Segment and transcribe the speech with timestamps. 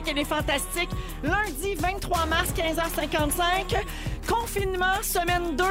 [0.00, 0.90] Véronique et les Fantastiques.
[1.22, 3.76] Lundi 23 mars, 15h55.
[4.28, 5.64] Confinement, semaine 2.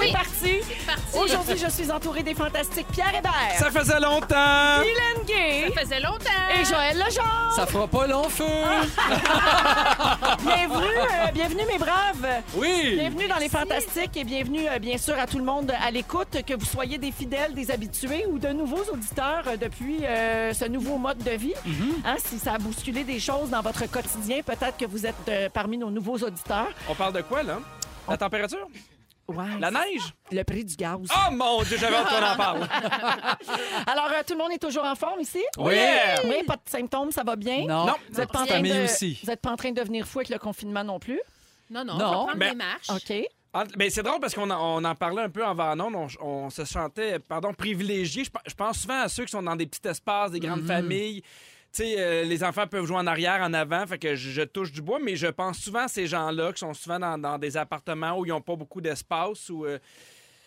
[0.00, 0.30] C'est Oui, parti.
[0.66, 1.18] c'est parti.
[1.18, 4.80] Aujourd'hui, je suis entourée des Fantastiques Pierre Hébert, Ça faisait longtemps!
[4.82, 6.58] Hélène Gay Ça faisait longtemps.
[6.58, 7.52] et Joël Legendre.
[7.54, 8.44] Ça fera pas long feu.
[10.42, 12.26] Bienvenue, euh, bienvenue mes braves.
[12.54, 12.94] Oui!
[12.98, 16.38] Bienvenue dans les Fantastiques et bienvenue, euh, bien sûr, à tout le monde à l'écoute,
[16.46, 20.64] que vous soyez des fidèles, des habitués ou de nouveaux auditeurs euh, depuis euh, ce
[20.64, 21.54] nouveau mode de vie.
[22.04, 25.48] Hein, si ça a bousculé des choses dans votre quotidien, peut-être que vous êtes euh,
[25.52, 26.68] parmi nos nouveaux auditeurs.
[26.88, 27.58] On parle de quoi, là?
[28.08, 28.66] La température?
[29.30, 30.12] Ouais, La neige?
[30.32, 30.98] le prix du gaz.
[31.10, 32.68] Oh mon Dieu, j'avais hâte qu'on en parle!
[33.86, 35.42] Alors, euh, tout le monde est toujours en forme ici?
[35.58, 35.74] Oui!
[36.24, 37.60] Oui, pas de symptômes, ça va bien?
[37.66, 37.94] Non, Non.
[38.10, 39.18] Vous êtes pas en train famille de, aussi.
[39.22, 41.20] Vous êtes pas en train de devenir fou avec le confinement non plus?
[41.70, 42.90] Non, non, Non, on va prendre mais- des marches.
[42.90, 43.12] OK.
[43.52, 45.90] En- Ben, c'est drôle parce qu'on en, on en parlait un peu en Vannon.
[46.20, 48.24] On, on se sentait, pardon, privilégiés.
[48.24, 50.64] Je, pe- je pense souvent à ceux qui sont dans des petits espaces, des grandes
[50.66, 51.22] familles.
[51.78, 54.98] Euh, les enfants peuvent jouer en arrière, en avant, fait que je, touche du bois,
[55.02, 58.30] mais je pense souvent à ces gens-là qui sont souvent dans, des appartements où ils
[58.30, 59.50] n'ont pas beaucoup d'espace.
[59.50, 59.66] Ou,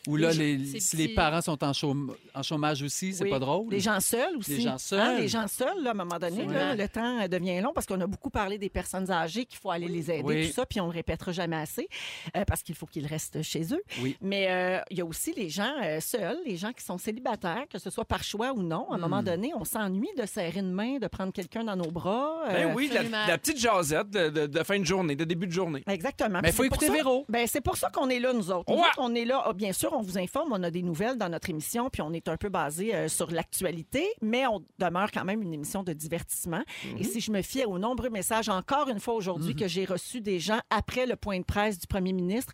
[0.08, 3.24] Ou là, Les- les- c'est si les parents sont en, chôme- en chômage aussi, c'est
[3.24, 3.30] Oui.
[3.30, 3.72] pas drôle.
[3.72, 4.58] Les gens seuls aussi.
[4.58, 5.00] Les gens seuls.
[5.00, 7.72] Hein, les gens seuls, là, à un moment donné, là, le temps euh, devient long
[7.74, 10.48] parce qu'on a beaucoup parlé des personnes âgées qu'il faut aller les aider, Oui.
[10.48, 11.88] tout ça, puis on le répétera jamais assez
[12.36, 13.82] euh, parce qu'il faut qu'ils restent chez eux.
[14.02, 14.18] Oui.
[14.22, 17.64] Mais euh, il y a aussi les gens euh, seuls, les gens qui sont célibataires,
[17.72, 18.92] que ce soit par choix ou non.
[18.92, 19.02] À un Hmm.
[19.02, 22.44] moment donné, on s'ennuie de serrer une main, de prendre quelqu'un dans nos bras.
[22.50, 25.52] ben oui, la, la petite jasette de, de- de fin de journée, de début de
[25.54, 25.84] journée.
[25.88, 26.40] Exactement.
[26.42, 27.26] Mais Puis faut c'est pour écouter ça- Véro.
[27.30, 28.66] Ben, c'est pour ça qu'on est là, nous autres.
[28.70, 28.82] Nous Ouais.
[28.82, 29.44] autres, on est là.
[29.46, 32.14] Ah, bien sûr, on vous informe, on a des nouvelles dans notre émission, puis on
[32.14, 35.94] est un peu basé euh, sur l'actualité, mais on demeure quand même une émission de
[35.94, 36.62] divertissement.
[37.00, 40.22] Et si je me fie aux nombreux messages, encore une fois aujourd'hui, que j'ai reçus
[40.22, 42.54] des gens après le point de presse du premier ministre,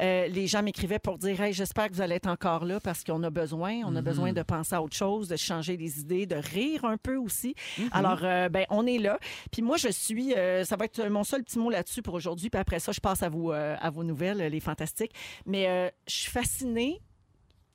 [0.00, 3.04] euh, les gens m'écrivaient pour dire Hey, j'espère que vous allez être encore là parce
[3.04, 3.80] qu'on a besoin.
[3.84, 6.96] On a besoin de penser à autre chose, de changer les idées, de rire un
[6.96, 7.54] peu aussi.
[7.92, 9.18] Alors, euh, ben, on est là.
[9.50, 10.34] Puis moi, je suis.
[10.34, 12.50] euh, ça va être mon seul petit mot là-dessus pour aujourd'hui.
[12.50, 15.12] Puis après ça, je passe à, vous, à vos nouvelles, les fantastiques.
[15.46, 16.77] Mais je suis fascinée,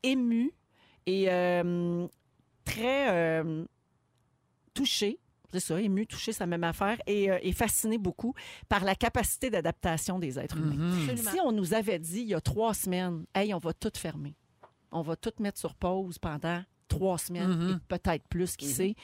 [0.04, 0.52] émue
[1.06, 2.08] et euh,
[2.66, 3.66] très euh,
[4.74, 5.20] touchée.
[5.52, 8.34] C'est ça, émue, touchée, c'est la même affaire, et, euh, et fascinée beaucoup
[8.68, 10.74] par la capacité d'adaptation des êtres humains.
[10.76, 11.16] Mhm.
[11.18, 14.34] Si on nous avait dit il y a trois semaines, hey, on va tout fermer,
[14.92, 17.70] on va tout mettre sur pause pendant trois semaines Mhm.
[17.70, 18.96] et peut-être plus, qui sait,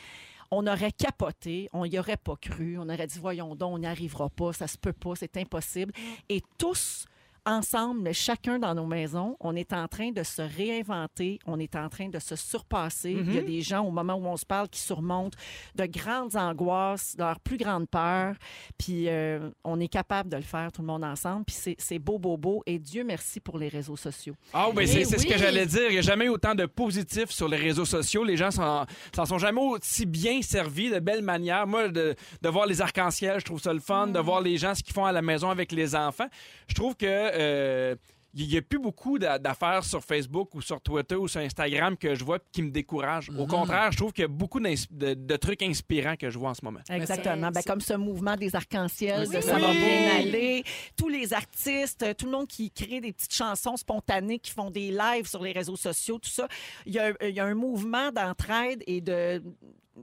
[0.49, 3.85] on aurait capoté, on n'y aurait pas cru, on aurait dit voyons donc, on n'y
[3.85, 5.93] arrivera pas, ça se peut pas, c'est impossible.
[6.29, 7.05] Et tous
[7.45, 11.75] ensemble, mais chacun dans nos maisons, on est en train de se réinventer, on est
[11.75, 13.11] en train de se surpasser.
[13.11, 15.37] Il y a des gens, au moment où on se parle, qui surmontent
[15.75, 18.35] de grandes angoisses, leurs plus grandes peurs,
[18.77, 22.17] puis euh, on est capable de le faire, tout le monde ensemble, puis c'est- beau,
[22.19, 24.35] beau, beau, et Dieu merci pour les réseaux sociaux.
[24.53, 25.29] Ah, Eh c'est c'est ce oui.
[25.33, 25.87] que j'allais dire.
[25.89, 28.23] Il n'y a jamais eu autant de positifs sur les réseaux sociaux.
[28.23, 28.85] Les gens s'en
[29.25, 31.67] sont jamais aussi bien servis, de belle manière.
[31.67, 34.07] Moi, de, de voir les arcs-en-ciel, je trouve ça le fun.
[34.07, 34.13] Mm.
[34.13, 36.27] De voir les gens, ce qu'ils font à la maison avec les enfants.
[36.67, 37.05] Je trouve que.
[37.33, 37.95] Euh,
[38.35, 41.97] il n'y a plus beaucoup d'a- d'affaires sur Facebook ou sur Twitter ou sur Instagram
[41.97, 43.31] que je vois qui me découragent.
[43.31, 46.51] Au contraire, je trouve qu'il y a beaucoup de, de trucs inspirants que je vois
[46.51, 46.79] en ce moment.
[46.91, 47.49] Exactement.
[47.49, 50.63] Ben, comme ce mouvement des arcs-en-ciel, Oui, de ça va bien aller.
[50.95, 54.69] Tous les artistes, euh, tout le monde qui crée des petites chansons spontanées, qui font
[54.69, 56.47] des lives sur les réseaux sociaux, tout ça.
[56.85, 59.41] Il y a, il y a un mouvement d'entraide et de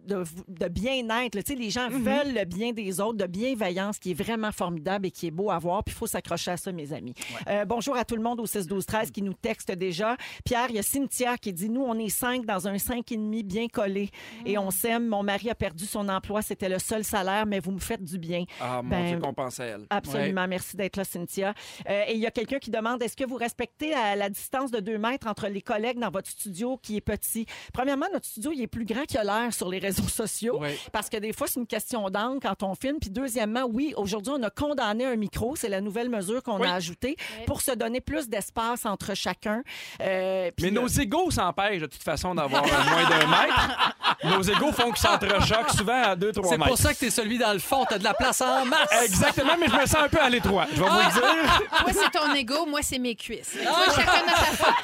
[0.07, 1.35] de, de bien-être.
[1.35, 1.43] là.
[1.43, 5.07] Tu sais, Les gens veulent le bien des autres, de bienveillance qui est vraiment formidable
[5.07, 5.83] et qui est beau à voir.
[5.85, 7.15] Puis il faut s'accrocher à ça, mes amis.
[7.49, 10.17] Euh, bonjour à tout le monde au 6-12-13 qui nous texte déjà.
[10.45, 13.17] Pierre, il y a Cynthia qui dit Nous, on est cinq dans un cinq et
[13.17, 14.11] demi bien collé
[14.45, 15.07] et on s'aime.
[15.07, 16.43] Mon mari a perdu son emploi.
[16.43, 18.45] C'était le seul salaire, mais vous me faites du bien.
[18.61, 19.87] Ah, mon Ben, Dieu, qu'on pense à elle.
[19.91, 20.47] Absolument.
[20.49, 21.55] Merci d'être là, Cynthia.
[21.89, 24.71] Euh, et il y a quelqu'un qui demande est-ce que vous respectez la, la distance
[24.71, 28.53] de deux mètres entre les collègues dans votre studio qui est petit Premièrement, notre studio
[28.53, 30.71] il est plus grand qu'il a l'air sur les réseaux sociaux Oui.
[30.93, 32.99] parce que des fois, c'est une question d'angle quand on filme.
[33.01, 35.57] Puis deuxièmement, oui, aujourd'hui, on a condamné un micro.
[35.57, 36.69] C'est la nouvelle mesure qu'on Oui.
[36.69, 37.17] a ajoutée
[37.47, 39.63] pour se donner plus d'espace entre chacun.
[40.01, 43.95] Euh, Mais nos égaux s'empêchent de toute façon d'avoir moins d'un mètre.
[44.25, 46.69] Nos égaux font qu'ils s'entrechoquent souvent à 2-3 C'est mètres.
[46.71, 48.89] pour ça que t'es celui dans le fond, t'as de la place en masse.
[49.05, 50.67] Exactement, mais je me sens un peu à l'étroit.
[50.75, 51.61] Je vais vous le dire.
[51.71, 53.57] Toi, c'est ton ego, moi, c'est mes cuisses.
[53.95, 54.75] Chacun a sa faute.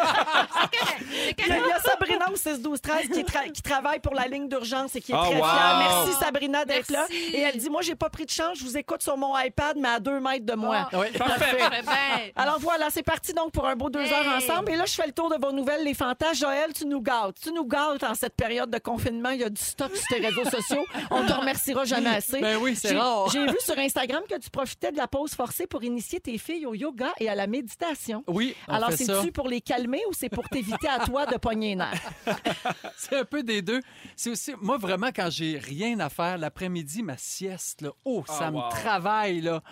[0.72, 1.34] C'est.
[1.42, 4.26] C'est Il y, a, Sabrina au 6 12 13 qui, tra- qui travaille pour la
[4.26, 5.44] ligne d'urgence et qui est Oh, très wow.
[5.44, 5.76] fière.
[5.78, 7.06] Merci Sabrina d'être là.
[7.32, 9.76] Et elle dit moi j'ai pas pris de chance, je vous écoute sur mon iPad
[9.78, 10.88] mais à deux mètres de moi.
[10.92, 10.98] Ah.
[11.00, 11.06] Oui.
[11.18, 12.32] Parfait.
[12.36, 14.12] Alors voilà, c'est parti donc pour un beau deux Hey.
[14.12, 14.70] heures ensemble.
[14.72, 16.34] Et là, je fais le tour de vos nouvelles, les fantasmes.
[16.34, 17.36] Joël, tu nous gâtes.
[17.42, 19.30] Tu nous gâtes en cette période de confinement.
[19.30, 20.84] Il y a du stock sur tes réseaux sociaux.
[21.10, 22.40] On te remerciera jamais assez.
[22.40, 23.28] Ben oui, c'est rare.
[23.30, 26.66] J'ai vu sur Instagram que tu profitais de la pause forcée pour initier tes filles
[26.66, 28.24] au yoga et à la méditation.
[28.26, 31.70] Oui, on Alors, c'est-tu pour les calmer ou c'est pour t'éviter à toi de pogner
[31.70, 32.02] les nerfs?
[32.96, 33.80] C'est un peu des deux.
[34.16, 38.48] C'est aussi, moi, vraiment, quand j'ai rien à faire, l'après-midi, ma sieste, là, oh, ça
[38.48, 38.68] Ah, me wow.
[38.70, 39.62] travaille, là.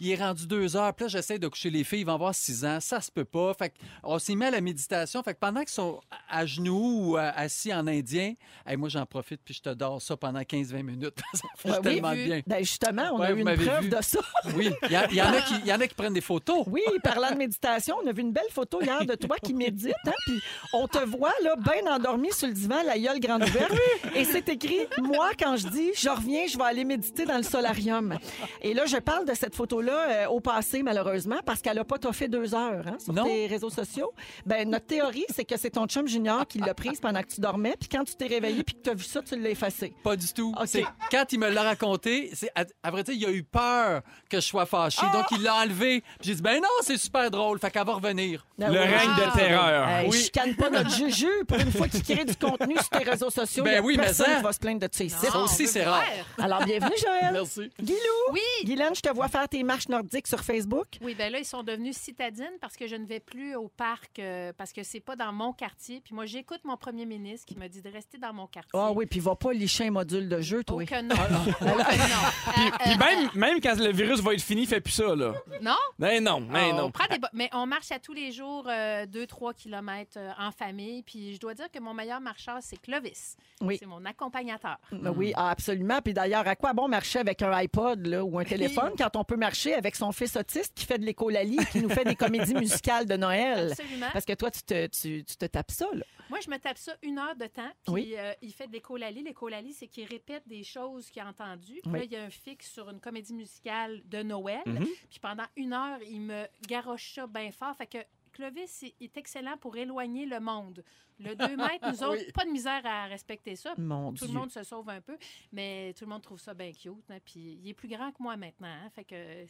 [0.00, 2.34] Il est rendu deux heures, puis là, j'essaie de coucher les filles, ils vont avoir
[2.34, 3.52] six ans, ça se peut pas.
[3.54, 5.22] Fait on s'y met à la méditation.
[5.22, 8.34] Fait que pendant qu'ils sont à genoux ou euh, assis en indien,
[8.66, 11.18] hey, moi, j'en profite, puis je te dors ça pendant 15-20 minutes.
[11.34, 12.24] ça fait oui, tellement vu.
[12.24, 12.40] bien.
[12.46, 13.88] Ben justement, on Ouais, a eu une preuve vu.
[13.90, 14.20] de ça.
[14.56, 16.14] Oui, il y, a- il y en a qui- il y en a qui prennent
[16.14, 16.64] des photos.
[16.66, 19.92] Oui, parlant de méditation, on a vu une belle photo hier de toi qui médite,
[20.06, 20.40] hein, puis
[20.72, 23.72] on te voit là bien endormi sur le divan, la gueule grande ouverte,
[24.14, 27.42] et c'est écrit moi quand je dis je reviens, je vais aller méditer dans le
[27.42, 28.16] solarium.
[28.62, 31.98] Et là, je parle de cette photo-là euh, au passé malheureusement parce qu'elle a pas
[31.98, 33.24] toffé deux heures hein, sur Non.
[33.24, 34.12] tes réseaux sociaux.
[34.46, 37.40] Ben notre théorie, c'est que c'est ton chum junior qui l'a prise pendant que tu
[37.40, 39.92] dormais, puis quand tu t'es réveillé puis que tu as vu ça, tu l'as effacé.
[40.02, 40.54] Pas du tout.
[40.66, 44.02] C'est- Quand il me l'a raconté, c'est à, à vrai dire, il a eu peur
[44.28, 45.00] que je sois fâché.
[45.02, 45.12] Ah!
[45.12, 46.00] Donc, il l'a enlevé.
[46.20, 47.58] Puis J'ai dit, ben non, c'est super drôle.
[47.58, 48.46] Fait qu'elle va revenir.
[48.62, 48.86] Ah Le oui.
[48.86, 49.32] règne de Ah.
[49.36, 49.88] terreur.
[50.08, 50.22] Oui.
[50.24, 53.30] Je canne pas notre juju pour une fois qu'il crée du contenu sur tes réseaux
[53.30, 53.64] sociaux.
[53.64, 55.08] Ben il y a oui, mais ça- va se plaindre de ici.
[55.10, 56.02] Ça aussi, veut c'est rare.
[56.38, 57.32] Alors, bienvenue, Joël.
[57.32, 57.70] Merci.
[57.80, 57.98] Guilou.
[58.32, 58.40] Oui.
[58.64, 60.86] Guylaine, je te vois faire tes marches nordiques sur Facebook.
[61.00, 64.18] Oui, ben là, ils sont devenus citadines parce que je ne vais plus au parc
[64.18, 66.00] euh, parce que c'est pas dans mon quartier.
[66.04, 68.70] Puis moi, j'écoute mon premier ministre qui me dit de rester dans mon quartier.
[68.74, 70.82] Ah oui, puis va pas licher un module de jeu, toi.
[70.82, 71.14] Oh que non.
[71.18, 72.66] Oh que non.
[72.66, 75.34] Euh, Puis euh, même, même quand le virus va être fini, fait plus ça, là.
[75.62, 75.76] non?
[75.98, 76.90] Mais non, mais on non.
[76.90, 81.02] prend des bo- mais on marche à tous les jours 2-3 km euh, en famille.
[81.02, 83.36] Puis je dois dire que mon meilleur marcheur, c'est Clovis.
[83.62, 83.76] Oui.
[83.78, 84.76] C'est mon accompagnateur.
[84.92, 86.00] Ben Oui, ah, absolument.
[86.02, 89.24] Puis d'ailleurs, à quoi bon marcher avec un iPod là, ou un téléphone quand on
[89.24, 92.54] peut marcher avec son fils autiste qui fait de l'écolalie, qui nous fait des comédies
[92.54, 93.70] musicales de Noël?
[93.72, 94.06] Absolument.
[94.12, 96.04] Parce que toi, tu te, tu, tu te tapes ça, là.
[96.28, 97.70] Moi, je me tape ça une heure de temps.
[97.84, 98.14] Puis Oui.
[98.16, 99.22] euh, il fait de l'écolalie.
[99.24, 101.80] L'écolalie, c'est qu'il répète des choses qu'il a entendues.
[101.82, 101.98] Puis Oui.
[101.98, 104.62] là, il y a un fixe sur une comédie musicale de Noël.
[104.64, 104.86] Mhm.
[105.10, 107.74] Puis pendant une heure, il me garoche ça bien fort.
[107.76, 107.98] Fait que
[108.32, 110.84] Clovis est excellent pour éloigner le monde.
[111.18, 112.32] Le 2 mètres, nous autres, Oui.
[112.32, 113.74] pas de misère à respecter ça.
[113.76, 114.34] Mon Tout Dieu.
[114.34, 115.18] le monde se sauve un peu,
[115.52, 117.10] mais tout le monde trouve ça bien cute.
[117.10, 117.18] hein.
[117.24, 118.68] Puis il est plus grand que moi maintenant.
[118.68, 118.88] hein.
[118.94, 119.44] Fait que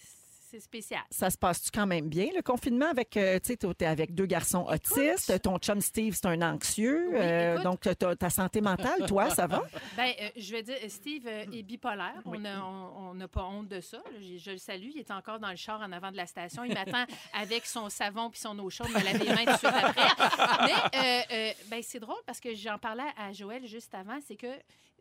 [0.50, 1.02] c'est spécial.
[1.10, 4.66] Ça se passe-tu quand même bien, le confinement, avec, euh, tu sais, avec deux garçons
[4.68, 7.80] autistes, ton chum Steve, c'est un anxieux, Oui, euh, donc
[8.18, 9.62] ta santé mentale, toi, ça va?
[9.96, 12.20] Ben, euh, je vais dire, Steve euh, est bipolaire.
[12.24, 13.98] On n'a on, on n'a pas honte de ça.
[13.98, 14.18] là.
[14.20, 14.90] Je, je le salue.
[14.94, 16.64] Il est encore dans le char en avant de la station.
[16.64, 17.04] Il m'attend
[17.34, 21.28] avec son savon puis son eau chaude, me laver les mains tout de suite après.
[21.30, 24.18] Mais ben, c'est drôle parce que j'en parlais à Joël juste avant.
[24.26, 24.48] C'est que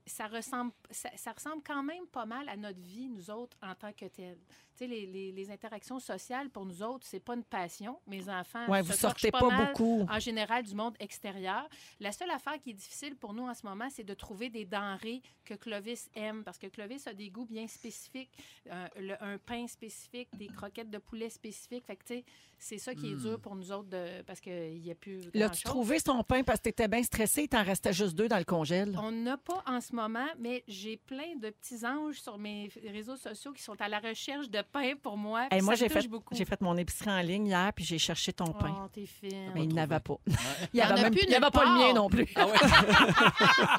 [0.05, 3.75] ça ressemble, ça, ça ressemble quand même pas mal à notre vie, nous autres, en
[3.75, 4.39] tant que tels.
[4.79, 7.99] Tu les, les- les interactions sociales, pour nous autres, c'est pas une passion.
[8.07, 10.05] Mes enfants Ouais, se vous sortez pas pas mal beaucoup.
[10.09, 11.67] en général du monde extérieur.
[11.99, 14.63] La seule affaire qui est difficile pour nous en ce moment, c'est de trouver des
[14.63, 18.31] denrées que Clovis aime, parce que Clovis a des goûts bien spécifiques,
[18.71, 21.83] un, le- un pain spécifique, des croquettes de poulet spécifiques.
[21.85, 22.25] Fait que, tu sais,
[22.57, 25.63] c'est ça qui est dur pour nous autres, de, parce qu'il n'y a plus L'as-tu
[25.63, 26.43] trouvé son pain?
[26.43, 28.95] Parce que t'étais bien stressé, il t'en restait juste deux dans le congèle?
[29.01, 33.17] On n'a pas en ce moment, mais j'ai plein de petits anges sur mes réseaux
[33.17, 35.47] sociaux qui sont à la recherche de pain pour moi.
[35.51, 36.33] Hey, j'ai fait, beaucoup.
[36.35, 38.73] j'ai fait mon épicerie en ligne hier, puis j'ai cherché ton pain.
[38.83, 39.51] Oh, t'es fine.
[39.53, 40.15] mais il n'avait pas.
[40.27, 40.33] Il
[40.73, 42.27] Il n'y avait, a même, plus il avait pas le mien non plus.
[42.35, 42.53] Ah ouais.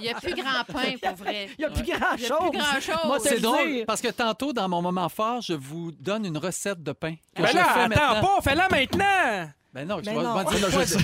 [0.00, 1.49] Il n'y a plus grand pain, pour vrai.
[1.59, 2.50] Il n'y a plus Il y a grand-chose.
[2.50, 3.06] plus grand-chose.
[3.06, 6.25] Moi, te C'est le drôle parce que tantôt, dans mon moment fort, je vous donne
[6.26, 7.14] une recette de pain.
[7.35, 8.20] que Ben je là, fais attends maintenant.
[8.37, 9.50] pas, fais-la maintenant!
[9.73, 10.43] Ben non, je Ben vais non.
[10.43, 10.99] dire Non, je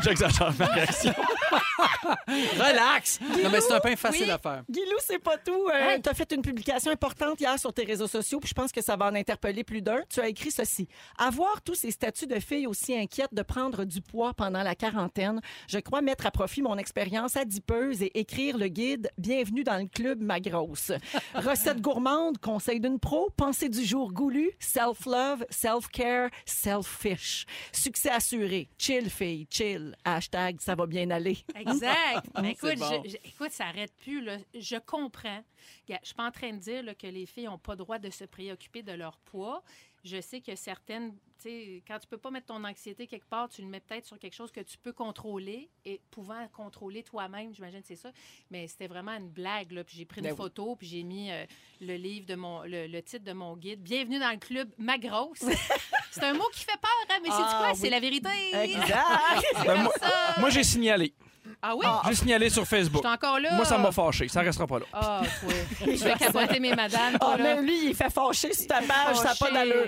[0.04, 1.12] J'exagère ma réaction.
[2.26, 3.20] Relax!
[3.20, 4.30] Non, mais c'est un pain facile Oui.
[4.30, 4.62] à faire.
[4.70, 5.68] Guilou, c'est pas tout.
[5.68, 6.00] Euh, Hey.
[6.02, 8.82] Tu as fait une publication importante hier sur tes réseaux sociaux, puis je pense que
[8.82, 10.00] ça va en interpeller plus d'un.
[10.08, 10.88] Tu as écrit ceci.
[11.18, 15.40] Avoir tous ces statuts de filles aussi inquiètes de prendre du poids pendant la quarantaine,
[15.68, 19.86] je crois mettre à profit mon expérience adipeuse et écrire le guide Bienvenue dans le
[19.88, 20.92] club ma grosse.
[21.34, 27.46] Recette gourmande, conseil d'une pro, pensée du jour goulu, self-love, self-care, selfish.
[27.72, 28.68] Succès assuré.
[28.78, 29.96] Chill, fille, chill.
[30.04, 31.38] Hashtag ça va bien aller.
[31.54, 32.26] Exact.
[32.34, 33.02] Ben, écoute, bon.
[33.04, 34.22] je- je- écoute, ça n'arrête plus.
[34.22, 34.38] là.
[34.54, 35.42] Je comprends.
[35.88, 37.98] Je suis pas en train de dire là, que les filles n'ont pas le droit
[37.98, 39.62] de se préoccuper de leur poids.
[40.02, 43.50] Je sais que certaines, tu sais, quand tu peux pas mettre ton anxiété quelque part,
[43.50, 47.52] tu le mets peut-être sur quelque chose que tu peux contrôler et pouvant contrôler toi-même,
[47.54, 48.10] j'imagine que c'est ça.
[48.50, 49.84] Mais c'était vraiment une blague, là.
[49.84, 50.36] Puis j'ai pris une Ben oui.
[50.38, 51.44] photo, puis j'ai mis euh,
[51.82, 53.82] le livre de mon, le, le titre de mon guide.
[53.82, 55.44] Bienvenue dans le club Ma Grosse.
[56.10, 57.68] c'est un mot qui fait peur, hein, mais c'est Ah, quoi?
[57.72, 57.78] oui.
[57.80, 58.28] C'est la vérité.
[58.62, 59.64] Exact.
[59.66, 59.88] Ben,
[60.38, 61.12] moi, j'ai signalé.
[61.62, 61.84] Ah oui?
[62.08, 63.02] J'ai signalé sur Je Facebook.
[63.04, 63.52] suis encore là.
[63.54, 64.28] Moi, ça m'a fâché.
[64.28, 64.86] Ça restera pas là.
[64.92, 65.52] Ah, toi.
[65.86, 67.18] Je vais capoter mes madames.
[67.20, 69.86] Ah, mais lui, il fait fâcher sur ta page, ça n'a pas d'allure.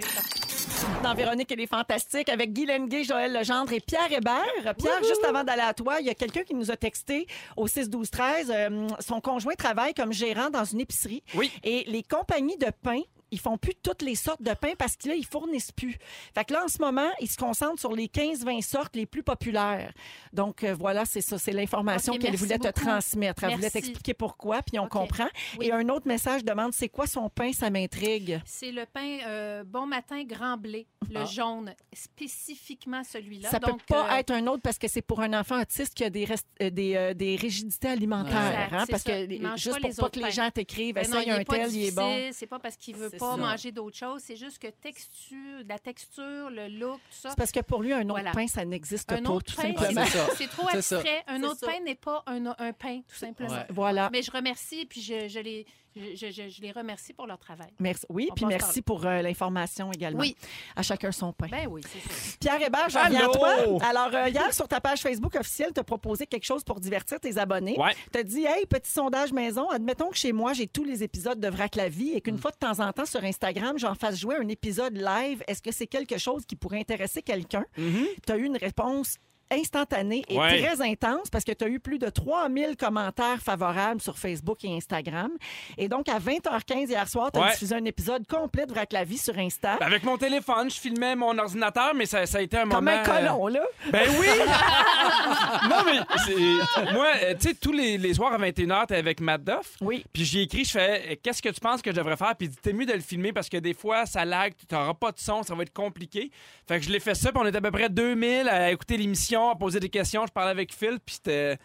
[1.02, 4.74] Dans Véronique, elle est fantastique avec Guy Lenguet, Joël Legendre et Pierre Hébert.
[4.76, 7.26] Pierre, juste avant d'aller à toi, il y a quelqu'un qui nous a texté
[7.56, 8.50] au 6-12-13.
[8.50, 11.22] euh, son conjoint travaille comme gérant dans une épicerie.
[11.34, 11.50] Oui.
[11.62, 13.00] Et les compagnies de pain
[13.32, 15.96] ils font plus toutes les sortes de pain parce que là, ils fournissent plus.
[16.34, 19.24] Fait que là, en ce moment, ils se concentrent sur les 15-20 sortes les plus
[19.24, 19.92] populaires.
[20.32, 21.38] Donc, euh, voilà, c'est ça.
[21.38, 23.42] C'est l'information qu'elle voulait te transmettre.
[23.44, 25.28] Elle voulait t'expliquer pourquoi, puis on comprend.
[25.58, 25.66] Oui.
[25.66, 27.52] Et un autre message demande c'est quoi son pain?
[27.52, 28.40] Ça m'intrigue.
[28.44, 31.24] C'est le pain euh, Bon Matin Grand Blé, le Ah.
[31.24, 33.50] jaune, spécifiquement celui-là.
[33.50, 35.94] Ça Donc, peut pas euh, être un autre parce que c'est pour un enfant autiste
[35.94, 38.64] qui a des, rest- des, des rigidités alimentaires.
[38.64, 39.12] Exact, hein, parce ça.
[39.12, 41.56] que juste pas pour les pas autres que les gens t'écrivent, Ben essaye un pas
[41.56, 42.30] tel, il est bon.
[42.32, 43.36] C'est pas parce qu'il veut pas ça.
[43.36, 47.30] manger d'autres choses, c'est juste que texture, la texture, le look, tout ça.
[47.30, 48.32] C'est parce que pour lui, un autre Voilà.
[48.32, 50.04] pain, ça n'existe Un pas, autre tout pain, simplement.
[50.36, 50.96] C'est trop C'est ça.
[50.98, 51.24] abstrait.
[51.26, 51.66] Un autre ça.
[51.66, 53.50] pain n'est pas un, un pain, tout simplement.
[53.50, 53.66] Ouais.
[53.70, 54.08] Voilà.
[54.12, 57.38] Mais je remercie, puis je, je les, je, je- je- je les remercie pour leur
[57.38, 57.68] travail.
[57.78, 58.06] Merci.
[58.08, 60.20] Oui, On puis merci pour euh, l'information également.
[60.20, 60.36] Oui.
[60.76, 61.46] À chacun son pain.
[61.50, 62.36] Ben oui, c'est ça.
[62.40, 63.80] Pierre Hébert, je reviens à toi.
[63.86, 67.20] Alors, euh, hier, sur ta page Facebook officielle, tu as proposé quelque chose pour divertir
[67.20, 67.76] tes abonnés.
[67.78, 67.94] Ouais.
[68.12, 71.38] Tu as dit, hey, petit sondage maison, admettons que chez moi, j'ai tous les épisodes
[71.40, 72.20] de Vrac la vie et Mm.
[72.22, 75.42] qu'une fois de temps en temps sur Instagram, j'en fasse jouer un épisode live.
[75.46, 77.64] Est-ce que c'est quelque chose qui pourrait intéresser quelqu'un?
[77.76, 79.18] Tu as eu une réponse
[79.54, 80.38] instantanée et.
[80.38, 80.62] Ouais.
[80.62, 84.74] très intense parce que tu as eu plus de 3000 commentaires favorables sur Facebook et
[84.76, 85.30] Instagram.
[85.78, 87.50] Et donc, à 20h15 hier soir, tu as Ouais.
[87.52, 89.76] diffusé un épisode complet de Vrac la vie sur Insta.
[89.78, 92.84] Ben, Avec mon téléphone, je filmais mon ordinateur, mais ça, ça a été un Comme
[92.84, 92.90] moment...
[92.98, 93.60] un colon, là.
[93.60, 94.26] euh, Ben oui!
[95.68, 99.44] non, mais moi, euh, tu sais, tous les, les soirs à 21h, t'es avec Matt
[99.44, 99.76] Duff.
[99.80, 100.04] Oui.
[100.12, 102.34] Puis j'ai écrit, je fais, euh, qu'est-ce que tu penses que je devrais faire?
[102.36, 105.12] Puis t'es mieux de le filmer parce que des fois, ça lag, tu n'auras pas
[105.12, 106.30] de son, ça va être compliqué.
[106.66, 108.96] Fait que je l'ai fait ça, puis on était à peu près 2000 à écouter
[108.96, 110.26] l'émission, à poser des questions.
[110.26, 111.58] Je parlais avec Phil, puis c'était,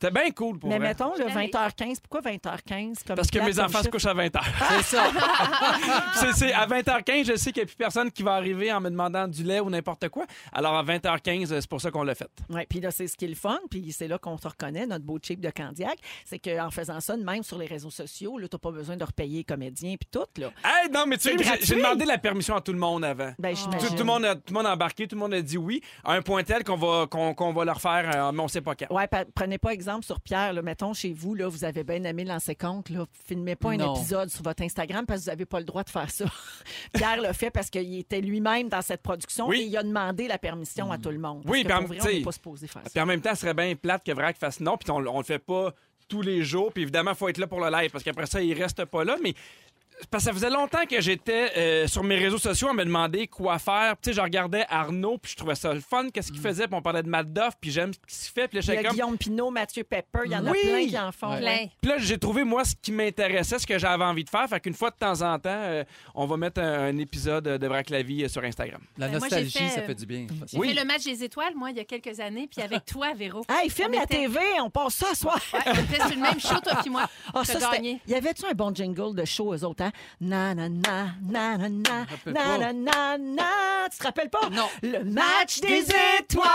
[0.00, 0.88] c'était bien cool pour Mais vrai.
[0.88, 1.46] mettons, le Je l'avais.
[1.48, 3.04] 20h15, pourquoi 20h15?
[3.06, 3.90] Comme Parce que plate mes comme enfants se chiffre?
[3.90, 4.40] couchent à 20h.
[4.68, 5.04] C'est ça.
[6.14, 8.80] c'est, c'est à 20h15, je sais qu'il n'y a plus personne qui va arriver en
[8.80, 10.24] me demandant du lait ou n'importe quoi.
[10.52, 12.30] Alors à 20h15, c'est pour ça qu'on l'a fait.
[12.50, 14.86] Oui, puis là, c'est ce qui est le fun, puis c'est là qu'on se reconnaît,
[14.86, 18.48] notre beau cheap de Candiac, c'est qu'en faisant ça, même sur les réseaux sociaux, là,
[18.48, 20.50] t'as pas besoin de repayer les comédiens puis tout, là.
[20.64, 21.66] Hey, non, mais tu sais, C'est j'ai- gratuit.
[21.66, 23.32] j'ai demandé la permission à tout le monde avant.
[23.38, 23.88] Ben, Tout, j'imagine.
[23.90, 25.80] tout le monde a, tout le monde a embarqué, tout le monde a dit oui,
[26.04, 28.60] à un point tel qu'on va, qu'on, qu'on va leur faire, euh, mais on sait
[28.60, 28.94] pas quand.
[28.94, 30.52] Ouais, pa- prenez pas exemple sur Pierre.
[30.52, 30.62] Là.
[30.62, 32.90] Mettons, chez vous, là, vous avez bien aimé lancer compte.
[32.90, 33.06] Là.
[33.26, 35.90] Filmez pas un épisode sur votre Instagram parce que vous n'avez pas le droit de
[35.90, 36.24] faire ça.
[36.94, 39.60] Pierre l'a fait parce qu'il était lui-même dans cette production Oui.
[39.60, 41.42] et il a demandé la permission à tout le monde.
[41.46, 42.90] Oui, puis en- vrai, on pas supposé faire ça.
[42.90, 45.18] Puis en même temps, ce serait bien plate que Vrac fasse non, puis on, on
[45.18, 45.72] le fait pas
[46.08, 46.72] tous les jours.
[46.72, 49.04] Puis évidemment, il faut être là pour le live, parce qu'après ça, il reste pas
[49.04, 49.16] là.
[49.22, 49.34] Mais
[50.10, 53.26] parce que ça faisait longtemps que j'étais euh, sur mes réseaux sociaux à me demander
[53.26, 53.94] quoi faire.
[54.02, 56.74] Tu sais, je regardais Arnaud, puis je trouvais ça le fun, qu'est-ce qu'il faisait, puis
[56.76, 58.48] on parlait de Matt Duff, puis j'aime ce qu'il fait.
[58.48, 58.92] Puis là, Il y a comme...
[58.92, 60.58] Guillaume Pinot, Mathieu Pepper, il y en a Oui.
[60.62, 61.30] plein qui en font.
[61.32, 61.40] Ouais.
[61.40, 61.66] Plein.
[61.80, 64.48] Puis là, j'ai trouvé, moi, ce qui m'intéressait, ce que j'avais envie de faire.
[64.48, 67.66] Fait qu'une fois de temps en temps, euh, on va mettre un, un épisode de
[67.66, 68.80] Vrac la vie euh, sur Instagram.
[68.96, 70.26] La Ben, moi, j'ai nostalgie, fait, ça euh, fait du bien.
[70.46, 70.68] J'ai Oui.
[70.68, 73.44] fait le match des étoiles, moi, il y a quelques années, puis avec toi, Véro.
[73.48, 75.40] Hey, filme la était- TV, on passe ça à soir.
[75.52, 77.08] Ouais, on était sur le même show, toi puis moi.
[77.34, 78.00] Ah, T'as ça, gagné.
[78.06, 79.92] Y avait-tu un bon jingle de show, eux autres, hein?
[80.20, 83.88] Na, na, na, na, na, na, na, na, na.
[83.90, 84.50] Tu te rappelles pas?
[84.50, 84.68] Non.
[84.82, 85.86] Le match des
[86.20, 86.48] étoiles!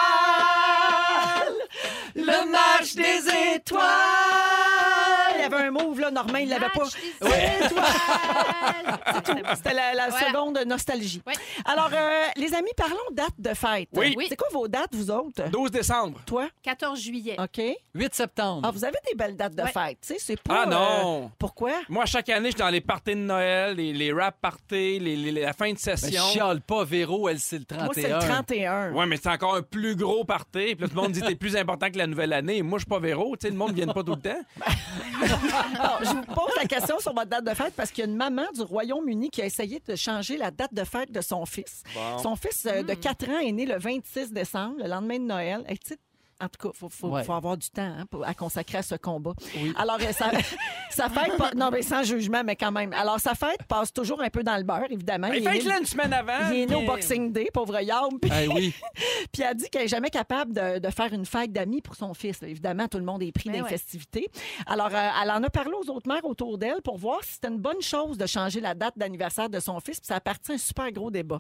[2.16, 3.84] Le match des étoiles!
[5.48, 6.86] Il avait un move, là, Normand, il l'avait pas.
[7.22, 7.84] Étoiles.
[9.56, 10.28] C'était la, la Voilà.
[10.28, 11.22] seconde nostalgie.
[11.26, 11.34] Ouais.
[11.66, 13.90] Alors, euh, les amis, parlons date de fête.
[13.94, 14.14] Oui.
[14.18, 14.26] Oui.
[14.30, 15.50] C'est quoi vos dates, vous autres?
[15.50, 16.20] 12 décembre.
[16.26, 16.48] Toi?
[16.64, 17.36] 14 juillet.
[17.40, 17.62] OK.
[17.96, 18.62] 8 septembre.
[18.68, 19.72] Ah, vous avez des belles dates de Ouais.
[19.72, 19.98] fête.
[20.02, 20.64] Tu sais, c'est pas.
[20.64, 21.26] Ah non!
[21.26, 21.72] euh, pourquoi?
[21.90, 25.16] Moi, chaque année, je suis dans les parties de Noël, les, les rap parties, les,
[25.16, 26.24] les- la fin de Ben, session.
[26.26, 27.86] chiale pas, Véro, elle, c'est le 31.
[27.86, 28.92] Moi, c'est le 31.
[28.94, 30.76] Ouais, mais c'est encore un plus gros party.
[30.76, 32.62] Puis là, tout le monde dit que t'es plus important que la nouvelle année.
[32.62, 33.36] Moi, je suis pas Véro.
[33.38, 34.42] Tu sais, le monde ne vient pas tout le temps.
[36.02, 38.16] Je vous pose la question sur votre date de fête parce qu'il y a une
[38.18, 41.84] maman du Royaume-Uni qui a essayé de changer la date de fête de son fils.
[41.94, 42.18] Bon.
[42.20, 42.86] Son fils euh, Hmm.
[42.88, 45.64] de 4 ans est né le 26 décembre, le lendemain de Noël.
[45.70, 45.98] Et, tu sais,
[46.44, 47.24] en tout cas, il faut, faut- Ouais.
[47.24, 49.34] faut avoir du temps hein, pour, à consacrer à ce combat.
[49.56, 49.74] Oui.
[49.78, 50.32] Alors, euh, sa,
[50.90, 52.94] sa fête, pa- non, mais sans jugement, mais quand même.
[52.94, 55.28] Alors, sa fête passe toujours un peu dans le beurre, évidemment.
[55.28, 56.50] Il né- fait là une semaine avant.
[56.52, 58.20] il est né au Boxing Day, pauvre Yam.
[58.22, 58.74] Puis, Eh oui.
[59.32, 61.96] puis elle a dit qu'elle n'est jamais capable de, de faire une fête d'amis pour
[61.96, 62.42] son fils.
[62.42, 62.48] là.
[62.48, 63.70] Évidemment, tout le monde est pris les ouais.
[63.70, 64.30] festivités.
[64.66, 67.48] Alors, euh, elle en a parlé aux autres mères autour d'elle pour voir si c'était
[67.50, 70.00] une bonne chose de changer la date d'anniversaire de son fils.
[70.00, 71.40] Puis ça a parti un super gros débat.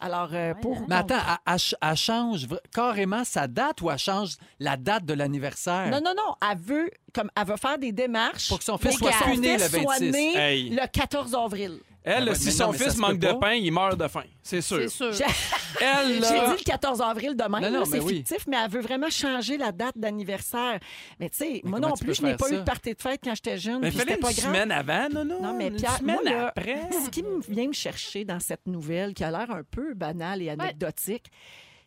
[0.00, 0.80] Alors, euh, pour.
[0.88, 5.04] Mais attends, elle, elle ch- elle change carrément sa date ou elle change la date
[5.04, 5.88] de l'anniversaire?
[5.90, 6.34] Non, non, non.
[6.50, 8.48] Elle veut, comme, elle veut faire des démarches.
[8.48, 10.10] Pour que son fils soit né le fils soit 26.
[10.12, 10.70] né Hey.
[10.70, 11.78] le 14 avril.
[12.04, 14.22] Elle, Ben ouais, si son non, fils manque de pain, il meurt de faim.
[14.42, 14.78] C'est sûr.
[14.78, 15.12] C'est sûr.
[15.12, 15.24] J'ai
[15.84, 17.60] Elle, j'ai dit le 14 avril demain.
[17.60, 18.16] Non, non, c'est oui.
[18.18, 20.78] fictif, mais elle veut vraiment changer la date d'anniversaire.
[21.20, 23.34] Mais tu sais, moi non plus, je n'ai pas eu de party de fête quand
[23.34, 23.80] j'étais jeune.
[23.80, 24.54] mais puis fallait c'était une pas grave.
[24.54, 25.42] semaine avant, non, non.
[25.42, 26.80] Non, mais une Pierre, semaine moi, là, après.
[27.04, 30.40] ce qui me vient me chercher dans cette nouvelle, qui a l'air un peu banale
[30.40, 31.26] et anecdotique,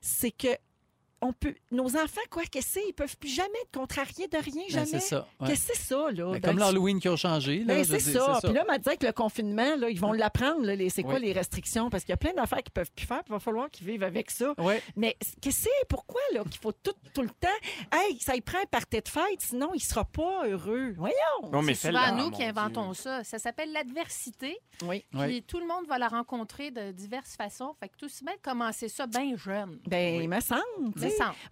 [0.01, 0.49] c'est que
[1.21, 4.63] on peut, nos enfants, quoi que c'est, ils peuvent plus jamais être contrariés de rien,
[4.67, 4.85] Ben, jamais.
[4.87, 5.27] c'est ça.
[5.39, 5.47] ouais.
[5.49, 6.25] Qu'est-ce que c'est ça, là?
[6.25, 7.59] Ben, Ben, comme l'Halloween qui a changé.
[7.59, 8.39] là, ben, c'est ça.
[8.43, 11.03] Puis là, on m'a dit que le confinement, là, ils vont l'apprendre, là, les- c'est
[11.03, 11.21] quoi Oui.
[11.21, 13.39] les restrictions, parce qu'il y a plein d'affaires qu'ils peuvent plus faire, puis il va
[13.39, 14.53] falloir qu'ils vivent avec ça.
[14.57, 14.81] Ouais.
[14.95, 15.87] Mais qu'est-ce que c'est?
[15.89, 17.47] Pourquoi, là, qu'il faut tout, tout le temps,
[17.93, 20.93] hey, ça y prend un party de fête, sinon il sera pas heureux.
[20.97, 21.51] Voyons!
[21.51, 22.47] Non, mais C'est souvent nous mon qui Dieu.
[22.47, 23.23] inventons ça.
[23.23, 24.57] Ça s'appelle l'adversité.
[24.83, 25.05] Oui.
[25.11, 27.75] Puis tout le monde va la rencontrer de diverses façons.
[27.79, 29.79] Fait que tout se met de commencer ça bien jeune.
[29.87, 30.61] Ben, il me semble.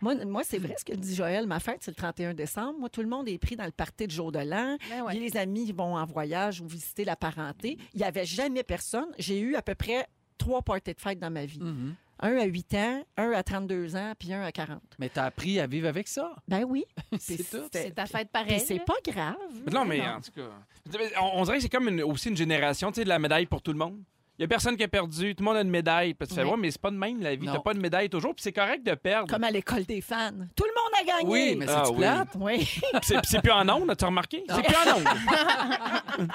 [0.02, 1.48] Moi, moi c'est vrai ce que dit Joël.
[1.48, 2.80] Ma fête, c'est le 31 décembre.
[2.80, 4.78] Moi, tout le monde est pris dans le party de jour de l'an.
[4.90, 5.14] Ben ouais.
[5.16, 7.78] Les amis vont en voyage ou visiter la parenté.
[7.94, 9.08] Il n'y avait jamais personne.
[9.18, 11.60] J'ai eu à peu près trois parties de fête dans ma vie.
[11.60, 11.96] Mhm.
[12.22, 14.82] Un à 8 ans, un à 32 ans, puis un à 40.
[15.00, 16.36] Mais t'as appris à vivre avec ça?
[16.50, 16.84] Ben oui.
[17.18, 17.64] C'est tout.
[17.72, 18.60] C'est ta fête pareille.
[18.60, 19.36] c'est pas grave.
[19.72, 20.50] Non, mais en tout cas.
[21.22, 23.46] On, on dirait que c'est comme une- aussi une génération, tu sais, de la médaille
[23.46, 24.02] pour tout le monde.
[24.40, 26.14] Il y a personne qui a perdu, tout le monde a une médaille.
[26.14, 27.46] Puis tu fais, ouais, mais c'est pas de même la vie.
[27.46, 29.28] T'as pas de médaille toujours, puis c'est correct de perdre.
[29.30, 30.32] Comme à l'école des fans.
[30.56, 31.30] Tout le monde a gagné.
[31.30, 31.98] Oui, mais Ah c'est oui.
[31.98, 32.30] plate?
[32.40, 32.80] Oui.
[33.26, 34.46] C'est plus en ondes, as-tu remarqué?
[34.48, 35.04] C'est plus en ondes.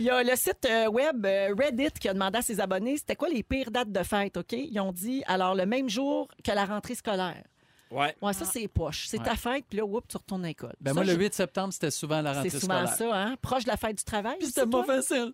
[0.00, 2.98] Il y a le site euh, web euh, Reddit qui a demandé à ses abonnés
[2.98, 4.52] c'était quoi les pires dates de fête, OK?
[4.52, 7.42] Ils ont dit alors le même jour que la rentrée scolaire.
[7.90, 8.16] Ouais.
[8.20, 9.06] Ouais, ça, c'est poche.
[9.06, 9.24] C'est Ouais.
[9.24, 10.74] ta fête, puis là, oups, tu retournes à l'école.
[10.80, 12.96] Ben Ça, moi, le je- 8 septembre, c'était souvent la rentrée C'est souvent scolaire.
[12.96, 13.36] ça, hein?
[13.40, 14.34] Proche de la fête du travail.
[14.38, 14.94] Puis aussi, c'était pas toi?
[14.96, 15.32] facile.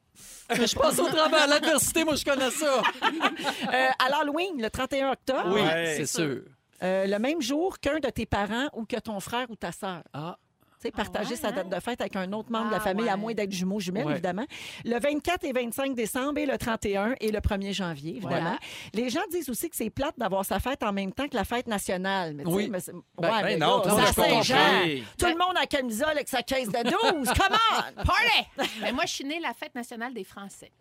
[0.50, 1.46] Mais je passe au travers.
[1.46, 2.82] L'adversité, moi, je connais ça.
[3.72, 5.94] Euh, à l'Halloween, le 31 octobre, Oui, Ouais.
[5.96, 6.42] c'est sûr.
[6.82, 10.02] euh, le même jour qu'un de tes parents ou que ton frère ou ta sœur.
[10.12, 10.36] Ah,
[10.82, 11.52] Tu sais, partager ouais, sa hein?
[11.52, 13.78] date de fête avec un autre membre de la Ah, famille, à moins d'être jumeaux
[13.78, 14.12] jumelles, Ouais.
[14.14, 14.44] évidemment.
[14.84, 18.40] Le 24 et 25 décembre et le 31 et le 1er janvier, évidemment.
[18.40, 18.58] Voilà.
[18.92, 21.44] Les gens disent aussi que c'est plate d'avoir sa fête en même temps que la
[21.44, 22.34] fête nationale.
[22.34, 22.68] Mais Oui.
[22.68, 24.56] mais Ben, ouais, Ben mais non, là, tout le monde à Saint-Jean.
[24.80, 25.04] compris.
[25.18, 27.28] Tout le monde a camisole avec sa caisse de 12.
[27.38, 28.04] Come on!
[28.04, 28.68] Party!
[28.80, 30.72] Mais moi, je suis née la fête nationale des Français.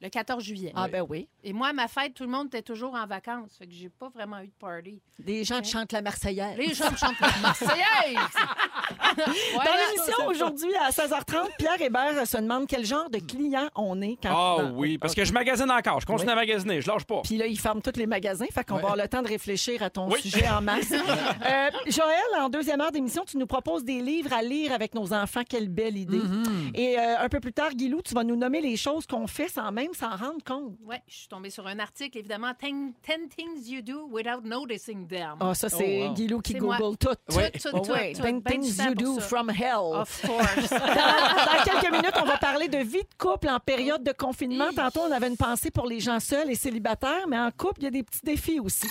[0.00, 0.72] Le 14 juillet.
[0.76, 1.26] Ah ben oui.
[1.42, 3.56] Et moi, à ma fête, tout le monde était toujours en vacances.
[3.58, 5.00] Fait que j'ai pas vraiment eu de party.
[5.18, 6.56] Des gens qui chantent la Marseillaise.
[6.56, 7.74] Les gens chantent la Marseillaise!
[9.16, 14.16] Dans l'émission aujourd'hui à 16h30, Pierre Hébert se demande quel genre de client on est
[14.22, 16.00] quand Ah dans- oui, parce que je magasine encore.
[16.00, 16.32] Je continue Oui.
[16.32, 16.80] à magasiner.
[16.80, 17.22] Je lâche pas.
[17.24, 18.46] Puis là, il ferme tous les magasins.
[18.52, 20.20] Fait qu'on va avoir le temps de réfléchir à ton Oui.
[20.20, 20.92] sujet en masse.
[21.48, 25.12] Euh, Joël, en deuxième heure d'émission, tu nous proposes des livres à lire avec nos
[25.12, 25.42] enfants.
[25.48, 26.18] Quelle belle idée.
[26.18, 26.72] Mhm.
[26.74, 29.48] Et euh, un peu plus tard, Guilou, tu vas nous nommer les choses qu'on fait
[29.48, 30.74] sans même s'en rendre compte.
[30.84, 32.94] Oui, je suis tombée sur un article, évidemment, 10
[33.30, 35.36] things you do without noticing them.
[35.40, 36.14] Ah, ça, c'est Oh, wow.
[36.14, 36.76] Guilou qui moi.
[36.78, 37.08] Google tout.
[37.28, 38.12] Tout, tout, Oh, tout, ouais.
[38.14, 38.22] tout.
[38.22, 39.94] Ten Ben things you do from hell.
[40.00, 40.70] Of course.
[40.70, 44.68] Dans, dans quelques minutes, on va parler de vie de couple en période de confinement.
[44.74, 47.84] Tantôt, on avait une pensée pour les gens seuls et célibataires, mais en couple, il
[47.84, 48.86] y a des petits défis aussi.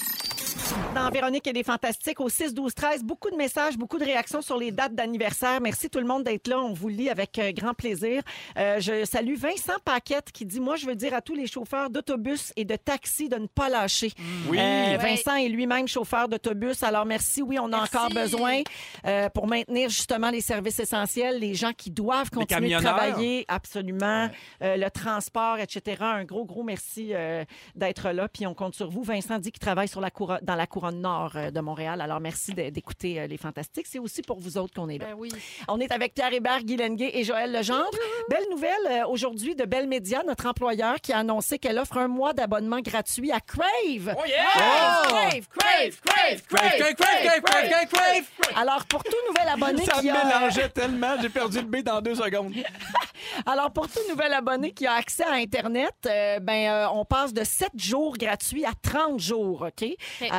[0.95, 4.41] Dans Véronique et les Fantastiques, au 6, 12, 13, beaucoup de messages, beaucoup de réactions
[4.41, 5.61] sur les dates d'anniversaire.
[5.61, 6.59] Merci tout le monde d'être là.
[6.59, 8.21] On vous lit avec euh, grand plaisir.
[8.57, 11.89] Euh, je salue Vincent Paquette qui dit Moi, je veux dire à tous les chauffeurs
[11.89, 14.11] d'autobus et de taxi de ne pas lâcher.
[14.49, 14.57] Oui.
[14.59, 14.97] Euh.
[14.99, 16.83] Vincent est lui-même chauffeur d'autobus.
[16.83, 17.41] Alors, merci.
[17.41, 17.95] Oui, on a Merci.
[17.95, 18.61] encore besoin
[19.05, 24.29] euh, pour maintenir justement les services essentiels, les gens qui doivent continuer de travailler, absolument,
[24.61, 25.97] euh, le transport, etc.
[26.01, 27.43] Un gros, gros merci euh,
[27.75, 28.27] d'être là.
[28.27, 29.03] Puis on compte sur vous.
[29.03, 32.01] Vincent dit qu'il travaille sur la couronne, dans la couronne nord euh, de Montréal.
[32.01, 33.86] Alors, merci d'écouter euh, les Fantastiques.
[33.88, 35.07] C'est aussi pour vous autres qu'on est là.
[35.07, 35.29] Ben oui.
[35.67, 37.97] On est avec Pierre Hébert, Guy Lenguet et Joël Legendre.
[38.29, 42.07] Belle nouvelle euh, aujourd'hui de Belle Média, notre employeur qui a annoncé qu'elle offre un
[42.07, 44.15] mois d'abonnement gratuit à Crave.
[44.17, 45.03] Oh yeah!
[45.03, 48.27] Crave, crave, crave, Crave, crave, crave, crave, crave, crave.
[48.55, 50.25] Alors, pour tout nouvel abonné Ça qui a...
[50.25, 52.53] mélangeait tellement, j'ai perdu le B dans deux secondes.
[53.45, 57.33] Alors, pour tout nouvel abonné qui a accès à Internet, euh, ben, euh, on passe
[57.33, 59.89] de 7 jours gratuits à 30 jours, OK?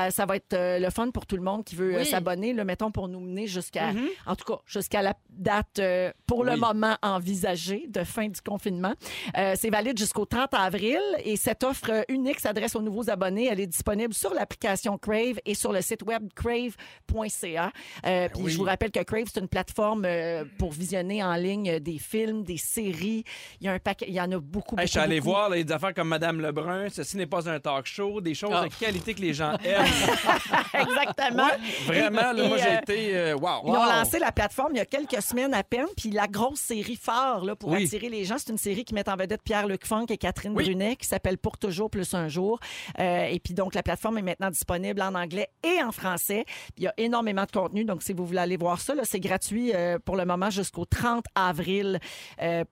[0.06, 2.06] Euh, ça va être euh, le fun pour tout le monde qui veut euh, Oui.
[2.06, 3.90] s'abonner, le mettons, pour nous mener jusqu'à,
[4.26, 5.80] en tout cas, jusqu'à la date,
[6.26, 8.92] pour le moment, envisagée de fin du confinement.
[9.34, 13.46] C'est valide jusqu'au 30 avril et cette offre unique s'adresse aux nouveaux abonnés.
[13.50, 17.72] Elle est disponible sur l'application Crave et sur le site web crave.ca.
[18.06, 18.50] Euh, puis oui.
[18.52, 20.06] je vous rappelle que Crave, c'est une plateforme
[20.58, 23.24] pour visionner en ligne des films, des séries.
[23.60, 25.30] Il y a un paquet, il y en a beaucoup, je suis allé beaucoup.
[25.30, 26.88] voir là, des affaires comme Madame Lebrun.
[26.90, 28.20] Ceci n'est pas un talk show.
[28.20, 28.64] Des choses Ah.
[28.68, 29.77] de qualité que les gens aiment.
[30.74, 31.48] Exactement.
[31.86, 33.16] Vraiment, là, moi, j'ai euh, été.
[33.16, 33.62] euh, wow.
[33.66, 36.60] Ils ont lancé la plateforme il y a quelques semaines à peine, puis la grosse
[36.60, 37.84] série phare là, pour Oui.
[37.84, 40.64] attirer les gens, c'est une série qui met en vedette Pierre-Luc Funk et Catherine Oui.
[40.64, 42.58] Brunet, qui s'appelle Pour toujours plus un jour.
[42.98, 46.44] Euh, et puis donc, la plateforme est maintenant disponible en anglais et en français.
[46.76, 49.72] Il y a énormément de contenu, donc si vous voulez aller voir ça, c'est gratuit
[49.74, 51.98] euh, pour le moment jusqu'au 30 avril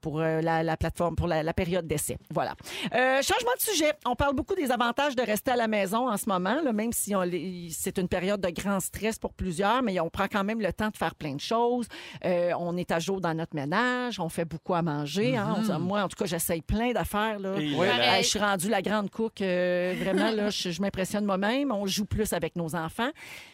[0.00, 2.18] pour la, la plateforme, pour la, la période d'essai.
[2.30, 2.54] Voilà.
[2.92, 3.92] Changement de sujet.
[4.04, 6.92] On parle beaucoup des avantages de rester à la maison en ce moment, là, même
[6.96, 10.72] si c'est une période de grand stress pour plusieurs, mais on prend quand même le
[10.72, 11.86] temps de faire plein de choses.
[12.24, 15.36] Euh, on est à jour dans notre ménage, on fait beaucoup à manger.
[15.36, 15.56] hein.
[15.70, 17.38] On- moi, en tout cas, j'essaye plein d'affaires.
[17.38, 17.50] là.
[17.50, 19.40] Euh, je suis rendue la grande cook.
[19.40, 21.70] euh, vraiment, là, je, je m'impressionne moi-même.
[21.70, 23.10] On joue plus avec nos enfants.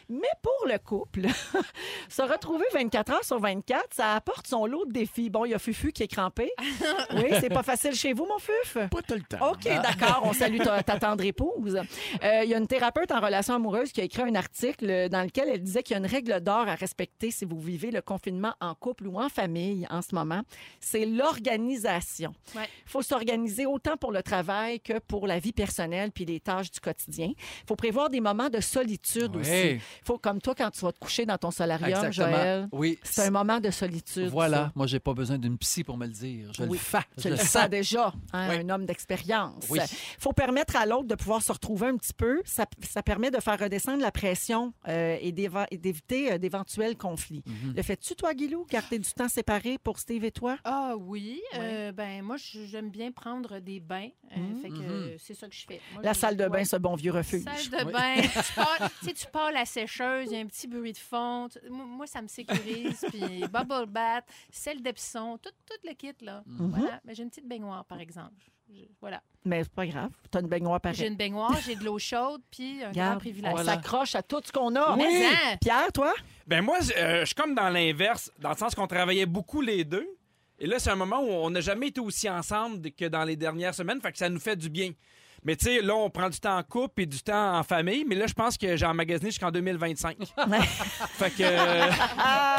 [0.09, 1.21] Mais pour le couple,
[2.09, 5.29] se retrouver 24 heures sur 24, ça apporte son lot de défis.
[5.29, 6.51] Bon, il y a Fufu qui est crampé.
[7.15, 8.73] Oui, c'est pas facile chez vous, mon Fuf?
[8.89, 9.51] Pas tout le temps.
[9.51, 10.21] OK, d'accord.
[10.23, 11.75] On salue ta, ta tendre épouse.
[12.23, 15.23] Euh, Il y a une thérapeute en relation amoureuse qui a écrit un article dans
[15.23, 18.01] lequel elle disait qu'il y a une règle d'or à respecter si vous vivez le
[18.01, 20.41] confinement en couple ou en famille en ce moment.
[20.79, 22.33] C'est l'organisation.
[22.53, 22.67] Il Ouais.
[22.85, 26.79] faut s'organiser autant pour le travail que pour la vie personnelle puis les tâches du
[26.79, 27.27] quotidien.
[27.37, 29.41] Il faut prévoir des moments de solitude Ouais.
[29.41, 29.81] aussi.
[30.03, 32.99] faut, comme toi, quand tu vas te coucher dans ton solarium, Joël, Oui.
[33.03, 34.27] c'est un moment de solitude.
[34.29, 34.57] Voilà.
[34.57, 34.71] ça.
[34.75, 36.51] Moi, j'ai pas besoin d'une psy pour me le dire.
[36.53, 36.69] Je Oui.
[36.73, 36.97] le fais.
[37.17, 37.69] Je le le sais sens.
[37.69, 38.55] déjà, hein, Oui.
[38.57, 39.65] un homme d'expérience.
[39.69, 39.81] Il
[40.19, 42.41] faut permettre à l'autre de pouvoir se retrouver un petit peu.
[42.45, 46.97] Ça, ça permet de faire redescendre la pression euh, et d'éva- et d'éviter euh, d'éventuels
[46.97, 47.43] conflits.
[47.45, 47.73] Mhm.
[47.75, 50.57] Le fais-tu, toi, Guilou, garder du temps séparé pour Steve et toi?
[50.63, 55.33] Ah oui, euh, ben moi j'aime bien prendre des bains, euh, fait que euh, c'est
[55.33, 55.81] ça que je fais.
[55.93, 57.43] Moi, La salle de bain, ce bon vieux refuge.
[57.43, 57.91] Salle de Oui.
[57.93, 60.91] bain, tu pars, tu sais, tu pars la sécheuse, il y a un petit bruit
[60.93, 61.47] de fond.
[61.51, 63.05] Tu- Moi, ça me sécurise.
[63.09, 66.43] Puis bubble bath, sel d'Epsom, tout, tout le kit, là.
[66.45, 66.69] Mhm.
[66.71, 67.01] Voilà.
[67.05, 68.33] Mais j'ai une petite baignoire, par exemple.
[68.69, 69.21] Je- voilà.
[69.45, 70.09] Mais c'est pas grave.
[70.31, 71.07] Tu as une baignoire J'ai pareille.
[71.09, 73.51] une baignoire, j'ai de l'eau chaude, puis un grand privilège.
[73.51, 73.73] on Voilà.
[73.73, 74.95] s'accroche à tout ce qu'on a.
[74.95, 76.13] Mais hein, Pierre, toi?
[76.47, 79.61] Ben moi, je euh, je suis comme dans l'inverse, dans le sens qu'on travaillait beaucoup
[79.61, 80.07] les deux.
[80.59, 83.35] Et là, c'est un moment où on n'a jamais été aussi ensemble que dans les
[83.35, 84.91] dernières semaines, fait que ça nous fait du bien.
[85.45, 88.05] Mais tu sais, là, on prend du temps en couple et du temps en famille,
[88.07, 90.17] mais là, je pense que j'ai emmagasiné jusqu'en 2025.
[91.13, 91.87] fait que euh,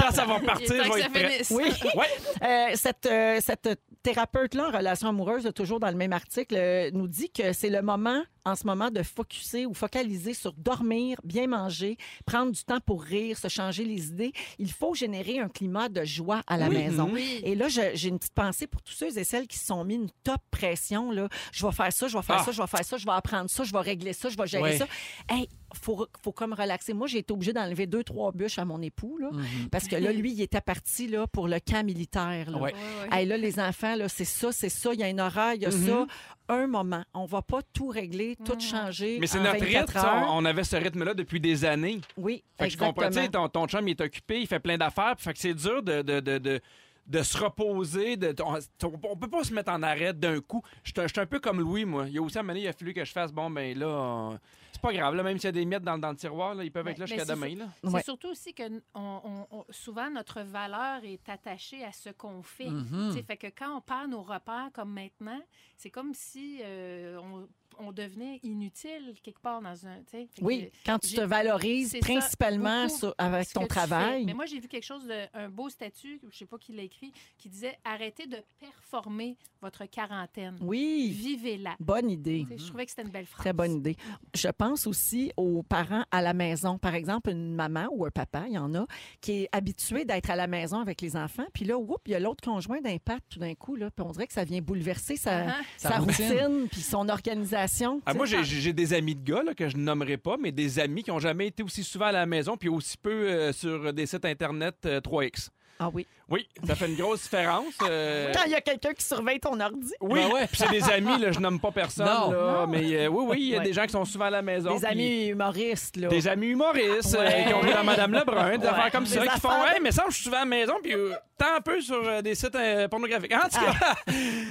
[0.00, 1.40] quand ça va partir, je vais ça être prêt.
[1.50, 1.64] Oui.
[1.94, 2.06] Ouais.
[2.42, 3.68] Euh, cette, euh, cette
[4.02, 7.82] thérapeute-là en relation amoureuse, toujours dans le même article, euh, nous dit que c'est le
[7.82, 12.80] moment, en ce moment, de focuser ou focaliser sur dormir, bien manger, prendre du temps
[12.80, 14.32] pour rire, se changer les idées.
[14.58, 16.76] Il faut générer un climat de joie à la Oui.
[16.76, 17.08] maison.
[17.12, 17.40] Oui.
[17.44, 19.94] Et là, j'ai une petite pensée pour tous ceux et celles qui se sont mis
[19.94, 21.10] une top pression.
[21.10, 21.28] Là.
[21.52, 22.44] Je vais faire ça, je vais faire Ah.
[22.44, 24.46] ça, je vais faire ça, je vais apprendre ça, je vais régler ça, je vais
[24.46, 24.86] gérer ça.
[25.28, 26.92] Hey, faut, faut comme relaxer.
[26.94, 29.68] Moi, j'ai été obligée d'enlever deux, trois bûches à mon époux, là, Mhm.
[29.70, 32.50] parce que là, lui, il était parti là, pour le camp militaire.
[32.50, 32.58] Là.
[32.58, 32.72] Ouais.
[32.72, 32.78] Ouais,
[33.10, 33.18] ouais.
[33.22, 35.62] Hey, là, les enfants, là, c'est ça, c'est ça, il y a un horaire, il
[35.62, 36.06] y a ça.
[36.48, 37.02] Un moment.
[37.14, 39.18] On va pas tout régler, tout changer.
[39.18, 39.92] Mais c'est notre 24 rythme.
[40.00, 40.26] ça.
[40.28, 42.00] On, avait ce rythme-là depuis des années.
[42.18, 43.06] Oui, Fait que je comprends.
[43.08, 45.14] Tu sais, ton, ton chum, il est occupé, il fait plein d'affaires.
[45.18, 46.60] Fait que c'est dur de, de, de, de,
[47.06, 48.18] de se reposer.
[48.18, 48.58] De, on,
[49.04, 50.62] on peut pas se mettre en arrêt d'un coup.
[50.82, 52.04] Je suis un- peu comme Louis, moi.
[52.08, 53.78] Il y a aussi un moment donné, il a fallu que je fasse, bon, ben
[53.78, 54.38] là,
[54.86, 55.14] pas grave.
[55.14, 56.98] Là, même s'il y a des miettes dans, dans le tiroir, là, ils peuvent être
[56.98, 57.54] là mais jusqu'à demain.
[57.56, 57.66] Là.
[57.82, 58.02] C'est Ouais.
[58.02, 58.62] surtout aussi que
[58.94, 62.68] on, on- on- souvent notre valeur est attachée à ce qu'on fait.
[63.12, 65.40] Sais, Fait que quand on perd nos repères comme maintenant,
[65.76, 69.96] c'est comme si euh, on, on devenait inutile quelque part dans un.
[70.10, 74.24] que Oui, quand tu te valorises ça, principalement beaucoup sur- avec ton travail.
[74.24, 76.82] Mais moi, j'ai vu quelque chose de un beau statut, je sais pas qui l'a
[76.82, 80.56] écrit, qui disait arrêtez de performer votre quarantaine.
[80.60, 81.76] Oui, Vivez-la.
[81.80, 82.46] bonne idée.
[82.56, 83.40] Je trouvais que c'était une belle phrase.
[83.42, 83.96] Très bonne idée.
[84.34, 86.78] Je pense aussi aux parents à la maison.
[86.78, 88.86] Par exemple, une maman ou un papa, il y en a,
[89.20, 91.46] qui est habitué d'être à la maison avec les enfants.
[91.54, 93.74] Puis là, oups, il y a l'autre conjoint d'impact tout d'un coup.
[93.76, 95.52] Là, puis on dirait que ça vient bouleverser sa, Uh-huh.
[95.78, 96.68] sa Sa routine, routine.
[96.70, 97.63] puis son organisation.
[98.06, 101.02] Ah, moi, j'ai- des amis de gars là, que je nommerai pas, mais des amis
[101.02, 104.06] qui ont jamais été aussi souvent à la maison puis aussi peu euh, sur des
[104.06, 105.48] sites Internet euh, 3X.
[105.80, 106.06] Ah oui.
[106.30, 107.74] Oui, ça fait une grosse différence.
[107.82, 109.92] euh, Quand il y a quelqu'un qui surveille ton ordi.
[110.00, 110.46] Oui, Ben ouais.
[110.46, 112.06] puis c'est des amis, là, je nomme pas personne.
[112.06, 112.30] Non.
[112.30, 113.64] là, mais euh, oui, oui, il y a Ouais.
[113.64, 114.76] des gens qui sont souvent à la maison.
[114.76, 116.06] Des amis humoristes, là.
[116.08, 118.72] Des amis humoristes euh, qui ont vu dans Madame Lebrun, des Ouais.
[118.72, 120.74] affaires comme Des ça, qui font Hey, mais ça, je suis souvent à la maison,
[120.80, 123.34] puis euh, tant un peu sur euh, des sites euh, pornographiques.
[123.34, 123.94] En tout cas,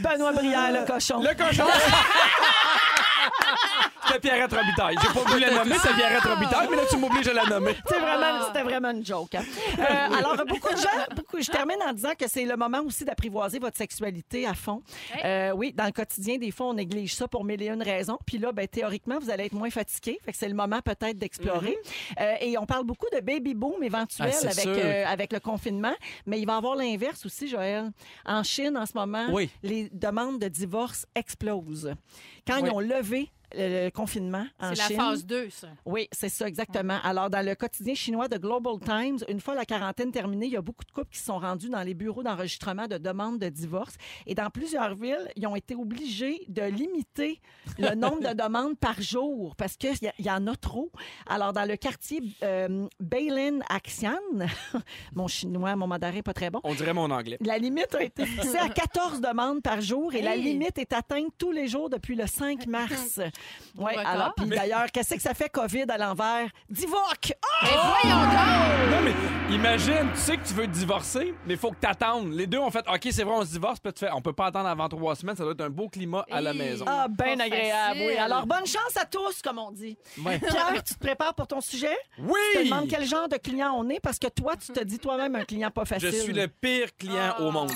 [0.01, 1.21] Benoît Brière, le cochon.
[1.23, 1.63] le cochon.
[4.05, 4.95] C'était Pierrette Robitaille.
[5.01, 7.73] J'ai pas voulu la nommer, c'était Pierrette Robitaille, mais là, tu m'obliges à la nommer.
[7.87, 9.33] C'est vraiment, c'était vraiment une joke.
[9.35, 9.43] hein.
[9.79, 9.83] Euh,
[10.17, 13.59] alors, beaucoup de gens, beaucoup, je termine en disant que c'est le moment aussi d'apprivoiser
[13.59, 14.83] votre sexualité à fond.
[15.23, 18.19] Euh, oui, dans le quotidien, des fois, on néglige ça pour mille et une raisons.
[18.25, 20.19] Puis là, ben, théoriquement, vous allez être moins fatigué.
[20.23, 21.77] Fait que c'est le moment peut-être d'explorer.
[22.19, 24.85] Euh, et on parle beaucoup de baby boom éventuel Ah, c'est avec, sûr.
[24.85, 25.93] euh, avec le confinement.
[26.27, 27.89] Mais il va y avoir l'inverse aussi, Joël.
[28.25, 29.49] En Chine, en ce moment, Oui.
[29.63, 31.93] les demandes de divorce explosent.
[32.45, 32.67] Quand Oui.
[32.69, 33.12] ils ont levé
[33.55, 34.95] le confinement en C'est la Chine.
[34.97, 35.67] phase 2, ça.
[35.85, 36.97] Oui, c'est ça, exactement.
[37.03, 40.57] Alors, dans le quotidien chinois de Global Times, une fois la quarantaine terminée, il y
[40.57, 43.49] a beaucoup de couples qui se sont rendus dans les bureaux d'enregistrement de demandes de
[43.49, 43.95] divorce.
[44.27, 47.39] Et dans plusieurs villes, ils ont été obligés de limiter
[47.77, 50.91] le nombre de demandes par jour parce qu'il y, y en a trop.
[51.27, 54.17] Alors, dans le quartier euh, Bailin Axian,
[55.15, 57.37] mon chinois, mon mandarin pas très bon, On dirait mon anglais.
[57.41, 61.33] la limite a été fixée à 14 demandes par jour et la limite est atteinte
[61.37, 63.19] tous les jours depuis le 5 mars.
[63.75, 64.05] Ouais, record.
[64.07, 66.47] alors, puis d'ailleurs, qu'est-ce que ça fait COVID à l'envers?
[66.69, 67.33] Divoque!
[67.63, 68.91] Mais voyons donc!
[68.91, 71.87] Non, mais imagine, tu sais que tu veux te divorcer, mais il faut que tu
[71.87, 72.31] attendes.
[72.33, 73.79] Les deux ont fait OK, c'est vrai, on se divorce.
[73.79, 75.89] Puis tu fais On peut pas attendre avant trois semaines, ça doit être un beau
[75.89, 76.85] climat à la maison.
[76.87, 78.07] Ah, bien Pas agréable, facile.
[78.07, 78.17] oui.
[78.17, 79.97] Alors, bonne chance à tous, comme on dit.
[80.23, 80.37] Ouais.
[80.39, 81.97] Pierre, tu te prépares pour ton sujet?
[82.19, 82.39] Oui!
[82.53, 84.99] Je te demande quel genre de client on est parce que toi, tu te dis
[84.99, 86.13] toi-même un client pas Je facile.
[86.13, 87.71] suis le pire client au monde.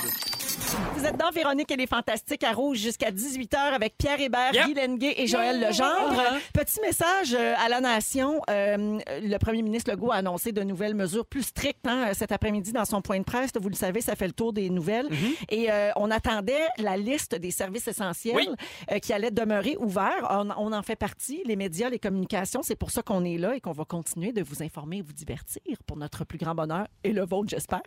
[0.95, 4.65] Vous êtes dans Véronique et les Fantastiques à Rouge jusqu'à 18h avec Pierre Hébert, Yep.
[4.65, 6.21] Guy Lenguet et Joël Legendre.
[6.53, 8.41] Petit message euh, à la nation.
[8.49, 12.73] Euh, le premier ministre Legault a annoncé de nouvelles mesures plus strictes hein, cet après-midi
[12.73, 13.51] dans son point de presse.
[13.59, 15.07] Vous le savez, ça fait le tour des nouvelles.
[15.49, 18.49] Et euh, on attendait la liste des services essentiels Oui.
[18.91, 20.27] euh, qui allaient demeurer ouverts.
[20.29, 22.61] On, on en fait partie, les médias, les communications.
[22.63, 25.13] C'est pour ça qu'on est là et qu'on va continuer de vous informer et vous
[25.13, 27.81] divertir pour notre plus grand bonheur et le vôtre, j'espère.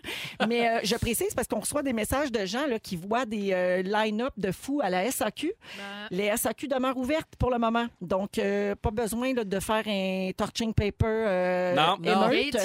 [0.49, 3.51] Mais euh, je précise parce qu'on reçoit des messages de gens là, qui voient des
[3.53, 5.53] euh, line-up de fous à la SAQ.
[5.77, 7.87] Ben, Les SAQ demeurent ouvertes pour le moment.
[8.01, 11.97] Donc, euh, pas besoin là, de faire un torching paper euh, Non.
[12.01, 12.31] Non.
[12.31, 12.57] émeute.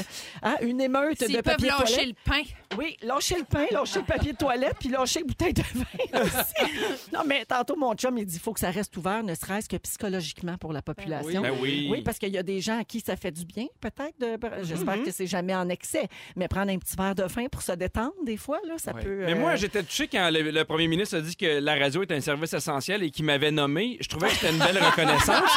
[0.44, 2.08] Hein, une émeute de S'ils peuvent papier lâcher toilette.
[2.26, 2.42] le pain.
[2.78, 6.22] Oui, lâcher le pain, lâcher le papier de toilette, puis lâcher la bouteille de vin
[6.24, 7.12] aussi.
[7.14, 9.70] non, mais tantôt, mon chum, il dit qu'il faut que ça reste ouvert, ne serait-ce
[9.70, 11.42] que psychologiquement pour la population.
[11.42, 11.88] Ben oui.
[11.92, 14.18] Oui, parce qu'il y a des gens à qui ça fait du bien, peut-être.
[14.20, 15.04] de- J'espère Mm-hmm.
[15.04, 16.08] que c'est jamais en excès.
[16.36, 19.02] Mais prendre un petit verre de vin pour se détendre, des fois, là, ça Ouais.
[19.04, 19.24] peut.
[19.26, 22.02] Mais euh, moi, j'étais touché quand le, le premier ministre a dit que la radio
[22.02, 23.98] est un service essentiel et qu'il m'avait nommé.
[24.02, 25.50] Je trouvais que c'était une belle reconnaissance.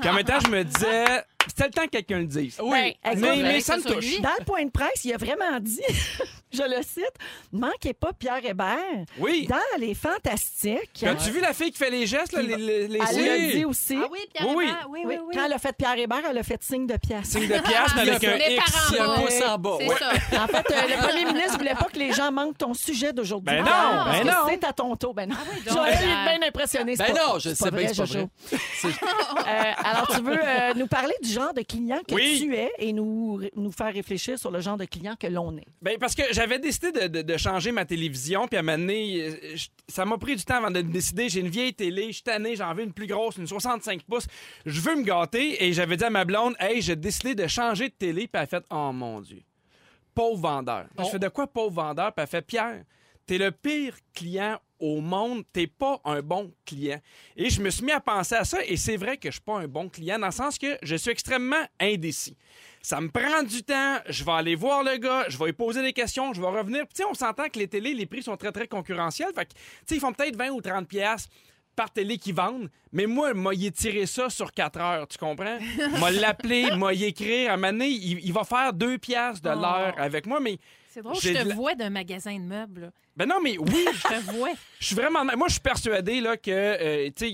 [0.00, 1.04] Puis en même temps, je me disais,
[1.48, 2.58] c'était le temps que quelqu'un le dise.
[2.62, 3.18] Oui, Ben.
[3.18, 4.20] Mais, mais ça me touche.
[4.20, 5.80] Dans le point de presse, il a vraiment dit,
[6.52, 7.12] je le cite,
[7.52, 8.76] manquez pas Pierre Hébert
[9.18, 9.46] Oui.
[9.48, 11.02] dans les fantastiques.
[11.04, 13.64] As-tu vu la fille qui fait les gestes, là, les, les, les Elle l'a dit
[13.64, 13.98] aussi.
[14.02, 14.64] Ah oui, Pierre Oui, oui.
[14.64, 15.34] Hébert, oui, oui, Oui.
[15.34, 17.26] Quand elle a fait Pierre Hébert, elle a fait signe de pièce.
[17.30, 17.62] Signe de pièce,
[17.96, 18.92] mais avec un X.
[18.98, 19.14] bas.
[19.20, 19.76] pouce en bas.
[19.80, 19.96] C'est Ouais.
[19.98, 20.10] ça.
[20.42, 23.54] En fait, euh, le premier ministre voulait pas que les gens manquent ton sujet d'aujourd'hui.
[23.54, 24.32] Ben Pierre, non, parce ben non.
[24.48, 25.14] C'est à ton tour.
[25.14, 25.36] Ben non.
[25.36, 26.96] donc, Joël euh, est bien impressionné.
[26.96, 28.06] c'est Ben pas- non, je c'est sais bien que c'est pas
[29.34, 29.42] vrai.
[29.48, 30.38] Euh, alors, tu veux
[30.76, 32.38] nous parler du genre de client que Oui.
[32.40, 35.66] tu es et nous, nous faire réfléchir sur le genre de client que l'on est.
[35.80, 38.78] Ben, parce que j'avais décidé de, de- de changer ma télévision, puis à un moment
[38.78, 41.28] donné, euh, je- ça m'a pris du temps avant de me décider.
[41.28, 44.26] J'ai une vieille télé, je suis tanné, j'en veux une plus grosse, une 65 pouces.
[44.66, 47.88] Je veux me gâter, et j'avais dit à ma blonde, hey, j'ai décidé de changer
[47.88, 49.42] de télé, puis elle a fait, oh mon Dieu,
[50.14, 50.86] pauvre vendeur.
[50.98, 52.12] Je fais de quoi, pauvre vendeur?
[52.12, 52.82] Puis elle fait, Pierre,
[53.26, 57.00] t'es le pire client au monde, t'es pas un bon client.
[57.36, 59.40] Et je me suis mis à penser à ça, et c'est vrai que je suis
[59.40, 62.36] pas un bon client, dans le sens que je suis extrêmement indécis.
[62.82, 65.82] Ça me prend du temps, je vais aller voir le gars, je vais lui poser
[65.82, 66.80] des questions, je vais revenir.
[66.80, 69.30] Puis, tu sais, on s'entend que les télés, les prix sont très, très concurrentiels.
[69.34, 71.28] Fait que, tu sais, ils font peut-être 20 ou 30 pièces
[71.76, 75.58] par télé qu'ils vendent, mais moi, y tiré ça sur 4 heures, tu comprends?
[76.00, 77.50] M'a l'appeler, m'a y écrire.
[77.50, 79.54] À un moment donné, il, il va faire 2 pièces de Oh.
[79.54, 80.58] l'heure avec moi, mais...
[80.88, 82.92] C'est drôle, je te de vois d'un magasin de meubles.
[83.16, 84.50] Ben non, mais oui, Je te vois.
[84.80, 85.22] je suis vraiment.
[85.24, 87.28] Moi, je suis persuadé là, que euh, tu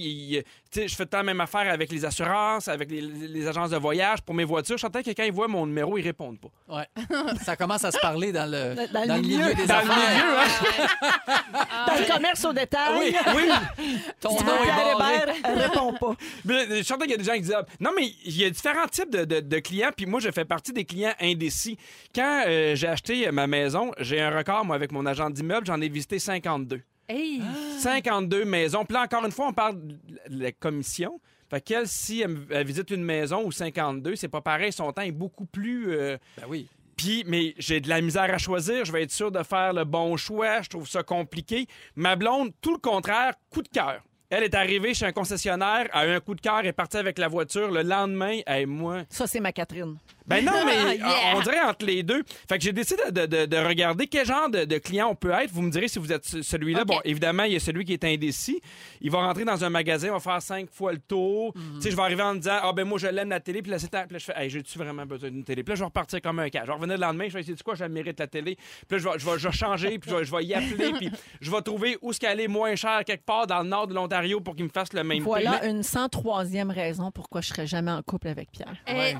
[0.70, 3.46] sais, je fais tout le temps la même affaire avec les assurances, avec les, les
[3.46, 4.76] agences de voyage pour mes voitures.
[4.76, 6.76] Je sentais que quand ils voient mon numéro, ils répondent pas.
[6.78, 6.86] Ouais.
[7.44, 9.38] Ça commence à se parler dans le, Dans le dans le milieu.
[9.38, 10.14] milieu des Dans le affaires.
[10.14, 11.84] milieu, hein?
[11.86, 13.94] Dans le commerce au détail, Oui, oui.
[14.20, 16.14] Ton nom est répond pas.
[16.44, 18.44] Mais je sentais qu'il y a des gens qui disent ah, Non, mais il y
[18.44, 21.78] a différents types de, de- de clients, puis moi, je fais partie des clients indécis.
[22.14, 25.80] Quand euh, j'ai acheté ma maison, j'ai un record, moi, avec mon agent d'immeuble, j'en
[25.80, 26.80] ai visité 52.
[27.08, 27.40] Hey!
[27.78, 28.84] 52 maisons.
[28.84, 29.96] Puis là, encore une fois, on parle de
[30.42, 31.20] la commission.
[31.50, 34.72] Fait qu'elle, si elle, elle visite une maison ou 52, c'est pas pareil.
[34.72, 35.90] Son temps est beaucoup plus.
[35.92, 36.68] euh, Ben oui.
[36.96, 38.84] Puis, mais j'ai de la misère à choisir.
[38.84, 40.60] Je vais être sûr de faire le bon choix.
[40.62, 41.66] Je trouve ça compliqué.
[41.96, 44.02] Ma blonde, tout le contraire, coup de cœur.
[44.30, 47.16] Elle est arrivée chez un concessionnaire, a eu un coup de cœur, est partie avec
[47.18, 47.70] la voiture.
[47.70, 49.04] Le lendemain, et moi.
[49.08, 49.96] Ça, c'est ma Catherine.
[50.28, 51.34] Ben non, mais Yeah.
[51.36, 52.22] on, dirait entre les deux.
[52.48, 55.30] Fait que j'ai décidé de, de- de regarder quel genre de, de client on peut
[55.30, 55.50] être.
[55.50, 56.84] Vous me direz si vous êtes ce- celui-là.
[56.84, 58.60] Bon, évidemment, il y a celui qui est indécis.
[59.00, 61.52] Il va rentrer dans un magasin, il va faire cinq fois le tour.
[61.54, 63.62] Tu sais, je vais arriver en me disant, ah ben moi, je l'aime la télé.
[63.62, 64.02] Puis là, c'est temps.
[64.06, 65.62] Puis là, je fais, hey, j'ai-tu vraiment besoin d'une télé?
[65.62, 66.60] Puis là, je vais repartir comme un cas.
[66.62, 68.56] Je vais revenir le lendemain, je vais essayer de quoi, je mérite la télé.
[68.88, 70.54] Puis là, je vais, je vais, je vais changer, puis je vais, je vais y
[70.54, 71.10] appeler, puis
[71.40, 73.94] je vais trouver où ce qu'elle est moins cher quelque part dans le nord de
[73.94, 75.24] l'Ontario pour qu'il me fasse le même prix.
[75.26, 78.74] Voilà Mais- une 103e raison pourquoi je serais jamais en couple avec Pierre.
[78.88, 79.14] Eh,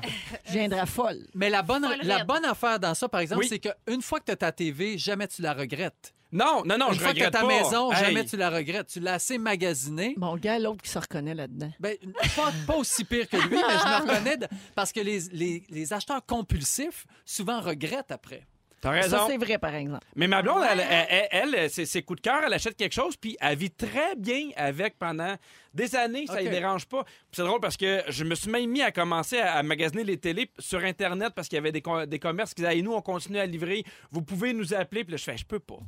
[0.47, 1.27] Je viendrais folle.
[1.33, 2.27] Mais la bonne, Folle la raide.
[2.27, 3.47] bonne affaire dans ça, par exemple, Oui.
[3.49, 6.13] c'est qu'une fois que tu as ta TV, jamais tu la regrettes.
[6.31, 7.47] Non, non, non, Une je fois que t'as regrette ta pas.
[7.47, 8.05] maison, Hey.
[8.05, 8.87] jamais tu la regrettes.
[8.87, 10.13] Tu l'as assez magasiné.
[10.17, 11.71] Mon gars, l'autre qui se reconnaît là-dedans.
[11.79, 11.97] Ben,
[12.35, 15.63] pas, pas aussi pire que lui, mais je me reconnais de- parce que les, les-
[15.69, 18.45] les acheteurs compulsifs souvent regrettent après.
[18.81, 19.27] T'as Ça, raison.
[19.27, 20.05] c'est vrai, par exemple.
[20.15, 22.93] Mais ma blonde, elle, elle, elle, elle, ses, ses coups de cœur, elle achète quelque
[22.93, 25.35] chose, puis elle vit très bien avec pendant
[25.73, 26.25] des années.
[26.27, 26.49] Ça ne OK.
[26.51, 27.03] dérange pas.
[27.03, 30.03] Puis c'est drôle parce que je me suis même mis à commencer à, à magasiner
[30.03, 32.83] les télés sur Internet parce qu'il y avait des, com- des commerces qui disaient Hey,
[32.83, 33.83] nous, on continue à livrer.
[34.11, 35.03] Vous pouvez nous appeler.
[35.03, 35.79] Puis là, je fais Je peux pas.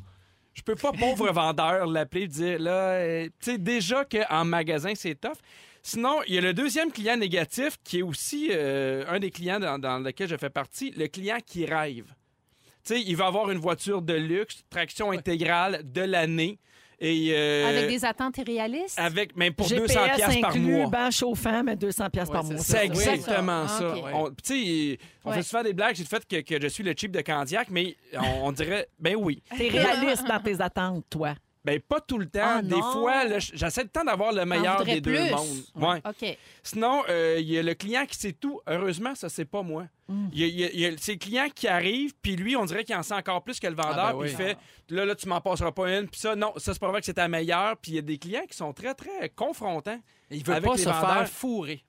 [0.54, 4.92] Je peux pas, pauvre vendeur, l'appeler et dire là, euh, tu sais, déjà qu'en magasin,
[4.96, 5.38] c'est tough.
[5.82, 9.60] Sinon, il y a le deuxième client négatif qui est aussi euh, un des clients
[9.62, 12.14] dans, dans lequel je fais partie, le client qui rêve.
[12.84, 16.58] Tu sais, il va avoir une voiture de luxe, traction intégrale de l'année.
[17.04, 19.00] Et euh, Avec des attentes irréalistes?
[19.00, 20.88] avec même pour GPS 200 pièces par inclus, mois.
[20.88, 22.64] banc chauffant, mais 200 pièces Ouais, par c'est mois.
[22.64, 23.96] C'est exactement ça.
[24.14, 25.38] On, tu sais, on Ouais.
[25.38, 27.70] fait souvent des blagues sur le fait que, que je suis le cheap de Candiac,
[27.72, 29.42] mais on, on dirait, ben oui.
[29.58, 31.34] T'es réaliste dans tes attentes, toi.
[31.64, 32.40] Ben pas tout le temps.
[32.44, 32.82] Ah, des non.
[32.92, 35.64] fois, j'essaie le temps d'avoir le meilleur des deux mondes.
[35.76, 36.02] Ouais.
[36.04, 36.38] OK.
[36.64, 38.60] Sinon, euh, il y a le client qui sait tout.
[38.66, 39.86] Heureusement, ça, c'est pas moi.
[40.08, 40.28] Mm.
[40.34, 42.56] Il y a, il y a- il y a ces clients qui arrivent, puis lui,
[42.56, 44.58] on dirait qu'il en sait encore plus que le vendeur, Ah, ben puis il fait
[44.90, 47.06] là, là, tu m'en passeras pas une, puis ça, non, ça, c'est pas vrai que
[47.06, 47.78] c'est ta meilleure.
[47.78, 50.00] Puis il y a des clients qui sont très, très confrontants.
[50.32, 51.14] Il veut Avec pas les se vendeurs.
[51.18, 51.84] faire fourrer.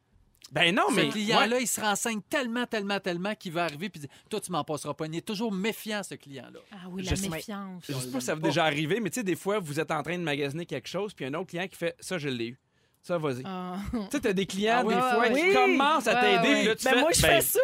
[0.53, 1.07] Ben non, mais.
[1.07, 1.62] ce client-là, ouais.
[1.62, 5.07] il se renseigne tellement, tellement, tellement qu'il va arriver puis Toi, tu m'en passeras pas.
[5.07, 6.61] Il est toujours méfiant, ce client-là.
[6.73, 7.85] Ah oui, Je la sais- méfiance.
[7.88, 9.81] Je sais pas si ça vous est déjà arrivé, mais tu sais, des fois, vous
[9.81, 12.29] êtes en train de magasiner quelque chose, puis un autre client qui fait ça, je
[12.29, 12.59] l'ai eu.
[13.05, 13.43] Ça, vas-y.
[13.45, 13.75] Ah.
[13.93, 15.33] Tu sais, t'as des clients, Ah oui, des ouais, fois, ouais.
[15.33, 15.55] qui Oui.
[15.55, 17.01] commencent à Ouais, t'aider, là, tu Ben, fais.
[17.01, 17.59] moi, je ben, fais ça.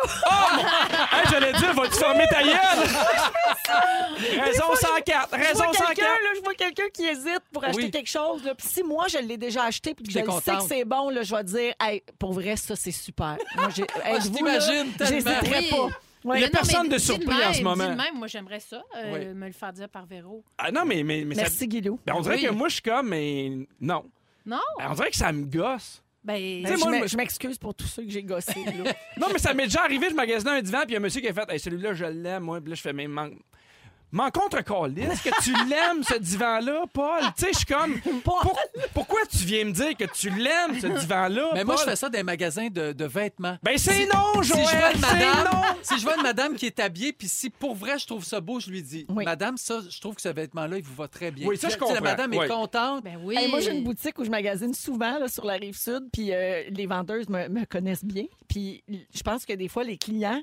[1.13, 2.57] Hey, j'allais dire, vas-tu fermer ta gueule?
[4.41, 5.87] Raison 104, Je raison vois 104.
[5.95, 7.91] quelqu'un, là, je vois quelqu'un qui hésite pour acheter Oui.
[7.93, 8.43] quelque chose.
[8.45, 8.55] Là.
[8.57, 11.09] Puis si moi, je l'ai déjà acheté puis que je le sais que c'est bon,
[11.11, 13.37] là, je vais dire, hey, pour vrai, ça, c'est super.
[13.57, 15.07] Moi, j'ai, Ah, je t'imagine tellement.
[15.15, 15.71] J'hésiterais Oui.
[15.71, 15.89] pas.
[16.25, 16.39] Ouais.
[16.39, 17.89] Il y a non, personne de surpris même, en ce moment.
[17.95, 19.27] même, moi, j'aimerais ça, euh, Oui.
[19.35, 20.43] me le faire dire par Véro.
[20.59, 22.01] Ah non, mais, mais, mais ça- Merci, Guilou.
[22.05, 22.43] ben, on dirait Oui.
[22.45, 24.05] que moi, je suis comme, mais non.
[24.49, 24.59] Non?
[24.79, 26.03] Ben, on dirait que ça me gosse.
[26.25, 28.65] Ben, Ben, sais, je moi, m'e- je m'excuse pour tous ceux que j'ai gossés.
[28.65, 28.93] là.
[29.19, 31.03] Non, mais ça m'est déjà arrivé, je magasinais un divan, puis il y a un
[31.03, 32.61] monsieur qui a fait hey, celui-là, je l'aime, moi.
[32.61, 33.11] Puis là, je fais même.
[33.11, 33.35] Man...
[34.11, 37.21] M'en contre Est-ce que tu l'aimes, ce divan-là, Paul?
[37.37, 38.01] Tu sais, je suis comme.
[38.25, 38.59] pour-
[38.95, 41.51] Pourquoi tu viens me dire que tu l'aimes, ce divan-là?
[41.55, 41.85] Mais moi, Paul?
[41.85, 43.59] je fais ça dans les magasins de, de vêtements.
[43.63, 44.65] Ben, c'est Si- non, Si Joël!
[44.67, 45.61] je vois une c'est madame, non!
[45.83, 48.41] si je vois une madame qui est habillée, puis si pour vrai je trouve ça
[48.41, 49.25] beau, je lui dis, Oui.
[49.25, 51.47] Madame, ça, je trouve que ce vêtement-là, il vous va très bien.
[51.47, 52.05] Oui, ça, je Tu sais, La comprends.
[52.11, 52.45] madame Oui.
[52.45, 53.05] est contente.
[53.05, 53.37] ben oui.
[53.37, 56.33] Hey, moi, j'ai une boutique où je magasine souvent là, sur la rive sud, puis
[56.33, 58.25] euh, les vendeuses me, me connaissent bien.
[58.49, 58.83] Puis
[59.15, 60.41] je pense que des fois, les clients,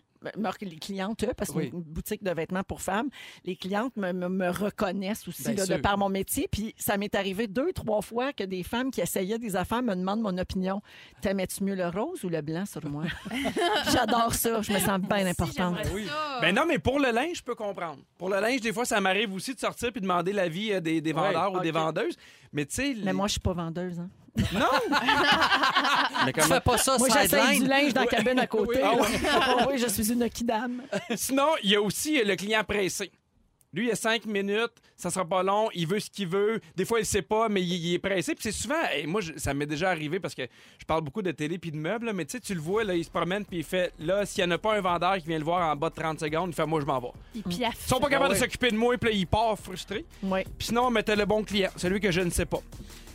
[0.61, 1.63] les clientes, eux, parce que Oui.
[1.71, 3.09] c'est une boutique de vêtements pour femmes,
[3.43, 6.47] les clientes me, me- me reconnaissent aussi là, de par mon métier.
[6.51, 9.95] Puis ça m'est arrivé deux, trois fois que des femmes qui essayaient des affaires me
[9.95, 10.81] demandent mon opinion.
[11.21, 13.03] T'aimais-tu mieux le rose ou le blanc sur moi?
[13.91, 14.61] J'adore ça.
[14.61, 15.77] Je me sens bien importante.
[15.93, 16.07] Oui.
[16.41, 17.99] Ben non, mais pour le linge, je peux comprendre.
[18.17, 21.01] Pour le linge, des fois, ça m'arrive aussi de sortir puis demander l'avis euh, des,
[21.01, 22.15] des vendeurs ou des vendeuses.
[22.55, 22.93] Mais tu sais.
[22.93, 23.99] les- Mais moi, je suis pas vendeuse.
[23.99, 24.09] Hein.
[24.53, 24.65] Non!
[26.25, 28.79] mais Tu comment- fais pas ça Moi, j'essaye du linge dans la cabine à côté.
[28.83, 29.03] Ah là.
[29.59, 30.81] Ah oui, je suis une kidam.
[31.15, 33.11] Sinon, il y a aussi le client pressé.
[33.75, 36.61] Lui, il a cinq minutes, ça sera pas long, il veut ce qu'il veut.
[36.77, 38.33] Des fois, il sait pas, mais il, il est pressé.
[38.33, 40.43] Puis c'est souvent, et moi, je- ça m'est déjà arrivé parce que
[40.79, 42.83] je parle beaucoup de télé puis de meubles, là, mais tu sais, tu le vois,
[42.85, 45.17] là, il se promène puis il fait, là, s'il y en a pas un vendeur
[45.17, 47.07] qui vient le voir en bas de 30 secondes, il fait, moi, je m'en vais.
[47.35, 47.75] Il piaffe.
[47.85, 48.39] Ils sont pas capables Ah de ouais.
[48.39, 50.05] s'occuper de moi, puis là, il part frustré.
[50.23, 50.43] Oui.
[50.57, 52.61] Puis sinon, on mettait le bon client, celui que je ne sais pas,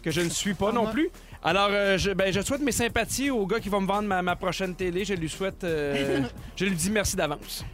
[0.03, 0.91] que je ne suis pas Ah, non moi.
[0.93, 1.09] plus.
[1.43, 4.21] Alors, euh, je, ben, je souhaite mes sympathies au gars qui va me vendre ma,
[4.21, 5.07] ma prochaine télé.
[5.07, 6.21] Je lui souhaite, euh,
[6.57, 7.65] je lui dis merci d'avance.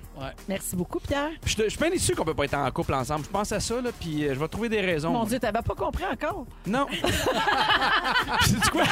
[0.48, 1.30] Merci beaucoup, Pierre.
[1.44, 3.24] Je, je suis bien déçu qu'on peut pas être en couple ensemble.
[3.24, 5.10] Je pense à ça, là, puis euh, je vais trouver des raisons.
[5.10, 6.46] Mon Dieu, t'avais pas compris encore?
[6.66, 6.86] Non.
[8.42, 8.82] Sais-tu quoi?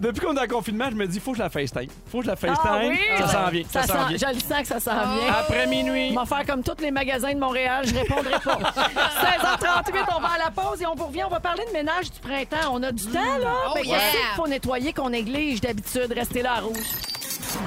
[0.00, 1.88] Depuis qu'on est en confinement, je me dis, faut que je la FaceTime.
[2.10, 2.70] Faut que je la FaceTime.
[2.70, 2.98] Ah oui?
[3.18, 3.62] Ça s'en vient.
[3.70, 4.16] Ça, Ça s'en vient.
[4.18, 5.32] je le sens que ça s'en vient.
[5.32, 6.10] Après minuit.
[6.16, 8.58] On va faire comme tous les magasins de Montréal, je répondrai pas.
[8.58, 11.24] 16h38, on va à la pause et on vous revient.
[11.24, 12.72] On va parler de ménage du printemps.
[12.72, 13.52] On a du temps, là.
[13.68, 13.98] Oh Mais yeah.
[13.98, 16.12] qu'est-ce qu'il faut nettoyer qu'on néglige d'habitude?
[16.14, 16.76] Restez là à rouge.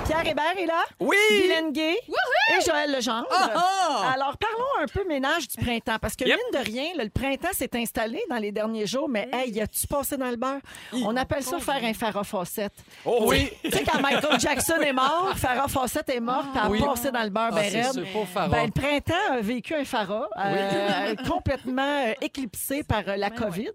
[0.06, 0.84] Pierre Hébert est là.
[1.00, 1.16] Oui!
[1.30, 3.28] Guylaine Gay et Joël Legendre.
[3.32, 4.12] Ah!
[4.14, 5.98] Alors, parlons un peu ménage du printemps.
[6.02, 6.38] Parce que, Yep.
[6.52, 9.62] mine de rien, là, le printemps s'est installé dans les derniers jours, mais hey, y
[9.62, 10.60] a-tu passé dans le beurre?
[10.94, 12.72] On appelle ça faire un Farah Fawcett.
[13.06, 13.50] Oh oui!
[13.64, 16.82] Tu sais, quand Michael Jackson est mort, Farah Fawcett est morte, puis a Oui.
[16.82, 18.04] passé dans le beurre Ah, ben sûr.
[18.50, 23.72] Ben, le printemps a vécu un Farah, euh, complètement euh, éclipsé par euh, la COVID.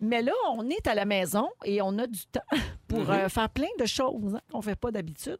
[0.00, 2.40] Mais là, on est à la maison et on a du temps
[2.88, 3.10] pour Mm-hmm.
[3.24, 5.38] euh, faire plein de choses hein, qu'on ne fait pas d'habitude.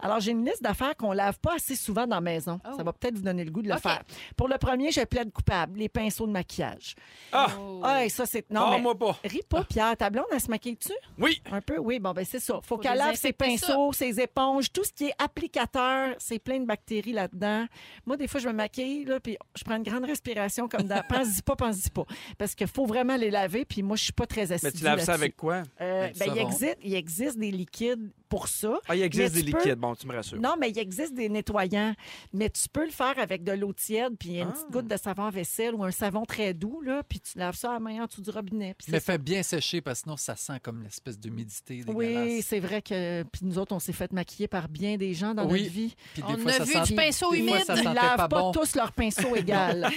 [0.00, 2.60] Alors, j'ai une liste d'affaires qu'on lave pas assez souvent dans la maison.
[2.66, 2.76] Oh.
[2.76, 4.02] Ça va peut-être vous donner le goût de le faire.
[4.36, 6.94] Pour le premier, je plaide coupable, les pinceaux de maquillage.
[7.32, 7.46] Ah!
[7.58, 7.80] Oh.
[7.84, 8.48] Ah, et ça, c'est.
[8.50, 8.80] Non, Ah, mais.
[8.80, 9.18] moi pas.
[9.24, 9.96] Ris pas, Pierre.
[9.96, 10.92] Ta blonde, elle se maquille-tu?
[11.18, 11.40] Oui!
[11.50, 11.78] Un peu?
[11.78, 12.54] Oui, bon, ben c'est ça.
[12.54, 16.58] Faut, Faut qu'elle lave ses pinceaux, ses éponges, tout ce qui est applicateur, c'est plein
[16.60, 17.66] de bactéries là-dedans.
[18.06, 21.02] Moi, des fois, je me maquille, là, puis je prends une grande respiration comme dans
[21.08, 22.04] pense-y pas, pense-y pas.
[22.38, 24.84] Parce qu'il faut vraiment les laver, puis moi, je suis pas très assidue Mais tu
[24.84, 25.62] laves ça avec quoi?
[25.80, 26.36] Euh, ben, il, savon.
[26.36, 28.78] existe, il existe des liquides pour ça.
[28.88, 29.78] Ah, il existe Mais des peux- liquides.
[29.78, 30.40] Bon, tu me rassures.
[30.40, 31.92] Non, mais il existe des nettoyants.
[32.32, 34.52] Mais tu peux le faire avec de l'eau tiède, puis une Ah.
[34.52, 37.56] petite goutte de savon à vaisselle ou un savon très doux, là, puis tu laves
[37.56, 38.74] ça à la main en dessous du robinet.
[38.88, 42.80] Mais fais bien sécher parce que sinon, ça sent comme l'espèce d'humidité Oui, c'est vrai
[42.80, 45.64] que puis nous autres, on s'est fait maquiller par bien des gens dans Oui.
[45.64, 45.94] notre vie.
[46.14, 47.66] Puis On fois, a ça vu sent- du pinceau des fois, humide.
[47.66, 48.52] ça Ils lavent pas bon.
[48.52, 49.90] tous leur pinceau égal.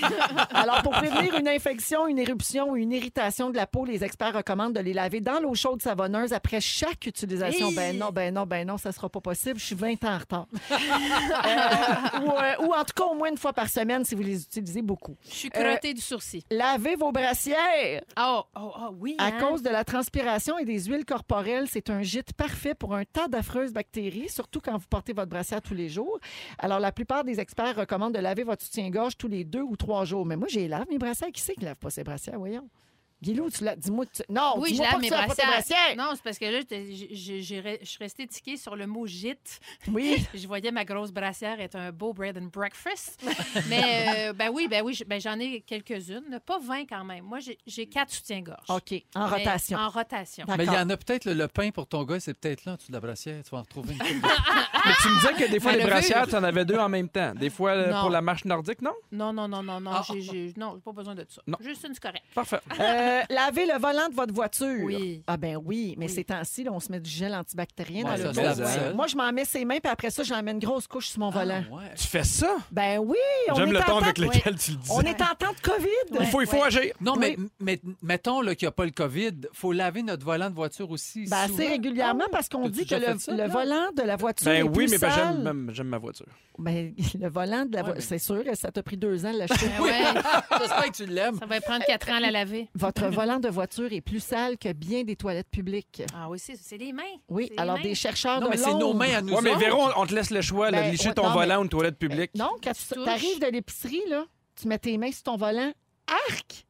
[0.51, 4.33] Alors, pour prévenir une infection, une éruption ou une irritation de la peau, les experts
[4.35, 7.71] recommandent de les laver dans l'eau chaude savonneuse après chaque utilisation.
[7.71, 9.59] Ben non, ben non, ben non, ça sera pas possible.
[9.59, 10.47] Je suis 20 ans en retard.
[11.45, 14.21] Euh, ou, euh, ou en tout cas, au moins une fois par semaine si vous
[14.21, 15.15] les utilisez beaucoup.
[15.27, 16.43] Je suis crottée du sourcil.
[16.49, 18.01] Lavez vos brassières.
[18.19, 19.15] Oh, oh, oh, oui.
[19.17, 19.31] À hein?
[19.39, 23.27] cause de la transpiration et des huiles corporelles, c'est un gîte parfait pour un tas
[23.27, 26.19] d'affreuses bactéries, surtout quand vous portez votre brassière tous les jours.
[26.59, 30.05] Alors, la plupart des experts recommandent de laver votre soutien-gorge tous les deux ou trois
[30.05, 30.25] jours.
[30.25, 31.31] Mais moi, j'ai lave mes brassières.
[31.31, 32.39] Qui c'est qui lave pas ses brassières?
[32.39, 32.67] Voyons.
[33.23, 33.75] Guilou, tu la...
[33.75, 34.05] dis-moi.
[34.05, 35.95] tu- Non, Oui, je dis-moi pas lave que mes tu tes brassières.
[35.97, 38.85] Non, c'est parce que là, j'étais- j'ai- j'ai re- je suis restée tiquée sur le
[38.87, 39.59] mot gîte.
[39.91, 40.25] Oui.
[40.35, 43.23] Je voyais ma grosse brassière être un beau bread and breakfast.
[43.69, 46.25] Mais, euh, ben oui, ben oui, je- ben j'en ai quelques-unes.
[46.29, 46.39] là.
[46.39, 47.23] Pas 20 quand même.
[47.23, 48.65] Moi, j'ai- j'ai quatre soutiens-gorge.
[48.69, 49.77] OK, en Mais rotation.
[49.79, 50.45] En rotation.
[50.57, 52.73] Mais il y en a peut-être, le, le pain pour ton gars, c'est peut-être là,
[52.73, 53.41] en dessous de la brassière.
[53.43, 54.27] Tu vas en retrouver une de-
[54.85, 56.77] Mais tu me disais que des fois, Mais les le brassières, tu en avais deux
[56.77, 57.33] en même temps.
[57.33, 58.01] Des fois, euh, Non.
[58.01, 58.93] pour la marche nordique, non?
[59.11, 59.91] Non, non, non, non, non.
[59.93, 61.41] Ah, j'ai- j'ai- non, j'ai pas besoin de ça.
[61.47, 61.57] Non.
[61.61, 62.23] Juste une, c'est correct.
[62.35, 62.59] Parfait.
[62.79, 64.83] Euh, lavez le volant de votre voiture.
[64.83, 65.23] Oui.
[65.27, 66.11] Ah ben oui, mais Oui.
[66.11, 68.95] ces temps-ci, là, on se met du gel antibactérien Ouais, dans ça le dos.
[68.95, 71.19] Moi, je m'en mets ses mains, puis après ça, j'en mets une grosse couche sur
[71.19, 71.63] mon volant.
[71.71, 71.91] Ah, ouais.
[71.95, 72.55] Tu fais ça?
[72.71, 73.17] Ben oui,
[73.51, 74.89] on J'aime est le temps- avec lequel tu le dis.
[74.91, 76.19] On est en temps de COVID.
[76.19, 76.67] Il faut, il faut Ouais.
[76.67, 76.93] agir.
[77.01, 77.47] Non, mais, Oui.
[77.59, 80.55] mais mettons là, qu'il n'y a pas le COVID, il faut laver notre volant de
[80.55, 81.25] voiture aussi.
[81.29, 84.63] Ben, assez régulièrement parce qu'on dit que le, ça, volant de la voiture Ben est
[84.63, 86.25] oui, plus mais ben, j'aime même- j'aime ma voiture.
[86.57, 89.67] Ben, le volant de la voiture, c'est sûr, ça t'a pris deux ans de l'acheter.
[89.77, 89.91] Ben ouais,
[90.59, 91.37] J'espère que tu l'aimes.
[91.39, 92.69] ça va prendre quatre ans à la laver.
[92.75, 96.03] Votre volant de voiture est plus sale que bien des toilettes publiques.
[96.13, 97.03] Ah oui, c'est c'est les mains.
[97.29, 97.83] Oui, C'est les alors mains.
[97.83, 99.59] des chercheurs Non, de mais c'est nos Londres- mains à nous Ouais, mais autres.
[99.59, 101.69] Véro, on, te laisse le choix, là, Ben, licher ouais, ton non, volant ou une
[101.69, 102.31] toilette publique.
[102.35, 103.07] Non, quand Tu touches.
[103.07, 104.25] arrives de l'épicerie, là,
[104.55, 105.71] tu mets tes mains sur ton volant.
[106.07, 106.65] Arc!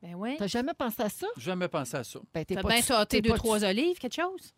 [0.00, 0.36] Ben oui.
[0.38, 1.26] T'as jamais pensé à ça?
[1.36, 2.20] J'ai jamais pensé à ça.
[2.32, 4.54] Ben, t'es T'as pas bien sauté t'es deux, pas trois tu- olives, quelque chose?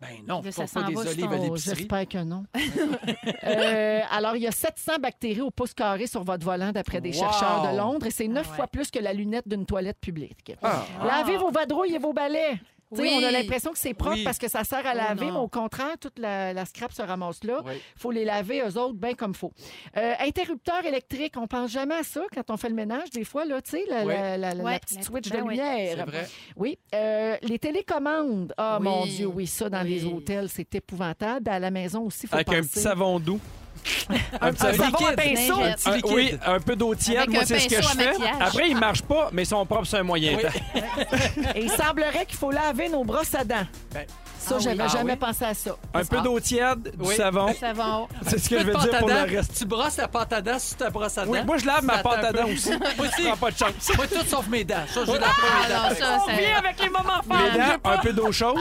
[0.00, 1.76] Ben non, Là, je ça pas s'en des va sur olives ton- à l'épicerie.
[1.78, 2.44] J'espère que non.
[3.44, 7.10] Euh, alors, il y a 700 bactéries au pouce carré sur votre volant, d'après des
[7.10, 7.14] Wow!
[7.20, 8.56] chercheurs de Londres, et c'est neuf Ah ouais.
[8.56, 10.52] fois plus que la lunette d'une toilette publique.
[10.62, 10.84] Ah.
[11.04, 12.60] Lavez vos vadrouilles et vos balais.
[12.92, 13.10] Oui.
[13.20, 14.24] On a l'impression que c'est propre Oui.
[14.24, 17.02] parce que ça sert à Oh laver, mais au contraire, toute la, la scrap se
[17.02, 17.60] ramasse là.
[17.64, 17.72] Oui.
[17.74, 19.52] Il faut les laver, eux autres, bien comme faut.
[19.96, 23.44] Euh, interrupteur électrique, on pense jamais à ça quand on fait le ménage, des fois,
[23.44, 24.12] là, tu sais, la, Oui.
[24.14, 25.54] la- la- la Ouais, petite switch ben de oui.
[25.56, 25.96] lumière.
[25.98, 26.28] C'est vrai.
[26.56, 26.78] Oui.
[26.94, 28.52] Euh, les télécommandes.
[28.56, 28.84] Ah, Oui.
[28.84, 31.48] mon Dieu, oui, ça, dans les hôtels, c'est épouvantable.
[31.50, 32.58] À la maison aussi, il faut Avec penser.
[32.58, 33.40] un petit savon doux.
[34.40, 35.56] Un petit savon à pinceau.
[35.56, 36.12] Petit Un- liquide.
[36.14, 37.18] oui, un peu d'eau tiède.
[37.18, 38.06] Avec Moi, c'est ce que je fais.
[38.06, 38.34] maquillage.
[38.40, 40.42] Après, ils marchent pas, mais ils sont propres sur un moyen Oui.
[40.42, 40.80] temps.
[41.54, 43.66] Et il semblerait qu'il faut laver nos brosses à dents.
[43.92, 44.04] Ben,
[44.38, 44.64] Ça, Ah oui.
[44.64, 45.18] j'avais Ah jamais oui?
[45.18, 45.76] pensé à ça.
[45.92, 47.16] Un peu d'eau tiède, du Oui.
[47.16, 47.52] savon.
[47.58, 48.06] Savon.
[48.28, 49.58] C'est ce que je veux dire pour le reste.
[49.58, 51.32] Tu brosses la pâte à dents sur ta brosse à dents?
[51.32, 52.70] Oui, moi, je lave ma pâte à dents aussi.
[52.70, 53.22] Moi aussi.
[53.26, 53.90] Prends pas de chance.
[53.96, 54.76] Moi, tout sauf mes dents.
[54.92, 55.32] Ça, je lave pas mes
[55.64, 55.88] Ah dents.
[55.90, 57.38] non, ça, On vient avec les moments forts.
[57.52, 58.56] Les dents, un peu d'eau chaude.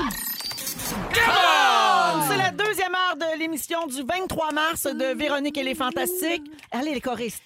[0.88, 6.43] C'est la deuxième heure de l'émission du 23 mars de Véronique et les Fantastiques.
[6.71, 7.43] Allez, les choristes.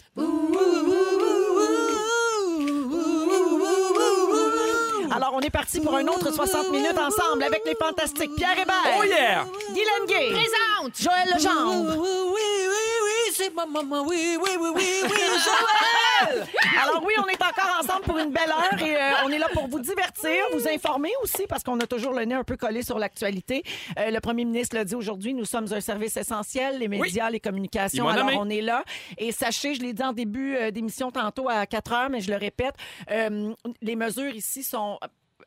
[5.11, 8.35] Alors, on est parti pour un autre 60 minutes ensemble avec les Fantastiques.
[8.35, 8.97] Pierre Hébert.
[8.99, 9.45] Oh yeah!
[9.69, 10.31] Guylaine Gay.
[10.31, 10.97] Présente!
[10.99, 11.95] Joël Legendre.
[11.97, 14.03] Oui, oui, oui, oui, c'est ma maman.
[14.07, 15.09] Oui, oui, oui, oui, oui,
[16.81, 19.47] Alors oui, on est encore ensemble pour une belle heure et euh, on est là
[19.53, 22.83] pour vous divertir, vous informer aussi parce qu'on a toujours le nez un peu collé
[22.83, 23.63] sur l'actualité.
[23.97, 27.39] Euh, le premier ministre l'a dit aujourd'hui, nous sommes un service essentiel, les médias, les
[27.39, 28.07] communications.
[28.07, 28.37] Alors nommé.
[28.37, 28.83] on est là
[29.17, 32.31] et sachez, je l'ai dit en début euh, d'émission tantôt à 4 heures, mais je
[32.31, 32.75] le répète,
[33.11, 34.99] euh, les mesures ici sont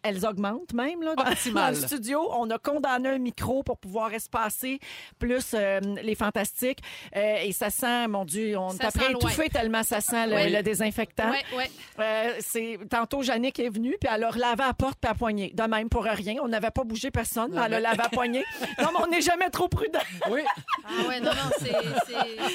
[0.02, 1.74] elles augmentent même là, dans, Optimal.
[1.74, 2.28] dans le studio.
[2.36, 4.78] On a condamné un micro pour pouvoir espacer
[5.18, 6.80] plus euh, les fantastiques.
[7.16, 9.08] Euh, et ça sent, mon Dieu, on sent loin.
[9.10, 10.50] étouffé tellement ça sent le, Oui.
[10.52, 11.30] le désinfectant.
[11.30, 11.70] Ouais, ouais.
[11.98, 15.14] Euh, c'est tantôt Jannick est venue puis elle a relavé à la porte puis à
[15.14, 15.52] poignée.
[15.54, 18.44] De même pour rien, on n'avait pas bougé personne, mais elle a lavé à poignée.
[18.82, 20.00] Non, mais on n'est jamais trop prudent.
[20.30, 20.40] oui.
[20.84, 21.72] Ah ouais, non, non, c'est...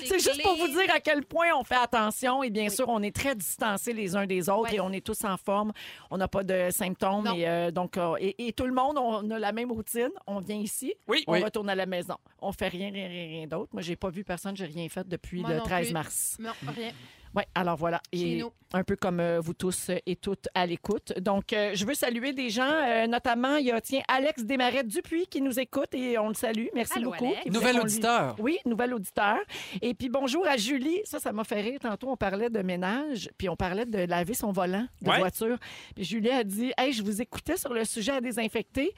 [0.06, 3.02] C'est juste pour vous dire à quel point on fait attention et bien sûr, on
[3.02, 5.72] est très distancés les uns des autres et on est tous en forme.
[6.10, 7.37] On n'a pas de symptômes Non.
[7.40, 10.10] Et euh, donc euh, et, et tout le monde on a la même routine.
[10.26, 11.24] On vient ici, Oui.
[11.28, 11.44] on Oui.
[11.44, 12.16] retourne à la maison.
[12.42, 13.70] On fait rien rien rien, rien d'autre.
[13.74, 15.94] Moi, j'ai pas vu personne, j'ai rien fait depuis Moi le non 13 plus.
[15.94, 16.38] mars.
[16.40, 16.92] Non, rien.
[17.38, 18.02] Oui, alors voilà.
[18.14, 18.52] Chez Et nous.
[18.74, 21.14] un peu comme euh, vous tous euh, et toutes à l'écoute.
[21.20, 24.84] Donc, euh, je veux saluer des gens, euh, notamment, il y a, tiens, Alex Desmarais
[24.84, 26.66] Dupuis qui nous écoute et on le salue.
[26.74, 27.32] Merci Allô, beaucoup.
[27.46, 28.36] Nouvel lui- auditeur.
[28.40, 29.38] Oui, nouvel auditeur.
[29.84, 31.00] Et puis bonjour à Julie.
[31.06, 31.80] Ça, ça m'a fait rire.
[31.80, 35.20] Tantôt, on parlait de ménage, puis on parlait de laver son volant de Ouais.
[35.20, 35.58] voiture.
[35.96, 38.94] Puis Julie a dit Hey, je vous écoutais sur le sujet à désinfecter.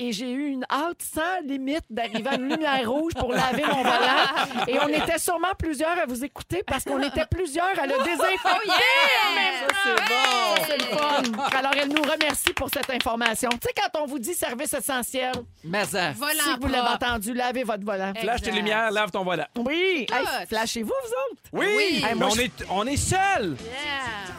[0.00, 3.82] Et j'ai eu une hâte sans limite d'arriver à une lumière rouge pour laver mon
[3.82, 4.66] volant.
[4.66, 8.66] Et on était sûrement plusieurs à vous écouter parce qu'on était plusieurs à le désinfecter.
[8.66, 9.68] Yeah!
[9.68, 10.64] Ça, c'est bon.
[10.66, 11.22] C'est le fun.
[11.56, 13.50] Alors, elle nous remercie pour cette information.
[13.50, 15.32] Tu sais, quand on vous dit service essentiel,
[15.62, 16.10] Mais ça.
[16.10, 18.12] Volant si vous l'avez entendu, lavez votre volant.
[18.20, 19.46] Flash tes lumières, lave ton volant.
[19.56, 20.06] Oui.
[20.12, 21.42] Hey, flashez-vous, vous autres?
[21.52, 22.00] Oui, Oui.
[22.02, 23.56] mais Hey, moi, on, je- est, on est seul.
[23.64, 23.70] Yeah.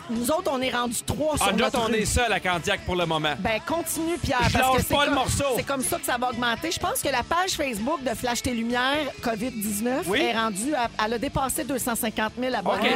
[0.09, 1.99] Nous autres, on est rendus trois sur Ah, nous notre autres, on rue.
[1.99, 3.33] est seul à Candiac pour le moment.
[3.39, 4.39] Ben, continue, Pierre.
[4.49, 5.44] Je parce que lâche c'est pas le morceau.
[5.55, 6.71] C'est comme ça que ça va augmenter.
[6.71, 10.21] Je pense que la page Facebook de Flash tes Lumières COVID-19 Oui.
[10.21, 12.91] est rendue, à- elle a dépassé 250 000 abonnés.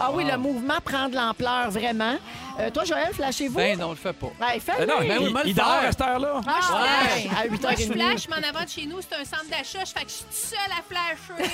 [0.00, 2.16] Ah oui, le mouvement prend de l'ampleur, vraiment.
[2.60, 3.56] Euh, toi, Joël, flashez-vous?
[3.56, 4.26] Ben non, on le fait pas.
[4.40, 6.34] Ouais, fais Euh, non, Ben oui, il, dort à cette heure-là?
[6.34, 7.24] Moi, je flash.
[7.24, 9.16] Ouais, à 8 Moi, je h 30 flash, mais en avant de chez nous, c'est
[9.16, 9.84] un centre d'achat.
[9.84, 11.50] Je fais que je suis toute seule à flasher.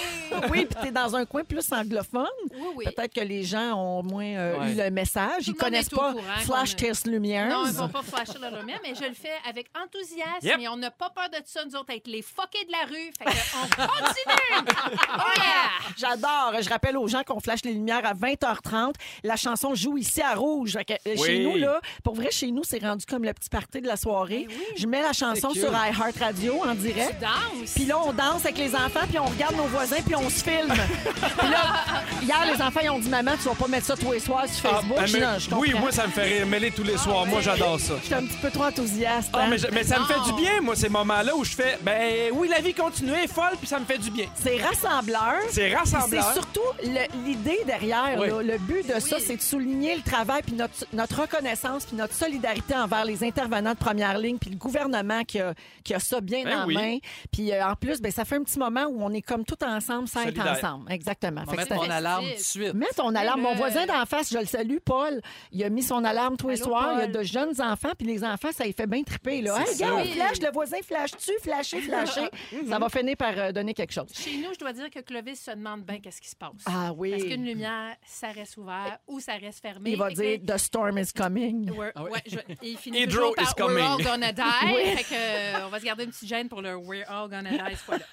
[0.50, 2.26] Oui, puis t'es dans un coin plus anglophone.
[2.52, 2.84] Oui, oui.
[2.94, 4.72] Peut-être que les gens ont moins euh, Ouais.
[4.72, 5.46] eu le message.
[5.48, 7.48] Ils connaissent pas courant Flash Test Lumière.
[7.48, 10.60] Non, ils vont pas flasher la lumière, mais je le fais avec enthousiasme Yep.
[10.60, 13.10] et on n'a pas peur de ça, nous autres, avec les fuckés de la rue.
[13.18, 14.76] Fait que on continue!
[15.12, 15.92] Oh yeah!
[15.96, 16.54] J'adore.
[16.62, 18.94] Je rappelle aux gens qu'on flash les lumières à 20h30.
[19.24, 20.72] La chanson joue ici à Rouge.
[20.72, 21.26] Fait que, euh, Oui.
[21.26, 23.96] Chez nous, là, pour vrai, chez nous, c'est rendu comme le petit party de la
[23.96, 24.46] soirée.
[24.48, 24.64] Ben oui.
[24.76, 27.20] Je mets la chanson sur iHeart Radio en Tu direct.
[27.20, 27.72] danses!
[27.74, 30.42] Puis là, on danse avec les enfants, puis on regarde nos voisins, puis on se
[30.44, 30.72] filme.
[31.38, 31.84] puis là,
[32.22, 34.46] hier, les enfants, ils ont dit Maman, tu vas pas mettre ça tous les soirs
[34.48, 34.96] sur Facebook.
[35.00, 36.46] Ah, Je dis, mais- Non, oui, moi, ça me fait rire.
[36.46, 37.26] Mêler tous les soirs.
[37.26, 37.94] Moi, j'adore ça.
[38.00, 39.30] Je suis un petit peu trop enthousiaste.
[39.32, 39.46] Ah, hein.
[39.50, 40.36] mais, je- mais ça me fait Non.
[40.36, 43.28] du bien, moi, ces moments-là où je fais, ben oui, la vie continue, elle est
[43.32, 44.26] folle, puis ça me fait du bien.
[44.34, 45.40] C'est rassembleur.
[45.50, 46.24] C'est rassembleur.
[46.24, 48.16] C'est surtout le- l'idée derrière.
[48.18, 48.28] Oui.
[48.28, 48.42] là.
[48.42, 52.14] le but de ça, c'est de souligner le travail, puis notre, notre reconnaissance, puis notre
[52.14, 55.54] solidarité envers les intervenants de première ligne, puis le gouvernement qui a,
[55.84, 56.74] qui a ça bien Ben en oui.
[56.74, 56.98] main.
[57.32, 59.62] Puis euh, en plus, ben, ça fait un petit moment où on est comme tout
[59.64, 60.58] ensemble sans être Solidaire.
[60.62, 60.90] ensemble.
[60.92, 61.42] Exactement.
[61.46, 62.74] On Fait va que mettre c'est- mon alarme tout de suite.
[62.74, 63.40] Mets ton alarme.
[63.40, 65.20] Mon voisin d'en face, je le salue, Paul.
[65.52, 66.90] Il a mis son alarme tous les Allô, soirs.
[66.94, 67.12] Il y a Paul?
[67.12, 69.42] de jeunes enfants, puis les enfants, ça les fait bien triper.
[69.42, 69.58] Là.
[69.60, 69.86] Hey, ça.
[70.12, 72.28] Flash, le voisin flash-tu, flasher, flasher.
[72.68, 74.08] ça va finir par euh, donner quelque chose.
[74.14, 76.50] Chez nous, je dois dire que Clovis se demande bien qu'est-ce qui se passe.
[76.66, 77.10] Ah oui.
[77.10, 79.90] Parce qu'une lumière, ça reste ouvert ou ça reste fermé.
[79.90, 81.70] Il va Fait que dire The storm is coming.
[81.94, 82.10] Ah oui.
[82.12, 83.76] ouais, je- et il finit Hydro toujours is par coming.
[83.78, 84.42] We're all gonna die.
[84.74, 84.96] Oui.
[84.96, 87.50] Fait que, euh, on va se garder une petite gêne pour le We're all gonna
[87.50, 88.04] die fois-là.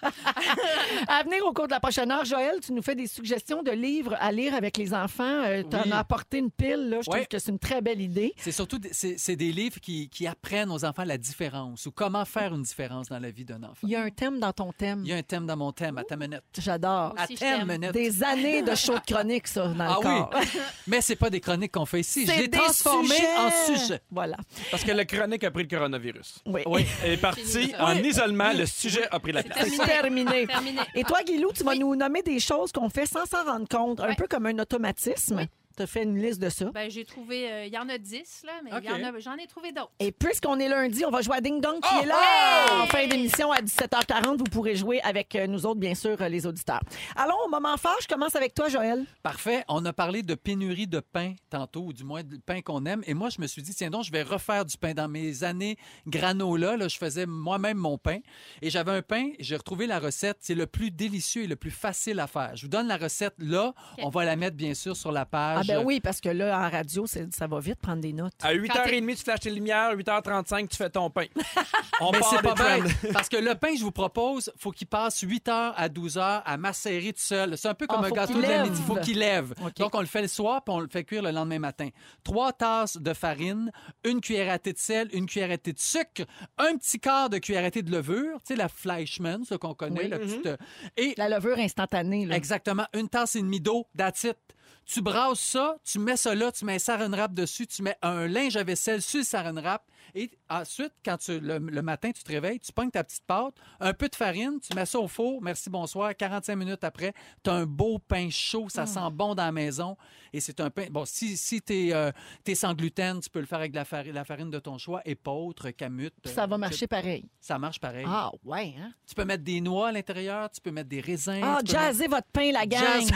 [1.07, 3.71] À venir au cours de la prochaine heure, Joël, tu nous fais des suggestions de
[3.71, 5.43] livres à lire avec les enfants.
[5.69, 5.91] tu en Oui.
[5.91, 6.89] as apporté une pile.
[6.89, 6.97] Là.
[7.01, 7.17] Je Ouais.
[7.19, 8.33] trouve que c'est une très belle idée.
[8.37, 11.91] C'est surtout des- c'est c'est des livres qui, qui apprennent aux enfants la différence ou
[11.91, 13.79] comment faire une différence dans la vie d'un enfant.
[13.83, 15.01] Il y a un thème dans ton thème.
[15.03, 16.41] Il y a un thème dans mon thème, à ta minute.
[16.57, 17.15] J'adore.
[17.17, 17.91] À ta minute.
[17.91, 20.29] Des années de show de chronique, ça, dans Ah le corps.
[20.39, 22.25] oui, mais c'est pas des chroniques qu'on fait ici.
[22.25, 23.27] Je C'est l'ai transformé sujets.
[23.37, 24.01] en sujet.
[24.11, 24.37] Voilà.
[24.71, 26.39] Parce que le chronique a pris le coronavirus.
[26.45, 26.61] Oui.
[26.65, 26.85] Oui.
[27.03, 28.07] Elle est partie en Oui.
[28.07, 28.51] isolement.
[28.53, 29.67] Le sujet a pris la place.
[29.69, 30.45] C'est terminé.
[30.47, 30.81] Terminé.
[30.95, 33.99] Et toi, Guilou, tu vas nous nommer des choses qu'on fait sans s'en rendre compte,
[34.01, 35.45] un peu comme un automatisme.
[35.77, 35.83] Oui.
[35.83, 36.65] Tu as fait une liste de ça?
[36.73, 39.19] Ben, j'ai trouvé, euh, il y en a 10, là, mais il y en a-
[39.19, 39.91] j'en ai trouvé d'autres.
[39.99, 42.03] Et puisqu'on est lundi, on va jouer à Ding Dong qui Oh!
[42.03, 42.15] est là.
[42.15, 42.81] Hey!
[42.81, 46.27] En fin d'émission à 17h40, vous pourrez jouer avec euh, nous autres, bien sûr, euh,
[46.29, 46.81] les auditeurs.
[47.15, 47.95] Allons au moment fort.
[48.01, 49.05] Je commence avec toi, Joël.
[49.23, 49.63] Parfait.
[49.67, 53.03] On a parlé de pénurie de pain tantôt, ou du moins du pain qu'on aime.
[53.05, 54.93] Et moi, je me suis dit, tiens donc, je vais refaire du pain.
[54.93, 58.19] Dans mes années granola, là, je faisais moi-même mon pain.
[58.61, 60.37] Et j'avais un pain, j'ai retrouvé la recette.
[60.41, 62.51] C'est le plus délicieux et le plus facile à faire.
[62.55, 63.73] Je vous donne la recette là.
[63.99, 65.66] On va la mettre, bien sûr, sur la Ah page.
[65.67, 68.33] Ben oui, parce que là, en radio, ça va vite prendre des notes.
[68.43, 69.95] À 8h30, tu flashes tes lumières.
[69.95, 71.25] 8h35, tu fais ton pain.
[72.01, 75.19] On Mais c'est pas bête, parce que le pain, je vous propose, faut qu'il passe
[75.21, 77.57] 8 heures à 12 heures à macérer tout seul.
[77.57, 78.81] C'est un peu comme Ah, un gâteau de la midi.
[78.85, 79.53] Faut qu'il lève.
[79.77, 81.89] Donc, on le fait le soir, puis on le fait cuire le lendemain matin.
[82.23, 83.71] Trois tasses de farine,
[84.03, 86.23] une cuillère à thé de sel, une cuillère à thé de sucre,
[86.57, 89.73] un petit quart de cuillère à thé de levure, tu sais, la Fleischmann, ce qu'on
[89.73, 90.07] connaît, Oui.
[90.09, 90.57] la petite, euh,
[90.97, 92.25] Et La levure instantanée.
[92.25, 92.35] Là.
[92.35, 92.85] Exactement.
[92.93, 94.37] Une tasse et demie d'eau, that's it.
[94.85, 97.97] Tu brasses ça, tu mets ça là, tu mets un saran wrap dessus, tu mets
[98.01, 99.83] un linge à vaisselle sur le saran wrap.
[100.15, 103.53] Et ensuite, quand tu, le, le matin, tu te réveilles, tu pognes ta petite pâte,
[103.79, 106.15] un peu de farine, tu mets ça au four, merci, bonsoir.
[106.15, 109.97] 45 minutes après, tu as un beau pain chaud, ça sent bon dans la maison.
[110.33, 110.87] Et c'est un pain.
[110.91, 114.13] Bon, si, si tu es, sans gluten, tu peux le faire avec de la, farine,
[114.13, 116.13] la farine de ton choix, épeautre, camute.
[116.21, 117.25] Puis ça va euh, marcher pareil.
[117.39, 118.05] Ça marche pareil.
[118.07, 118.91] Ah, ouais, hein?
[119.07, 121.39] Tu peux mettre des noix à l'intérieur, tu peux mettre des raisins.
[121.43, 122.81] Ah, mettre- jazzez votre pain, la gang.
[122.97, 123.11] Jazz.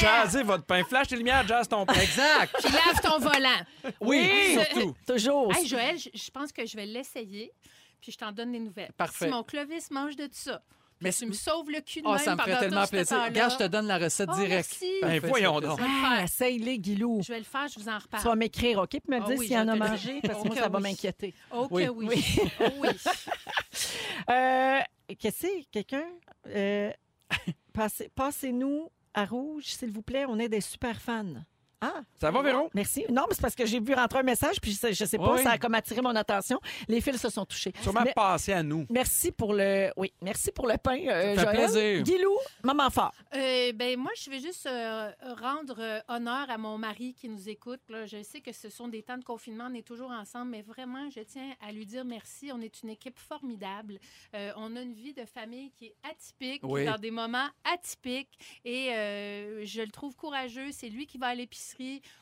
[0.00, 0.82] Jazzez votre pain.
[0.84, 1.94] Flash tes lumières, jazz ton pain.
[1.94, 2.54] Exact.
[2.62, 3.92] Puis lave ton volant.
[4.00, 4.54] Oui, Oui.
[4.54, 4.94] surtout.
[5.06, 5.54] Toujours.
[5.54, 7.50] Hey, Joël, je je pense que je vais l'essayer,
[8.00, 8.92] puis je t'en donne des nouvelles.
[8.96, 9.24] Parfait.
[9.26, 10.62] Si mon Clovis mange de tout ça,
[11.00, 13.22] Mais tu me sauves le cul de Oh, même ça me ferait tellement plaisir.
[13.24, 14.76] Regarde, je te donne la recette Oh, directe.
[14.80, 15.00] merci.
[15.00, 15.78] Parfait, Ben, voyons donc.
[15.82, 17.20] Ah, essaye-les, Guilou.
[17.22, 18.22] Je vais le faire, je vous en reparle.
[18.22, 18.90] Tu vas m'écrire, OK?
[18.90, 20.68] Puis me Ah dire oui, s'il y en je a mangé, parce que moi, ça
[20.68, 20.82] va oui.
[20.82, 21.34] m'inquiéter.
[21.50, 21.88] OK, Oui.
[21.88, 22.24] oui.
[22.60, 22.88] Oh, oui.
[24.30, 24.80] Euh,
[25.18, 25.64] Qu'est-ce que c'est?
[25.70, 26.04] Quelqu'un?
[26.46, 26.90] Euh,
[27.72, 30.24] passez- Passez-nous à rouge, s'il vous plaît.
[30.28, 31.34] On est des super fans.
[31.80, 32.70] Ah, Ça va, Véron?
[32.74, 33.04] merci.
[33.10, 35.18] Non, mais c'est parce que j'ai vu rentrer un message, puis je sais, je sais
[35.18, 35.42] pas, Oui.
[35.42, 36.58] ça a comme attiré mon attention.
[36.88, 37.72] Les fils se sont touchés.
[37.82, 38.86] Sûrement Mais- passer à nous.
[38.90, 39.90] Merci pour le.
[39.96, 41.56] Oui, merci pour le pain, euh, Ça fait Joël.
[41.56, 42.02] plaisir.
[42.02, 43.12] Guilou, maman fort.
[43.34, 45.10] Euh, ben moi, je vais juste euh,
[45.40, 47.80] rendre euh, honneur à mon mari qui nous écoute.
[47.88, 48.06] Là.
[48.06, 51.10] Je sais que ce sont des temps de confinement, on est toujours ensemble, mais vraiment,
[51.10, 52.50] je tiens à lui dire merci.
[52.52, 53.98] On est une équipe formidable.
[54.34, 56.84] Euh, on a une vie de famille qui est atypique, Oui.
[56.86, 60.70] dans des moments atypiques, et euh, je le trouve courageux.
[60.72, 61.73] C'est lui qui va à l'épicerie.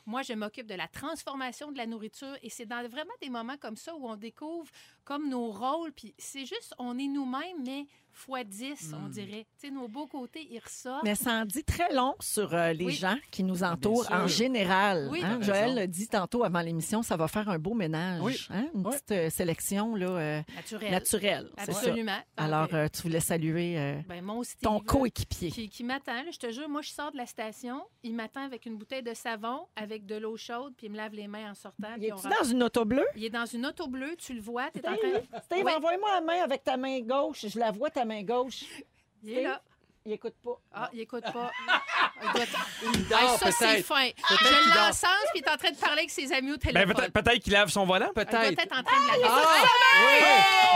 [0.05, 3.57] Moi, je m'occupe de la transformation de la nourriture, et c'est dans vraiment des moments
[3.57, 4.69] comme ça où on découvre
[5.03, 9.45] comme nos rôles, puis c'est juste, on est nous-mêmes, mais fois 10, on dirait.
[9.59, 11.03] Tu sais, nos beaux côtés, ils ressortent.
[11.03, 12.93] Mais ça en dit très long sur euh, les Oui.
[12.93, 15.07] gens qui nous entourent en général.
[15.11, 15.21] Oui.
[15.23, 15.39] hein?
[15.41, 18.21] Joël l'a dit tantôt avant l'émission, ça va faire un beau ménage.
[18.21, 18.37] Oui.
[18.49, 18.67] hein?
[18.73, 18.93] Une Oui.
[18.93, 20.91] petite euh, sélection là, euh, Naturel.
[20.91, 21.49] naturelle.
[21.57, 21.63] ça.
[21.63, 22.17] Absolument.
[22.37, 25.51] Alors, Ah, euh, tu voulais saluer euh, ben, mon Steve, ton coéquipier.
[25.51, 28.65] Qui, qui m'attend, je te jure, moi, je sors de la station, il m'attend avec
[28.65, 31.55] une bouteille de savon, avec de l'eau chaude, puis il me lave les mains en
[31.55, 31.89] sortant.
[31.97, 32.29] Il est-tu rentre.
[32.41, 33.05] dans une auto bleue?
[33.15, 35.39] Il est dans une auto bleue, tu le vois, tu es en Steve, train...
[35.41, 35.71] Steve, Oui.
[35.75, 37.45] envoie-moi la main avec ta main gauche.
[37.47, 38.63] Je la vois, ta main gauche.
[39.23, 39.61] Il est là.
[40.05, 40.59] Il écoute pas.
[40.73, 41.49] Ah, il écoute pas.
[42.21, 42.45] Il doit...
[42.93, 43.85] Il dort ça, c'est peut-être.
[43.85, 44.07] fin.
[44.29, 46.93] Je l'encense, puis il est en train de parler avec ses amis au Ben, téléphone.
[46.93, 48.09] peut-être peut-être qu'il lave son volant.
[48.09, 48.59] il doit Peut-être.
[48.59, 49.41] être en train de la Ah,
[50.05, 50.19] oui.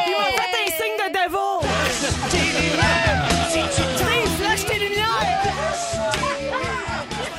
[0.07, 1.59] Il m'a fait un signe de devil.
[3.97, 5.41] Steve, flash tes lumières.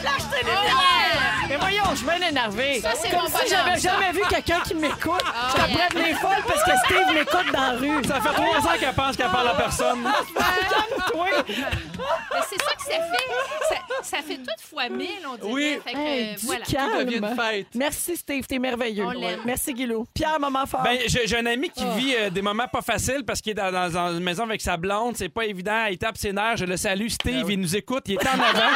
[0.01, 1.08] Flash tes lumières.
[1.49, 2.81] Mais voyons, je vais m'énerver.
[2.81, 3.91] Ça, c'est Comme mon si bonhomme, j'avais ça.
[3.91, 5.23] jamais vu quelqu'un qui m'écoute.
[5.27, 5.87] Ah, je yeah.
[5.89, 8.05] t'apprends mes folles parce que Steve m'écoute dans la rue.
[8.05, 10.05] Ça fait trois ans qu'elle pense qu'elle parle à personne.
[10.35, 11.27] Calme-toi.
[11.47, 13.29] Mais c'est ça que ça fait.
[13.69, 15.53] Ça, ça fait toute fois mille, on dirait.
[15.53, 15.79] Oui.
[15.85, 16.65] Fait que, Hey, euh, du voilà.
[16.65, 17.05] calme.
[17.05, 17.67] devient une fête.
[17.75, 19.05] Merci Steve, t'es merveilleux.
[19.05, 19.41] On l'aime.
[19.45, 20.07] Merci Guilou.
[20.15, 20.83] Pierre, maman fort.
[20.83, 23.55] Ben, j'ai j'ai un ami qui vit euh, des moments pas faciles parce qu'il est
[23.55, 25.17] dans, dans- dans une maison avec sa blonde.
[25.17, 25.87] C'est pas évident.
[25.91, 26.59] Il tape ses nerfs.
[26.59, 27.09] Je le salue.
[27.09, 28.05] Steve, il nous écoute.
[28.07, 28.73] Il est en avant.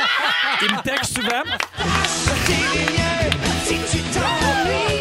[0.62, 1.42] il me texte souvent.
[2.44, 3.30] 这个音儿
[3.64, 4.91] 找你唱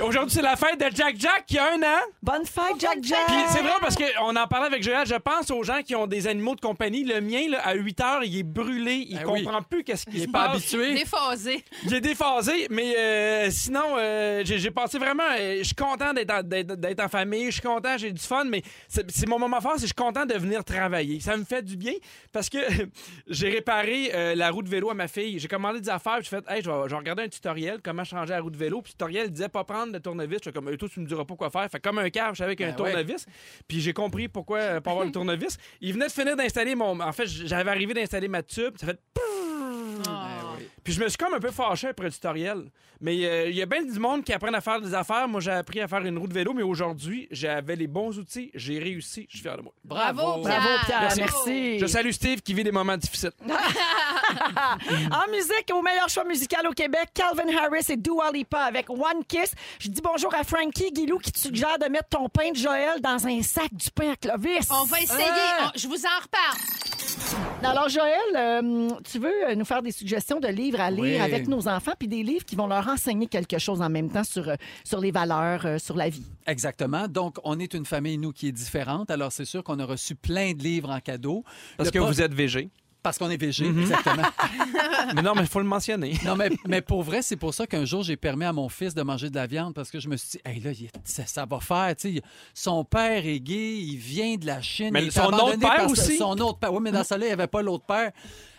[0.00, 2.00] Aujourd'hui, c'est la fête de Jack Jack qui a un an.
[2.22, 3.26] Bonne fête, Jack Jack.
[3.26, 5.06] Puis c'est drôle parce qu'on en parlait avec Joël.
[5.06, 7.04] Je pense aux gens qui ont des animaux de compagnie.
[7.04, 9.06] Le mien, là, à 8 heures, il est brûlé.
[9.08, 9.44] Il Ben oui.
[9.44, 10.56] comprend plus qu'est-ce qui Il se n'est pas passe.
[10.74, 10.94] habitué.
[10.94, 11.64] Déphasé.
[11.84, 15.22] Il est déphasé, mais euh, sinon, euh, j'ai j'ai passé vraiment.
[15.38, 18.22] euh, je suis content d'être en, d'être- d'être en famille, je suis content, j'ai du
[18.22, 21.20] fun, mais c'est c'est mon moment fort, c'est que je suis content de venir travailler.
[21.20, 21.92] Ça me fait du bien
[22.32, 22.58] parce que
[23.28, 25.38] j'ai réparé euh, la roue de vélo à ma fille.
[25.38, 27.78] J'ai commandé des affaires, puis j'ai fait, hey, je vais, je vais regarder un tutoriel,
[27.82, 28.82] comment changer la roue de vélo.
[28.82, 30.38] Puis le tutoriel disait pas prendre de tournevis.
[30.38, 31.68] Je suis comme, toi, tu me diras pas quoi faire.
[31.70, 32.90] Fait comme un câble, je savais avec un Ben ouais.
[32.92, 33.26] tournevis.
[33.68, 35.58] Puis j'ai compris pourquoi euh, pas avoir le tournevis.
[35.80, 37.00] Il venait de finir d'installer mon.
[37.00, 38.74] En fait, j'avais arrivé d'installer ma tube.
[38.78, 39.20] Ça fait Ah.
[40.86, 42.70] Puis je me suis comme un peu fâché après le tutoriel.
[43.00, 45.26] Mais euh, il y a bien du monde qui apprennent à faire des affaires.
[45.26, 48.52] Moi, j'ai appris à faire une roue de vélo, mais aujourd'hui, j'avais les bons outils.
[48.54, 49.26] J'ai réussi.
[49.28, 49.72] Je suis fier de moi.
[49.84, 51.00] Bravo, Bravo, Pierre.
[51.00, 51.20] Merci.
[51.20, 51.78] Merci.
[51.80, 53.32] Je salue Steve qui vit des moments difficiles.
[55.10, 59.24] En musique, au meilleur choix musical au Québec, Calvin Harris et Dua Lipa avec One
[59.28, 59.52] Kiss.
[59.78, 63.00] Je dis bonjour à Frankie Guilou qui te suggère de mettre ton pain de Joël
[63.00, 64.68] dans un sac du pain à Clovis.
[64.70, 65.22] On va essayer.
[65.64, 67.05] On- je vous en reparle.
[67.62, 71.16] Alors, Joël, euh, tu veux euh, nous faire des suggestions de livres à lire Oui.
[71.18, 74.22] avec nos enfants, puis des livres qui vont leur enseigner quelque chose en même temps
[74.24, 74.54] sur, euh,
[74.84, 76.22] sur les valeurs, euh, sur la vie.
[76.46, 77.08] Exactement.
[77.08, 79.10] Donc, on est une famille, nous, qui est différente.
[79.10, 81.42] Alors, c'est sûr qu'on a reçu plein de livres en cadeau.
[81.76, 82.70] Parce Le que vous êtes VG.
[83.06, 83.82] Parce qu'on est végé, Mhm.
[83.82, 84.22] exactement.
[85.14, 86.18] mais non, mais il faut le mentionner.
[86.24, 88.94] Non, mais, mais pour vrai, c'est pour ça qu'un jour, j'ai permis à mon fils
[88.94, 90.72] de manger de la viande parce que je me suis dit, hey, là,
[91.04, 91.94] ça, ça va faire.
[92.52, 94.90] son père est gay, il vient de la Chine.
[94.92, 96.16] Mais il est son autre abandonné père par aussi?
[96.16, 96.72] Son autre père.
[96.74, 98.10] Oui, mais dans ça, là, il n'y avait pas l'autre père.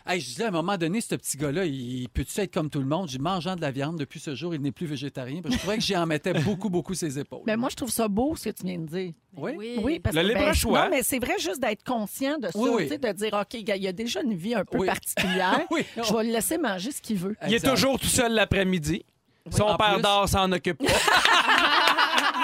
[0.09, 2.79] Hey, je disais, à un moment donné, ce petit gars-là, il peut-tu être comme tout
[2.79, 3.09] le monde?
[3.09, 5.41] J'ai mangeant de la viande depuis ce jour, il n'est plus végétarien.
[5.41, 7.41] Parce que Je trouvais que j'y en mettais beaucoup, beaucoup ses épaules.
[7.45, 9.11] Mais moi, je trouve ça beau, ce que tu viens de dire.
[9.35, 9.77] Oui.
[9.83, 10.83] Oui, parce Le que, libre ben, choix.
[10.85, 13.83] Non, mais c'est vrai juste d'être conscient de ça, Oui, de dire, OK, gars, il
[13.83, 14.87] y a déjà une vie un peu Oui.
[14.87, 15.61] particulière.
[15.71, 15.85] Oui.
[15.97, 17.35] Je vais le laisser manger ce qu'il veut.
[17.47, 19.03] Il est toujours tout seul l'après-midi.
[19.51, 20.91] Son En père dort, s'en occupe pas.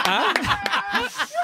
[0.05, 0.34] Hein?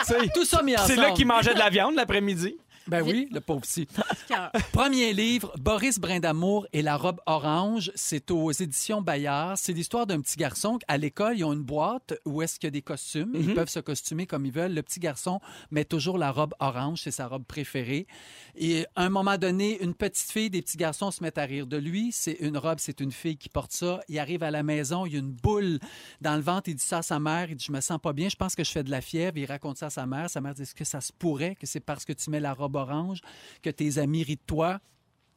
[0.04, 0.90] C'est- Tout ça mis ensemble.
[0.90, 2.58] C'est là qu'il mangeait de la viande l'après-midi.
[2.90, 3.88] Ben oui, le pauvre petit.
[4.72, 7.92] Premier livre, Boris Brindamour et la robe orange.
[7.96, 9.58] C'est aux éditions Bayard.
[9.58, 10.80] C'est l'histoire d'un petit garçon.
[10.88, 13.32] À l'école, ils ont une boîte où est-ce qu'il y a des costumes.
[13.36, 14.74] Ils peuvent se costumer comme ils veulent.
[14.74, 15.40] Le petit garçon
[15.72, 17.02] met toujours la robe orange.
[17.04, 18.08] C'est sa robe préférée.
[18.56, 21.68] Et à un moment donné, une petite fille, des petits garçons se mettent à rire
[21.68, 22.12] de lui.
[22.12, 24.00] C'est une robe, c'est une fille qui porte ça.
[24.10, 25.80] Il arrive à la maison, il y a une boule
[26.22, 26.70] dans le ventre.
[26.70, 27.50] Il dit ça à sa mère.
[27.50, 28.30] Il dit, je me sens pas bien.
[28.30, 29.38] Je pense que je fais de la fièvre.
[29.38, 30.30] Il raconte ça à sa mère.
[30.30, 32.54] Sa mère dit, est-ce que ça se pourrait que c'est parce que tu mets la
[32.54, 33.22] robe orange,
[33.62, 34.80] que tes amis rient de toi.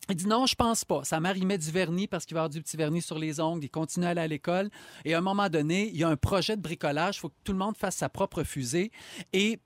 [0.09, 1.05] Il dit non, je pense pas.
[1.05, 3.38] Sa mère, il met du vernis parce qu'il va avoir du petit vernis sur les
[3.38, 3.64] ongles.
[3.64, 4.68] Il continue à aller à l'école.
[5.05, 7.16] Et à un moment donné, il y a un projet de bricolage.
[7.16, 8.90] Il faut que tout le monde fasse sa propre fusée.
[9.32, 9.61] Et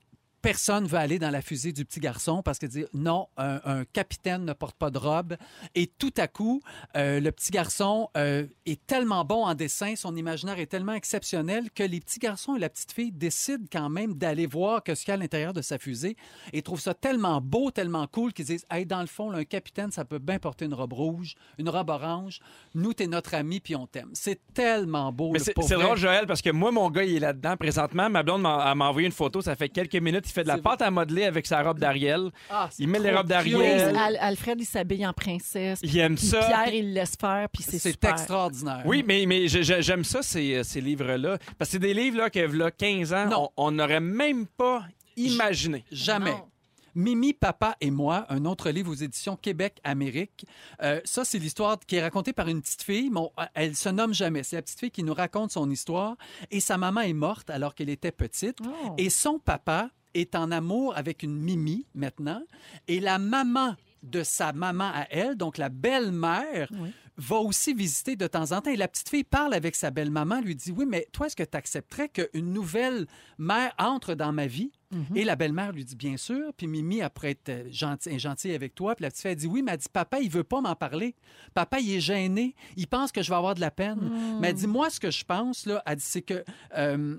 [0.46, 3.84] personne veut aller dans la fusée du petit garçon parce que dit non, un, un
[3.84, 5.36] capitaine ne porte pas de robe.
[5.74, 6.62] Et tout à coup,
[6.96, 11.70] euh, le petit garçon euh, est tellement bon en dessin, son imaginaire est tellement exceptionnel
[11.72, 15.00] que les petits garçons et la petite fille décident quand même d'aller voir que ce
[15.00, 16.16] qu'il y a à l'intérieur de sa fusée
[16.52, 19.44] et trouvent ça tellement beau, tellement cool qu'ils disent hey, dans le fond, là, un
[19.44, 22.38] capitaine, ça peut bien porter une robe rouge, une robe orange.
[22.74, 24.10] Nous, t'es notre ami puis on t'aime.
[24.12, 25.32] C'est tellement beau.
[25.38, 28.08] C'est drôle, Joël, parce que moi, mon gars, il est là-dedans présentement.
[28.08, 29.40] Ma blonde m'a envoyé une photo.
[29.42, 30.35] Ça fait quelques minutes.
[30.36, 32.30] Il fait de la pâte à modeler avec sa robe d'Ariel.
[32.50, 33.96] Ah, Il met les robes d'Ariel.
[33.96, 35.78] Al- Alfred, il s'habille en princesse.
[35.82, 36.40] Il aime ça.
[36.40, 38.82] Pierre, il le laisse faire, puis c'est C'est extraordinaire.
[38.84, 41.38] Oui, mais, mais j'aime ça, ces, ces livres-là.
[41.58, 43.50] Parce que c'est des livres là, que, là, 15 ans, Non.
[43.56, 44.84] on on n'aurait même pas
[45.16, 45.84] imaginé.
[45.90, 46.30] Jamais.
[46.32, 46.48] Non.
[46.94, 50.46] Mimi, Papa et moi, un autre livre aux éditions Québec-Amérique.
[50.82, 53.10] Euh, ça, c'est l'histoire qui est racontée par une petite fille.
[53.10, 54.42] Bon, elle se nomme jamais.
[54.42, 56.16] C'est la petite fille qui nous raconte son histoire.
[56.50, 58.58] Et sa maman est morte alors qu'elle était petite.
[58.64, 58.94] Oh.
[58.96, 62.42] Et son papa est en amour avec une Mimi maintenant.
[62.88, 66.90] Et la maman de sa maman à elle, donc la belle-mère, Oui.
[67.16, 68.70] va aussi visiter de temps en temps.
[68.70, 71.42] Et la petite fille parle avec sa belle-maman, lui dit, oui, mais toi, est-ce que
[71.42, 73.06] tu accepterais qu'une nouvelle
[73.38, 74.70] mère entre dans ma vie?
[74.92, 75.16] Mhm.
[75.16, 76.52] Et la belle-mère lui dit, bien sûr.
[76.56, 79.46] Puis Mimi, après être euh, gentil, gentille avec toi, puis la petite fille, elle dit,
[79.48, 81.16] oui, mais elle dit, papa, il veut pas m'en parler.
[81.54, 82.54] Papa, il est gêné.
[82.76, 83.98] Il pense que je vais avoir de la peine.
[83.98, 84.38] Mm.
[84.40, 86.44] Mais elle dit, moi, ce que je pense, là, elle dit, c'est que...
[86.76, 87.16] euh,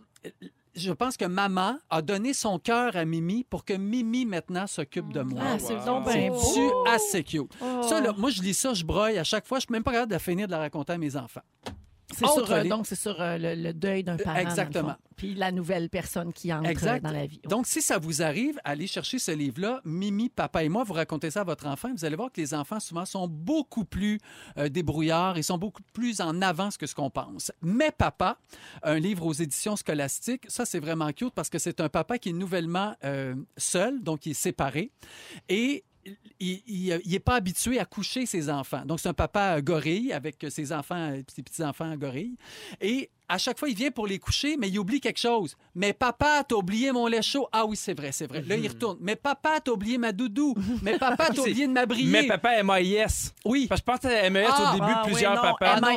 [0.77, 5.11] je pense que maman a donné son cœur à Mimi pour que Mimi maintenant s'occupe
[5.11, 5.41] de moi.
[5.45, 6.03] Ah, c'est Wow.
[6.05, 6.85] C'est beau.
[6.87, 7.51] assez cute.
[7.61, 7.81] Oh.
[7.83, 9.59] Ça, là, moi, je lis ça, je broille à chaque fois.
[9.59, 11.41] Je suis même pas capable de finir de la raconter à mes enfants.
[12.17, 14.33] C'est Autre sur, euh, donc, c'est sur euh, le, le deuil d'un parent.
[14.33, 14.95] dans le exactement.
[15.15, 17.03] Puis la nouvelle personne qui entre Exact.
[17.03, 17.41] dans la vie.
[17.47, 19.81] Donc, si ça vous arrive, allez chercher ce livre-là.
[19.85, 21.89] Mimi, papa et moi, vous racontez ça à votre enfant.
[21.95, 24.19] Vous allez voir que les enfants, souvent, sont beaucoup plus
[24.57, 27.51] euh, débrouillards et sont beaucoup plus en avance que ce qu'on pense.
[27.61, 28.37] Mais papa,
[28.83, 32.29] un livre aux éditions scolastiques, ça, c'est vraiment cute parce que c'est un papa qui
[32.29, 34.91] est nouvellement euh, seul, donc il est séparé.
[35.49, 35.83] Et
[36.39, 38.85] il n'est pas habitué à coucher ses enfants.
[38.85, 42.35] Donc, c'est un papa euh, gorille avec ses enfants, euh, ses petits-enfants gorilles.
[42.81, 45.57] Et à chaque fois, il vient pour les coucher, mais il oublie quelque chose.
[45.75, 47.49] Mais papa, t'as oublié mon lait chaud.
[47.51, 48.41] Ah oui, c'est vrai, c'est vrai.
[48.41, 48.97] Là, il retourne.
[49.01, 50.55] Mais papa, t'as oublié ma doudou.
[50.81, 52.09] Mais papa, t'as oublié de m'abriller.
[52.09, 53.33] Mais papa, MAIS.
[53.43, 53.67] Oui.
[53.67, 55.73] Parce que je pense à MES Ah, au début, ah, oui, plusieurs non, papas.
[55.75, 55.87] Ah non,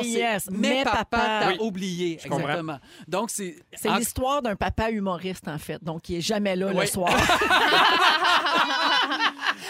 [0.51, 1.05] MAIS, papa,
[1.41, 1.57] t'as Oui.
[1.61, 2.17] oublié.
[2.21, 2.41] Je comprends.
[2.41, 2.79] Exactement.
[3.07, 3.55] Donc, c'est.
[3.73, 5.81] C'est en- l'histoire d'un papa humoriste, en fait.
[5.81, 7.13] Donc, il est jamais là le soir.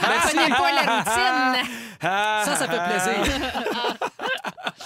[0.01, 1.70] Prenez pas la routine.
[2.01, 3.36] Ah, Ça, ça fait ah, plaisir.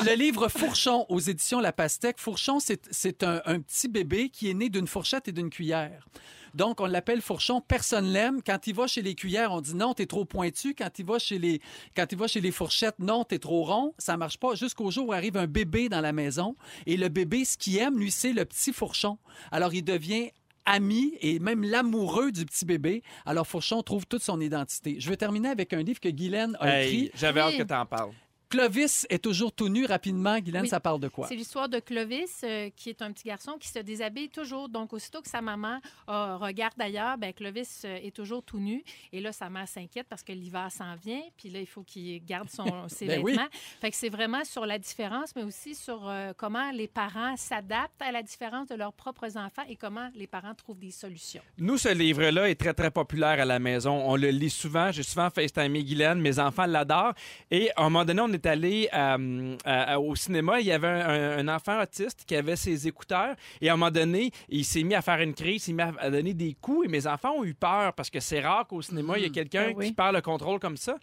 [0.05, 2.19] Le livre Fourchon aux éditions La Pastèque.
[2.19, 6.07] Fourchon, c'est c'est un, un petit bébé qui est né d'une fourchette et d'une cuillère.
[6.53, 7.59] Donc, on l'appelle fourchon.
[7.59, 8.41] Personne l'aime.
[8.45, 10.75] Quand il va chez les cuillères, on dit non, t'es trop pointu.
[10.75, 11.59] Quand il va chez les,
[11.95, 13.95] quand il va chez les fourchettes, non, t'es trop rond.
[13.97, 14.53] Ça marche pas.
[14.53, 16.55] Jusqu'au jour où arrive un bébé dans la maison.
[16.85, 19.17] Et le bébé, ce qu'il aime, lui, c'est le petit fourchon.
[19.51, 20.29] Alors, il devient
[20.65, 23.01] ami et même l'amoureux du petit bébé.
[23.25, 24.97] Alors, Fourchon trouve toute son identité.
[24.99, 27.11] Je vais terminer avec un livre que Guylaine a Hey, écrit.
[27.15, 28.11] J'avais hâte que tu en parles.
[28.49, 30.37] Clovis est toujours tout nu rapidement.
[30.39, 30.67] Guylaine, Oui.
[30.69, 31.27] ça parle de quoi?
[31.27, 34.69] C'est l'histoire de Clovis, euh, qui est un petit garçon qui se déshabille toujours.
[34.69, 35.79] Donc, aussitôt que sa maman
[36.09, 38.83] euh, regarde ailleurs, ben, Clovis euh, est toujours tout nu.
[39.11, 41.21] Et là, sa mère s'inquiète parce que l'hiver s'en vient.
[41.37, 43.31] Puis là, il faut qu'il garde son, ses Ben oui.
[43.33, 43.47] vêtements.
[43.81, 48.01] Fait que c'est vraiment sur la différence, mais aussi sur euh, comment les parents s'adaptent
[48.01, 51.41] à la différence de leurs propres enfants et comment les parents trouvent des solutions.
[51.57, 53.91] Nous, ce livre-là est très, très populaire à la maison.
[54.05, 54.91] On le lit souvent.
[54.91, 56.19] J'ai souvent FaceTimé Guylaine.
[56.21, 57.13] Mes enfants l'adorent.
[57.51, 59.55] Et à un moment donné, on est allé euh,
[59.97, 60.59] au cinéma.
[60.59, 63.35] Il y avait un, un enfant autiste qui avait ses écouteurs.
[63.61, 65.55] Et à un moment donné, il s'est mis à faire une crise.
[65.55, 66.85] Il s'est mis à, donner des coups.
[66.85, 69.29] Et mes enfants ont eu peur parce que c'est rare qu'au cinéma, il y a
[69.29, 69.87] quelqu'un Ah oui.
[69.87, 70.95] qui perd le contrôle comme ça.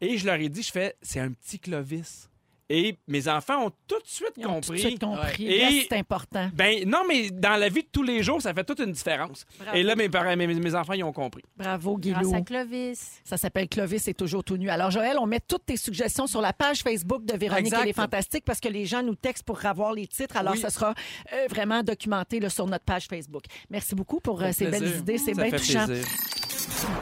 [0.00, 2.28] Et je leur ai dit, je fais, c'est un petit Clovis.
[2.74, 4.78] Et mes enfants ont tout de suite Ils ont tout de compris.
[4.80, 5.44] suite compris.
[5.46, 5.52] Ouais.
[5.56, 6.48] Yes, Et- c'est important.
[6.54, 9.44] Ben non, mais dans la vie de tous les jours, ça fait toute une différence.
[9.60, 9.76] Bravo.
[9.76, 11.42] Et là, mes parents, mes, mes enfants, ils ont compris.
[11.56, 12.34] Bravo, Grâce Guilou.
[12.34, 13.20] à Clovis.
[13.24, 14.70] Ça s'appelle Clovis est toujours tout nu.
[14.70, 17.82] Alors, Joël, on met toutes tes suggestions sur la page Facebook de Véronique Exact.
[17.82, 20.38] et les Fantastiques parce que les gens nous textent pour avoir les titres.
[20.38, 20.58] Alors, Oui.
[20.60, 20.94] ça sera
[21.34, 23.42] euh, vraiment documenté là, sur notre page Facebook.
[23.68, 25.18] Merci beaucoup pour euh, ces belles idées.
[25.18, 25.84] C'est bien touchant.
[25.84, 26.06] plaisir.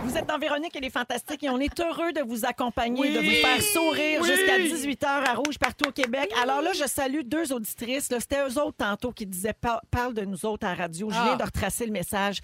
[0.05, 3.13] Vous êtes dans Véronique et les Fantastiques et on est heureux de vous accompagner, Oui.
[3.15, 4.29] de vous faire sourire Oui.
[4.29, 6.31] jusqu'à 18h à Rouge partout au Québec.
[6.43, 8.09] Alors là, je salue deux auditrices.
[8.11, 11.09] C'était eux autres tantôt qui disaient par- parle de nous autres à la radio.
[11.11, 11.37] Je viens Ah.
[11.37, 12.39] de retracer le message.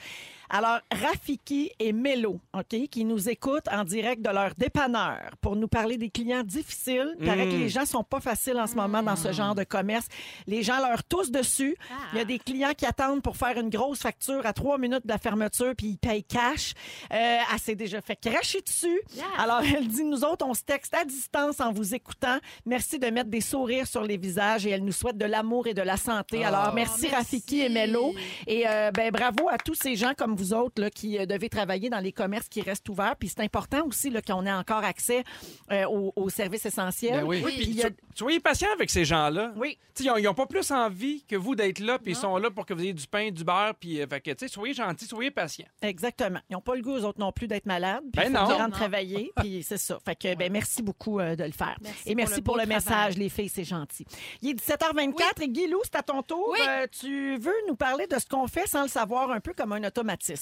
[0.51, 5.69] Alors, Rafiki et Mélo, OK, qui nous écoutent en direct de leur dépanneur pour nous
[5.69, 7.15] parler des clients difficiles.
[7.21, 7.51] Il paraît Mm.
[7.51, 10.07] que les gens sont pas faciles en ce moment dans ce genre de commerce.
[10.47, 11.77] Les gens leur toussent dessus.
[11.91, 11.95] Ah.
[12.13, 15.05] Il y a des clients qui attendent pour faire une grosse facture à trois minutes
[15.05, 16.73] de la fermeture, puis ils payent cash.
[17.13, 19.01] Euh, elle s'est déjà fait cracher dessus.
[19.15, 19.25] Yeah.
[19.39, 22.39] Alors, elle dit, nous autres, on se texte à distance en vous écoutant.
[22.65, 25.75] Merci de mettre des sourires sur les visages et elle nous souhaite de l'amour et
[25.75, 26.43] de la santé.
[26.45, 26.49] Ah.
[26.49, 27.15] Alors, merci, Oh, merci.
[27.17, 28.15] Rafiki et Mello.
[28.47, 31.49] Et euh, ben, bravo à tous ces gens comme vous autres là, qui euh, devez
[31.49, 33.17] travailler dans les commerces qui restent ouverts.
[33.19, 35.25] Puis c'est important aussi qu'on ait encore accès
[35.73, 37.21] euh, aux, aux services essentiels.
[37.21, 37.43] Ben oui.
[37.45, 39.53] Oui, Puis puis il y a- so- soyez patient avec ces gens-là.
[39.57, 39.79] Oui.
[39.99, 42.75] Ils n'ont pas plus envie que vous d'être là, puis ils sont là pour que
[42.75, 45.31] vous ayez du pain, du beurre, puis euh, fait que, tu sais, soyez gentils, soyez
[45.31, 45.65] patients.
[45.83, 46.39] Exactement.
[46.51, 48.03] Ils n'ont pas le goût, eux autres non plus, d'être malades.
[48.13, 48.47] Puis Ben non.
[48.59, 48.71] Non.
[48.71, 49.33] travailler.
[49.41, 49.99] Puis c'est ça.
[50.05, 51.77] Fait que, ben, merci beaucoup euh, de le faire.
[51.83, 54.05] Merci Et pour merci le pour le, message, les filles, c'est gentil.
[54.43, 56.49] Il est 17h24 et Guilou, c'est à ton tour.
[56.53, 56.59] Oui.
[56.69, 59.73] Euh, tu veux nous parler de ce qu'on fait sans le savoir un peu comme
[59.73, 59.83] un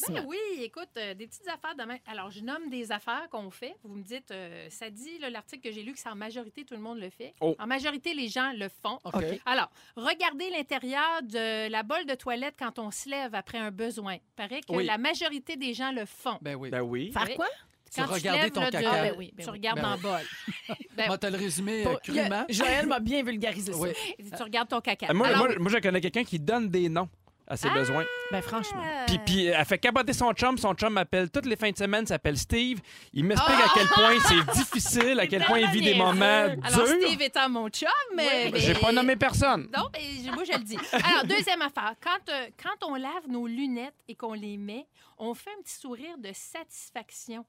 [0.08, 1.96] Ben oui, écoute, euh, des petites affaires demain.
[2.06, 3.74] Alors, je nomme des affaires qu'on fait.
[3.84, 6.74] Vous me dites, euh, ça dit, l'article que j'ai lu, que c'est en majorité, tout
[6.74, 7.34] le monde le fait.
[7.40, 7.54] Oh.
[7.58, 8.98] En majorité, les gens le font.
[9.04, 9.24] OK.
[9.46, 14.16] Alors, regardez l'intérieur de la bolle de toilette quand on se lève après un besoin.
[14.36, 14.84] paraît que Oui.
[14.84, 16.38] la majorité des gens le font.
[16.40, 16.70] Ben oui.
[16.70, 17.12] Ben oui.
[17.12, 17.46] Faire quoi?
[17.92, 18.90] Tu Quand te regardais lèves, ton là, caca.
[18.92, 19.56] Ah, ben oui, ben tu oui.
[19.56, 20.00] regardes Ben dans oui.
[20.02, 20.76] la bolle.
[20.96, 22.44] Ben, va te le résumer euh, crûment.
[22.48, 23.78] Joël m'a bien vulgarisé ça.
[23.78, 23.90] Oui.
[24.36, 25.08] tu regardes ton caca.
[25.10, 27.08] Euh, Moi, Alors, moi, moi, je connais quelqu'un qui donne des noms
[27.46, 27.74] à ses Ah!
[27.74, 28.04] besoins.
[28.32, 28.82] Ben franchement.
[28.84, 30.56] euh, Puis, puis elle fait capoter son chum.
[30.58, 32.80] Son chum m'appelle toutes les fins de semaine, s'appelle Steve.
[33.12, 36.14] Il m'explique à quel point c'est difficile, à quel point il vit des moments
[36.48, 36.60] niaiseux.
[36.64, 37.06] Alors, durs.
[37.06, 38.50] Steve étant mon chum, mais...
[38.50, 39.68] mais- J'ai pas nommé personne.
[39.76, 40.78] Non, mais moi, je le dis.
[40.92, 41.94] Alors, deuxième affaire.
[42.02, 44.86] Quand, euh, quand on lave nos lunettes et qu'on les met,
[45.18, 47.44] on fait un petit sourire de satisfaction.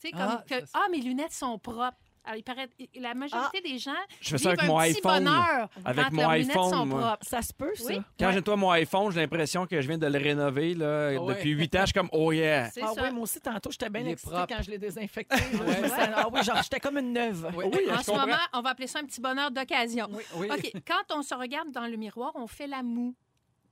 [0.00, 1.96] Tu sais, comme Ah, que, ah, mes lunettes sont propres.
[2.22, 4.98] Alors, il paraît, la majorité des gens Je fais ça vivent avec un mon petit
[4.98, 5.24] iPhone.
[5.24, 7.00] bonheur Avec quand mon leurs iPhone, sont moi.
[7.00, 7.26] propres.
[7.26, 7.84] Ça se peut, ça.
[7.86, 8.00] Oui.
[8.18, 8.32] Quand Ouais.
[8.34, 11.34] j'ai toi mon iPhone, j'ai l'impression que je viens de le rénover là, Ah ouais.
[11.34, 11.80] depuis 8 ans.
[11.80, 12.70] Je suis comme, oh yeah.
[12.70, 13.02] C'est Ah ça.
[13.02, 14.54] oui, moi aussi, tantôt, j'étais bien excitée propre.
[14.54, 15.34] quand je l'ai désinfecté.
[15.60, 15.90] Ouais.
[16.14, 17.50] Ah oui, genre, j'étais comme une neuve.
[17.56, 17.64] Oui.
[17.72, 18.26] Oui, En ce comprends.
[18.26, 20.06] moment, on va appeler ça un petit bonheur d'occasion.
[20.10, 20.48] Oui, oui.
[20.50, 23.14] OK, quand on se regarde dans le miroir, on fait la moue.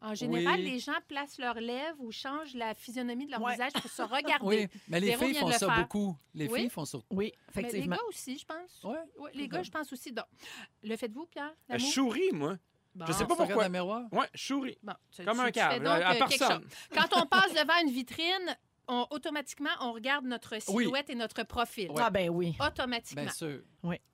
[0.00, 0.70] En général, Oui.
[0.70, 3.52] les gens placent leurs lèvres ou changent la physionomie de leur Ouais.
[3.52, 4.02] visage pour se
[4.42, 4.46] regarder.
[4.46, 5.80] Oui, mais les Véro filles font ça faire.
[5.82, 6.16] beaucoup.
[6.34, 6.60] Les Oui.
[6.60, 6.98] filles font ça.
[7.10, 7.96] Oui, Mais les effectivement.
[7.96, 8.84] gars aussi, je pense.
[8.84, 8.98] Ouais.
[9.18, 10.12] Oui, les gars, je pense aussi.
[10.12, 10.26] Donc,
[10.82, 11.52] le faites-vous, Pierre?
[11.70, 12.56] Je souris, moi.
[12.94, 13.06] Bon.
[13.06, 13.64] je sais pas Tu regardes pourquoi.
[13.64, 14.02] le miroir?
[14.12, 14.78] Ouais, je souris.
[14.82, 16.64] Bon, tu- Comme tu- un câble, donc, à euh, personne.
[16.92, 18.56] Quand on passe devant une vitrine,
[18.88, 20.84] on, automatiquement, on regarde notre Oui.
[20.84, 21.90] silhouette et notre profil.
[21.90, 21.96] Ouais.
[22.02, 22.56] Ah ben oui.
[22.64, 23.22] Automatiquement.
[23.24, 23.60] Bien sûr.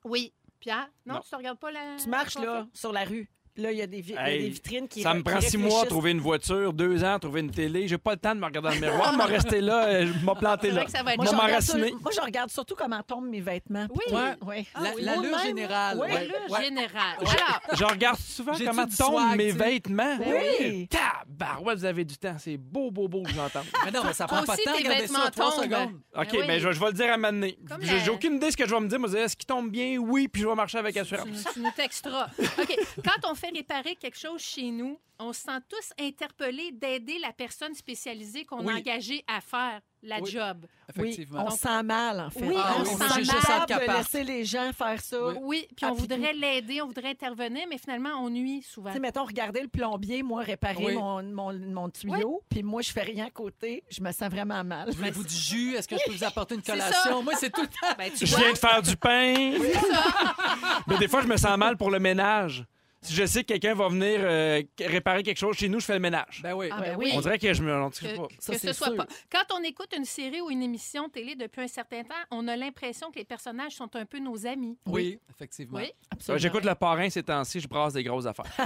[0.03, 0.33] Oui.
[0.59, 0.89] Pierre?
[1.05, 1.19] Non, Non.
[1.21, 1.95] tu ne regardes pas la.
[2.01, 3.29] Tu marches là, sur la rue.
[3.57, 5.23] Là, il y a des, vi- il y a Hey, des vitrines qui Ça me
[5.23, 7.87] prend six mois à trouver une voiture, deux ans à trouver une télé.
[7.87, 9.13] J'ai pas le temps de me regarder dans le miroir.
[9.13, 10.85] Je vais rester là, euh, je vrai là.
[10.85, 13.39] que ça va être Moi, je regarde sur- moi, je regarde surtout comment tombent mes
[13.39, 13.87] vêtements.
[13.91, 14.03] Oui.
[14.13, 15.97] Ah La- oui, L'allure moi-même, générale.
[16.01, 16.07] oui.
[16.11, 16.15] ouais.
[16.17, 16.63] Allure Ouais.
[16.65, 17.17] générale.
[17.19, 19.63] Alors, Je regarde souvent J'ai-tu comment du tombent swag, mes tu sais?
[19.69, 20.15] vêtements.
[20.17, 20.87] Ben oui.
[20.89, 22.35] Tabarouette, vous avez du temps.
[22.37, 23.63] C'est beau, beau, beau que j'entends.
[23.85, 25.51] Mais non, mais ça prend pas de aussi, temps de tes regarder vêtements ça trois
[25.51, 25.63] tombent.
[25.63, 25.91] secondes.
[26.15, 26.47] OK, Ben oui.
[26.47, 27.15] ben, je, je vais le dire à.
[27.15, 28.99] Comme J'ai la- j'ai aucune idée de ce que je vais me dire.
[28.99, 29.97] Moi, je vais dire, est-ce qu'il tombe bien?
[29.97, 31.25] Oui, puis je vais marcher avec tu, assurance.
[31.25, 32.27] nous- tu nous texteras.
[32.39, 32.77] OK.
[33.03, 37.31] Quand on fait réparer quelque chose chez nous, on se sent tous interpellés d'aider la
[37.31, 38.73] personne spécialisée qu'on Oui.
[38.73, 40.29] a engagée à faire la Oui.
[40.29, 40.65] job.
[40.97, 41.45] Oui, Effectivement.
[41.47, 42.45] on se sent mal, en fait.
[42.45, 43.65] Oui, Ah on se sent je mal.
[43.87, 45.17] de laisser les gens faire ça.
[45.27, 45.35] Oui.
[45.41, 48.89] Oui, puis on Ah, puis- voudrait l'aider, on voudrait intervenir, mais finalement, on nuit souvent.
[48.89, 50.93] Tu sais, mettons, regarder le plombier, moi, réparer Oui.
[50.95, 54.63] mon, mon, mon tuyau, puis moi, je fais rien à côté, je me sens vraiment
[54.65, 54.91] mal.
[54.91, 55.75] Voulez-vous du jus?
[55.75, 57.23] Est-ce que je peux vous apporter une collation?
[57.23, 57.95] Moi, c'est tout le temps.
[57.97, 59.53] Ben, tu Je vois, viens de faire du pain.
[60.87, 62.65] Mais des fois, je me sens mal pour le ménage.
[63.05, 65.93] Si je sais que quelqu'un va venir euh, réparer quelque chose chez nous, je fais
[65.93, 66.41] le ménage.
[66.41, 66.69] Ben oui.
[66.71, 67.05] Ah, ben ben oui.
[67.07, 67.11] oui.
[67.15, 67.73] On dirait que je me.
[67.73, 68.27] on que, pas?
[68.39, 68.95] Ça, que ce soit sûr.
[68.95, 69.05] pas.
[69.31, 72.55] Quand on écoute une série ou une émission télé depuis un certain temps, on a
[72.55, 74.77] l'impression que les personnages sont un peu nos amis.
[74.87, 75.77] Oui, effectivement.
[75.79, 75.91] Oui.
[76.11, 76.41] Absolument.
[76.41, 78.45] J'écoute le parrain ces temps-ci, je brasse des grosses affaires.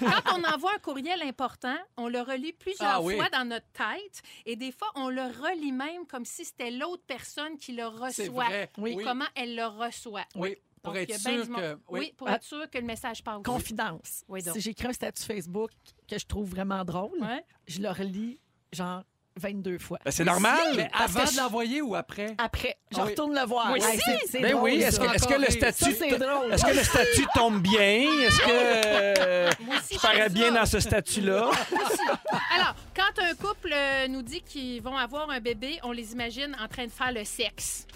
[0.00, 3.16] Quand on envoie un courriel important, on le relit plusieurs Ah oui.
[3.16, 7.02] fois dans notre tête et des fois, on le relit même comme si c'était l'autre
[7.06, 8.44] personne qui le C'est reçoit.
[8.44, 8.70] vrai.
[8.78, 8.96] Oui.
[8.98, 10.24] Et comment elle le reçoit.
[10.34, 11.78] Oui, pour Donc, être sûr que...
[11.88, 12.34] Oui, pour Ah.
[12.36, 13.42] être sûr que le message passe.
[13.44, 14.22] Confidence.
[14.28, 14.54] Oui, donc.
[14.54, 15.70] si j'écris un statut Facebook
[16.08, 17.44] que je trouve vraiment drôle, Ouais.
[17.66, 18.38] je le relis
[18.72, 19.02] genre
[19.36, 19.98] 22 fois.
[20.04, 20.58] Ben, c'est normal.
[20.76, 22.36] Mais avant de l'envoyer ou après?
[22.38, 23.10] Après, je Ah oui.
[23.10, 23.74] retourne le voir.
[23.74, 24.00] Hey, aussi.
[24.28, 25.84] c'est- Ben drôle, oui, est-ce que, le statut.
[25.84, 26.52] Ça, c'est drôle.
[26.52, 28.02] Est-ce que le statut tombe bien?
[28.20, 30.60] Est-ce que euh, Moi aussi, je parais bien ça.
[30.60, 31.50] dans ce statut-là?
[32.54, 36.54] Alors, quand un couple euh, nous dit qu'ils vont avoir un bébé, on les imagine
[36.62, 37.86] en train de faire le sexe.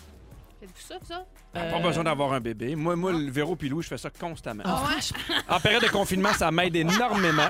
[0.58, 1.26] Faites-vous ça, ça?
[1.56, 2.76] Euh, Pas besoin d'avoir un bébé.
[2.76, 4.64] Moi, moi le Véro Pilou, je fais ça constamment.
[4.66, 5.34] Ah, Ouais?
[5.48, 7.48] En période de confinement, ça m'aide énormément.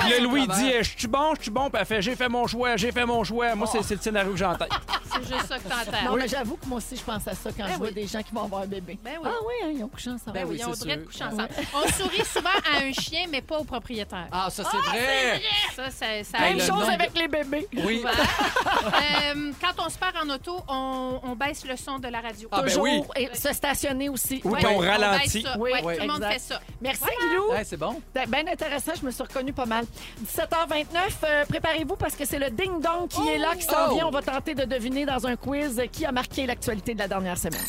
[0.00, 1.70] Puis là, Louis dit eh, Je suis bon, je suis bon.
[1.70, 3.54] Puis elle fait J'ai fait mon choix, j'ai fait mon choix.
[3.54, 4.68] Moi, c'est le scénario que j'ai en tête.
[5.12, 6.04] C'est juste ça que t'entends.
[6.10, 7.94] Non, mais j'avoue que moi aussi, je pense à ça quand Ben je vois oui.
[7.94, 8.98] des gens qui vont avoir un bébé.
[9.02, 9.28] Ben oui.
[9.32, 10.32] Ah oui, hein, ils ont couché ensemble.
[10.36, 11.06] Ben oui, oui, on c'est devrait sûr.
[11.06, 11.48] coucher ensemble.
[11.72, 14.26] On sourit souvent à un chien, mais pas au propriétaire.
[14.32, 15.40] Ah, ça, c'est vrai.
[15.76, 17.68] Ça, ça, ça Même chose nombre avec les bébés.
[17.74, 18.04] Oui.
[18.04, 22.48] Euh, quand on se perd en auto, on, on baisse le son de la radio.
[22.50, 24.40] Ah, ben Toujours et se stationner aussi.
[24.44, 25.42] Ou Ouais, qu'on baisse ralentit.
[25.42, 25.56] ça.
[25.58, 26.32] Oui, Ouais, tout le monde exact.
[26.32, 26.60] fait ça.
[26.80, 27.50] Merci, Guilou.
[27.50, 28.00] Ouais, c'est bon.
[28.14, 29.84] C'est Bien intéressant, je me suis reconnue pas mal.
[30.24, 30.86] 17h29,
[31.24, 33.94] euh, préparez-vous parce que c'est le ding-dong qui est là, qui s'en Oh!
[33.94, 34.06] vient.
[34.06, 37.38] On va tenter de deviner dans un quiz qui a marqué l'actualité de la dernière
[37.38, 37.60] semaine.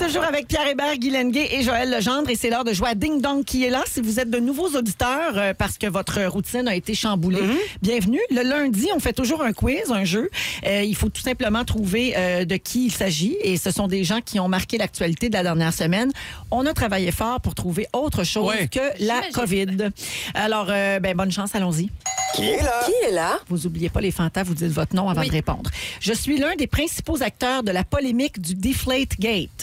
[0.00, 2.28] Toujours avec Pierre Hébert, Guy Lenguet et Joël Legendre.
[2.30, 3.82] Et c'est l'heure de jouer à Ding Dong qui est là.
[3.86, 7.40] Si vous êtes de nouveaux auditeurs euh, parce que votre routine a été chamboulée,
[7.80, 8.20] bienvenue.
[8.30, 10.30] Le lundi, on fait toujours un quiz, un jeu.
[10.66, 13.36] Euh, il faut tout simplement trouver euh, de qui il s'agit.
[13.42, 16.10] Et ce sont des gens qui ont marqué l'actualité de la dernière semaine.
[16.50, 18.68] On a travaillé fort pour trouver autre chose Ouais.
[18.68, 19.22] que la.
[19.32, 19.90] COVID.
[20.34, 21.88] Alors, euh, ben, bonne chance, allons-y.
[22.34, 22.82] Qui est là?
[22.84, 23.38] Qui est là?
[23.48, 25.28] Vous oubliez pas les fantas, vous dites votre nom avant Oui.
[25.28, 25.70] de répondre.
[26.00, 29.53] Je suis l'un des principaux acteurs de la polémique du Deflate Gate.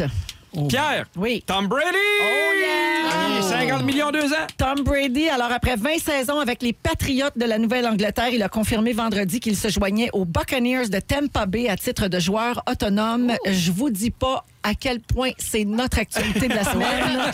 [0.67, 1.41] Pierre, Oui.
[1.47, 1.87] Tom Brady!
[2.21, 3.39] Oh yeah!
[3.39, 4.47] Et 50 millions deux ans?
[4.57, 8.91] Tom Brady, alors après 20 saisons avec les Patriotes de la Nouvelle-Angleterre, il a confirmé
[8.91, 13.31] vendredi qu'il se joignait aux Buccaneers de Tampa Bay à titre de joueur autonome.
[13.49, 17.31] Je vous dis pas à quel point c'est notre actualité de la semaine.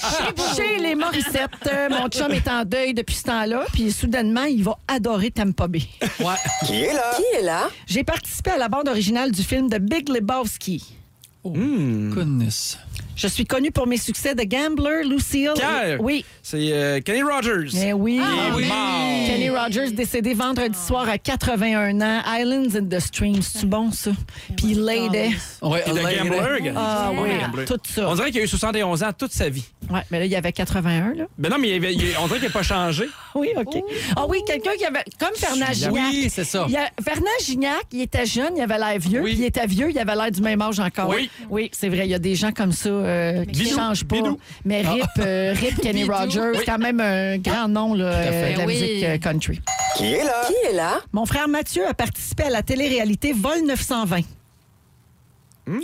[0.56, 4.64] Chez les Morissette, euh, mon chum est en deuil depuis ce temps-là, puis soudainement, il
[4.64, 5.82] va adorer Tampa Bay.
[6.20, 6.36] Ouais.
[6.68, 7.14] Qui est là?
[7.16, 7.70] Qui est là?
[7.88, 10.94] J'ai participé à la bande originale du film The Big Lebowski.
[11.50, 12.76] Oh, goodness.
[13.18, 15.50] Je suis connue pour mes succès de Gambler, Lucille.
[15.56, 15.98] Pierre.
[16.00, 16.24] Oui.
[16.44, 17.76] C'est euh, Kenny Rogers.
[17.76, 18.20] Eh oui.
[18.20, 18.66] Est oui.
[19.26, 22.22] Kenny Rogers décédé vendredi soir à 81 ans.
[22.28, 24.12] Islands in the Stream, c'est bon ça?
[24.56, 25.36] Puis Lady.
[25.64, 26.18] Ouais, Lady.
[26.30, 26.74] Gambler.
[26.76, 28.08] Ah oui, tout ça.
[28.08, 29.66] On dirait qu'il a eu 71 ans toute sa vie.
[29.90, 31.24] Ouais, mais là, il y avait 81, là.
[31.40, 33.06] Ben non, mais il avait- il- on dirait qu'il n'a pas changé.
[33.36, 33.76] Oui, OK.
[34.16, 35.04] Ah oui, quelqu'un qui avait.
[35.20, 35.94] Comme Fernand Gignac.
[36.12, 36.66] Oui, c'est ça.
[36.68, 39.34] Il y a, Fernand Gignac, il était jeune, il avait l'air vieux, Oui.
[39.36, 41.10] puis il était vieux, il avait l'air du même âge encore.
[41.10, 41.30] Oui.
[41.48, 43.76] Oui, c'est vrai, il y a des gens comme ça euh, qui Bidou.
[43.76, 44.16] changent pas.
[44.18, 44.38] Bidou.
[44.66, 46.14] Mais RIP, euh, RIP Kenny Bidou.
[46.14, 48.74] Rogers, c'est quand même un grand nom là, euh, de la Oui.
[48.74, 49.60] musique country.
[49.98, 50.44] Qui est là?
[50.48, 51.00] Qui est là?
[51.14, 54.20] Mon frère Mathieu a participé à la télé-réalité Vol 920.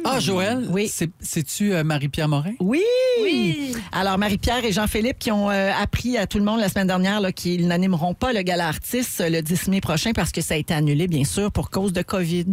[0.06, 0.88] Ah, Joël, Oui.
[0.88, 2.54] c'est- c'est-tu euh, Marie-Pierre Morin?
[2.60, 2.82] Oui!
[3.22, 3.76] Oui.
[3.92, 7.22] Alors, Marie-Pierre et Jean-Philippe qui ont euh, appris à tout le monde la semaine dernière
[7.34, 10.58] qu'ils n'animeront pas le gala artiste euh, le 10 mai prochain parce que ça a
[10.58, 12.46] été annulé, bien sûr, pour cause de COVID.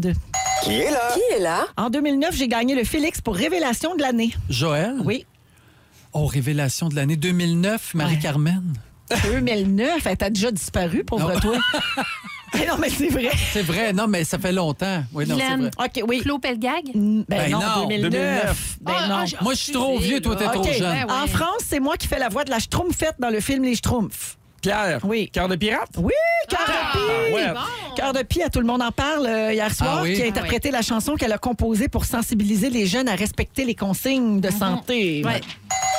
[0.64, 1.08] Qui est là?
[1.14, 1.66] Qui est là?
[1.76, 4.34] En 2009, j'ai gagné le Félix pour Révélation de l'année.
[4.48, 4.94] Joël?
[5.04, 5.24] Oui.
[6.12, 8.62] Oh, révélation de l'année 2009, Marie-Carmen.
[9.24, 11.40] 2009, elle t'a déjà disparu, pauvre Non.
[11.40, 11.56] toi.
[12.62, 13.30] Eh non, mais c'est vrai.
[13.52, 15.02] C'est vrai, non, mais ça fait longtemps.
[15.12, 15.70] Oui, non, c'est vrai.
[15.78, 16.20] OK, oui.
[16.20, 16.84] Claude Pelgag?
[16.94, 18.10] Ben, Ben non, non, 2009.
[18.10, 18.76] 2009.
[18.80, 19.14] Ben Ah, non.
[19.24, 20.50] ah, Moi, je suis trop vieux, toi, t'es là.
[20.50, 20.80] trop jeune.
[21.06, 21.26] Ben En.
[21.26, 24.36] France, c'est moi qui fais la voix de la Schtroumpfette dans le film Les Schtroumpfs.
[24.62, 24.98] Pierre.
[25.04, 25.30] Oui.
[25.32, 25.88] Cœur de pirate?
[25.96, 26.12] Oui,
[26.48, 26.98] Cœur Ah, de
[27.30, 27.34] Pie!
[27.34, 27.48] ouais.
[27.48, 27.94] bon.
[27.96, 30.14] Cœur de Pie, à tout le monde en parle euh, hier soir, Ah oui?
[30.16, 33.64] qui a Ah interprété la chanson qu'elle a composée pour sensibiliser les jeunes à respecter
[33.64, 35.22] les consignes de santé.
[35.24, 35.40] Ouais.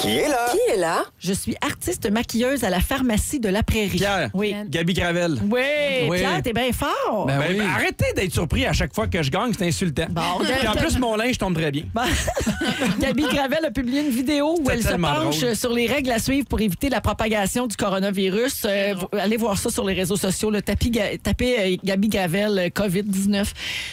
[0.01, 0.47] Qui est là?
[0.51, 1.03] Qui est là?
[1.19, 3.97] Je suis artiste maquilleuse à la pharmacie de la Prairie.
[3.97, 4.29] Pierre.
[4.33, 4.55] Oui.
[4.67, 5.37] Gabi Gravel.
[5.43, 5.61] Oui,
[6.09, 6.17] Oui.
[6.17, 7.25] Pierre, t'es bien fort.
[7.27, 7.59] Ben Ben, oui.
[7.61, 10.07] Arrêtez d'être surpris à chaque fois que je gagne, c'est insultant.
[10.09, 11.83] Bon, Puis en plus, mon linge tombe très bien.
[12.99, 15.55] Gabi Gravel a publié une vidéo où elle se penche drôle.
[15.55, 18.63] sur les règles à suivre pour éviter la propagation du coronavirus.
[18.65, 20.49] Euh, allez voir ça sur les réseaux sociaux.
[20.51, 23.45] Le tapis, Ga- tapez euh, Gabi Gravel euh, COVID-19.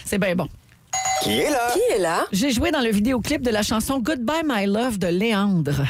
[0.05, 0.49] C'est bien bon.
[1.22, 1.70] Qui est là?
[1.72, 2.26] Qui est là?
[2.32, 5.84] J'ai joué dans le vidéoclip de la chanson Goodbye My Love de Léandre.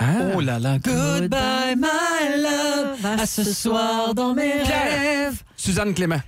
[0.00, 0.78] Oh là là.
[0.78, 3.20] Goodbye, my love.
[3.20, 5.42] À ce soir dans mes rêves.
[5.56, 6.20] Suzanne Clément.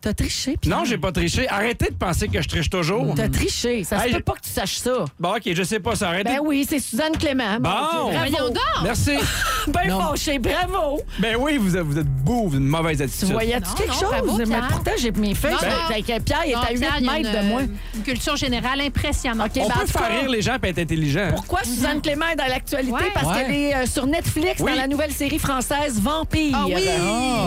[0.00, 0.78] T'as triché, Pierre.
[0.78, 1.48] Non, j'ai pas triché.
[1.48, 3.14] Arrêtez de penser que je triche toujours.
[3.16, 3.82] T'as triché.
[3.82, 5.04] Ça se Hey, peut j'ai- pas que tu saches ça.
[5.18, 6.08] Bon, OK, je sais pas ça.
[6.10, 6.30] Arrêtez.
[6.30, 7.58] Ben oui, c'est Suzanne Clément.
[7.60, 7.70] Bon.
[7.70, 8.48] Dieu, Voyons bravo.
[8.50, 8.58] donc.
[8.84, 9.12] Merci.
[9.68, 10.00] Ben Non.
[10.00, 11.00] fâché, bravo.
[11.18, 13.32] Ben oui, vous êtes, vous êtes beau, vous avez une mauvaise Tu attitude.
[13.32, 14.08] voyais-tu Non, quelque non, chose?
[14.08, 14.68] bravo, Mais Pierre.
[14.70, 15.52] pourtant, j'ai mes feuilles.
[15.52, 15.94] Non, Ben, non.
[15.94, 17.48] fait que Pierre il est Non, à 8 Pierre, il y a mètres une, de
[17.48, 17.60] moi.
[17.62, 19.50] euh, Une culture générale impressionnante.
[19.54, 21.28] OK, On ben, en peut tout faire cas, rire les gens et être intelligent.
[21.34, 22.92] Pourquoi Suzanne Clément est dans l'actualité?
[22.92, 23.10] Ouais.
[23.12, 23.42] Parce Ouais.
[23.44, 24.70] qu'elle est euh, sur Netflix Oui.
[24.72, 26.56] dans la nouvelle série française Vampire.
[26.58, 26.88] Ah oui.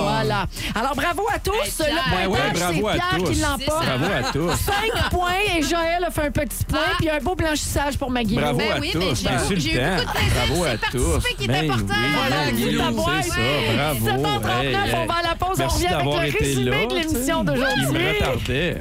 [0.03, 0.45] Voilà.
[0.75, 1.53] Alors, bravo à tous.
[1.53, 1.89] Hey, Pierre.
[2.11, 3.29] le Ben pointage, ouais, bravo c'est à Pierre tous.
[3.31, 3.35] qui.
[3.35, 3.65] C'est.
[3.65, 4.51] Bravo à tous.
[4.59, 6.95] 5 points et Joël a fait un petit point, Ah.
[6.97, 8.35] puis un beau blanchissage pour Maggie.
[8.35, 8.99] Bravo Ben à oui, tous.
[8.99, 9.95] mais j'ai C'est eu- j'ai eu insultant.
[9.95, 10.33] beaucoup de plaisir.
[10.47, 11.11] Bravo à C'est tous.
[11.11, 11.93] participer qui est Ben important.
[11.93, 13.35] oui, Voilà, ben c'est ça.
[13.75, 14.05] Bravo.
[14.05, 15.57] 7h39, Hey, on va à la pause.
[15.61, 17.85] On revient avec le résumé là, de l'émission Il me d'aujourd'hui.
[17.85, 18.77] retardait.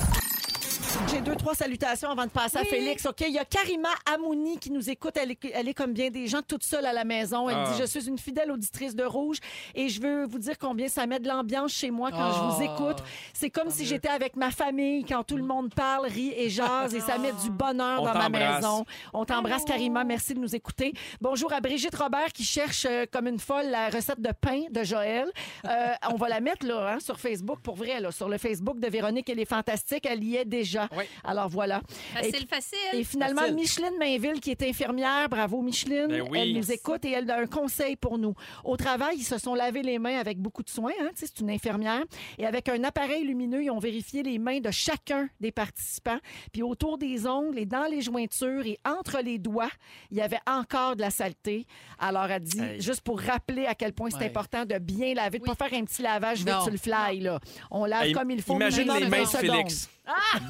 [1.11, 3.04] J'ai deux, trois salutations avant de passer à Félix.
[3.04, 5.14] OK, il y a Karima Amouni qui nous écoute.
[5.16, 7.48] Elle est, elle est comme bien des gens, toute seule à la maison.
[7.48, 7.70] Elle Ah.
[7.72, 9.38] dit Je suis une fidèle auditrice de Rouge
[9.74, 12.62] et je veux vous dire combien ça met de l'ambiance chez moi quand je vous
[12.70, 12.74] Ah.
[12.74, 13.02] écoute.
[13.32, 16.94] C'est comme si j'étais avec ma famille quand tout le monde parle, rit et jase
[16.94, 18.56] et ça met du bonheur On dans ma t'embrasse.
[18.56, 18.84] maison.
[19.12, 20.04] On t'embrasse, Karima.
[20.04, 20.92] Merci de nous écouter.
[21.20, 24.84] Bonjour à Brigitte Robert qui cherche euh, comme une folle la recette de pain de
[24.84, 25.28] Joël.
[25.64, 28.78] Euh, on va la mettre là, hein, sur Facebook pour vrai, là, sur le Facebook
[28.78, 29.28] de Véronique.
[29.28, 30.06] Elle est fantastique.
[30.06, 30.88] Elle y est déjà.
[31.01, 31.05] Oui.
[31.24, 31.80] Alors voilà.
[32.14, 32.78] Facile, facile.
[32.92, 33.57] Et finalement, Facile.
[33.57, 36.38] Micheline Mainville, qui est infirmière, bravo Micheline, Ben oui.
[36.38, 38.34] elle nous écoute et elle a un conseil pour nous.
[38.64, 41.51] Au travail, ils se sont lavés les mains avec beaucoup de soin, hein, c'est une
[41.51, 42.05] infirmière,
[42.38, 46.18] et avec un appareil lumineux, ils ont vérifié les mains de chacun des participants.
[46.53, 49.70] Puis autour des ongles et dans les jointures et entre les doigts,
[50.11, 51.66] il y avait encore de la saleté.
[51.98, 52.80] Alors, elle dit, Hey.
[52.80, 54.26] juste pour rappeler à quel point c'est Ouais.
[54.26, 55.55] important de bien laver, de Oui.
[55.57, 57.20] pas faire un petit lavage vite sur le fly.
[57.20, 57.38] Là.
[57.70, 58.55] On lave Hey, comme il faut.
[58.55, 59.88] Imagine les de mains de 20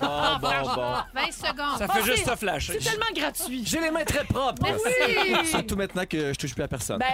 [0.01, 0.95] Bon, bon, bon.
[1.15, 1.79] 20 secondes.
[1.79, 2.79] Ça Ah, fait juste ça flasher.
[2.81, 3.63] C'est tellement gratuit.
[3.67, 4.63] J'ai les mains très propres.
[4.63, 5.51] Merci.
[5.51, 6.99] Surtout maintenant que je touche plus à personne.
[6.99, 7.07] Ben,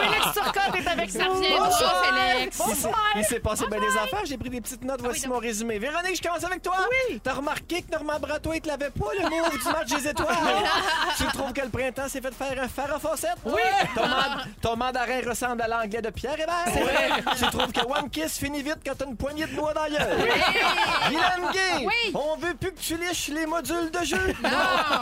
[0.00, 1.34] Félix Turcotte est avec nous.
[1.34, 2.58] revient pas, Félix.
[2.68, 4.24] Il s'est- Il s'est passé bien des affaires.
[4.24, 5.00] J'ai pris des petites notes.
[5.02, 5.34] Voici donc.
[5.34, 5.78] mon résumé.
[5.78, 6.74] Véronique, je commence avec toi.
[7.10, 7.20] Oui.
[7.22, 10.36] T'as remarqué que Normand Bratois, il te l'avait pas, le move du match des étoiles?
[11.16, 13.36] tu trouves que le printemps s'est fait faire un fer à fossette?
[13.44, 13.60] Oui.
[13.94, 16.64] Ton, mand- ton mandarin ressemble à l'anglais de Pierre Hébert?
[16.66, 17.22] Oui.
[17.38, 20.28] Tu trouves que One Kiss finit vite quand t'as une poignée de noix dans gueule?
[21.08, 22.12] Guylaine Gay, Oui.
[22.14, 24.34] on veut plus que tu liches les modules de jeu.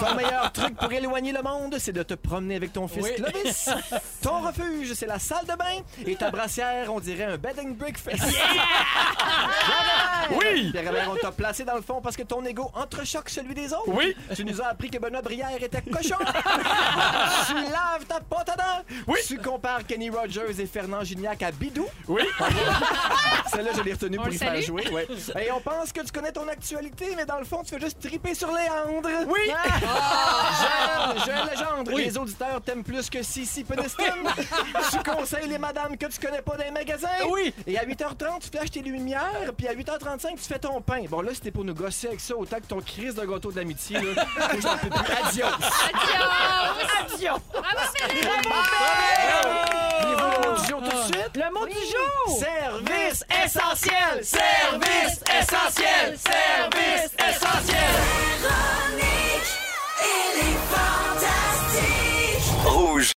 [0.01, 3.15] Ton meilleur truc pour éloigner le monde, c'est de te promener avec ton fils Oui.
[3.17, 3.69] Clovis.
[4.23, 5.83] Ton refuge, c'est la salle de bain.
[6.07, 8.17] Et ta brassière, on dirait un bed and breakfast.
[8.25, 8.31] Pierre
[10.31, 10.39] Hébert!
[10.39, 10.71] Oui.
[10.73, 13.73] Pierre Hébert, on t'a placé dans le fond parce que ton ego entrechoque celui des
[13.73, 13.85] autres.
[13.89, 14.15] Oui.
[14.35, 16.17] Tu nous as appris que Benoît Brière était cochon.
[17.47, 18.85] tu laves ta pâte à dents.
[19.07, 19.19] Oui.
[19.27, 21.87] Tu compares Kenny Rogers et Fernand Gignac à Bidou.
[22.09, 22.23] Oui.
[23.53, 24.63] Celle-là, je l'ai retenue On pour le y faire salue.
[24.65, 24.89] jouer.
[24.91, 25.07] Ouais.
[25.47, 28.01] Et on pense que tu connais ton actualité, mais dans le fond, tu fais juste
[28.01, 29.09] triper sur Léandre.
[29.29, 29.41] Oui.
[31.15, 34.03] Joël, Joël Legendre, les auditeurs t'aiment plus que Sissi Peniston.
[34.91, 37.09] tu conseilles les madames que tu connais pas dans les magasins.
[37.31, 37.55] Oui.
[37.67, 41.05] Et à 8h30, tu flashes tes lumières, puis à 8h35, tu fais ton pain.
[41.09, 43.57] Bon, là, c'était pour nous gosser avec ça, autant que ton crise de gâteau de
[43.57, 44.25] l'amitié, là.
[44.61, 45.15] J'en peux plus.
[45.25, 45.47] Adios.
[45.95, 47.15] Adios.
[47.15, 47.41] Adios.
[47.53, 48.27] Bravo, Félix.
[50.03, 51.31] Voulez-vous le mot du jour tout de suite?
[51.37, 52.41] Le mot du jour?
[52.41, 54.25] Service essentiel!
[54.25, 55.74] Service essentiel!
[55.77, 57.95] service essentiel.
[58.43, 59.51] Véronique,
[60.01, 62.47] il est fantastique.
[62.65, 63.11] Rouge.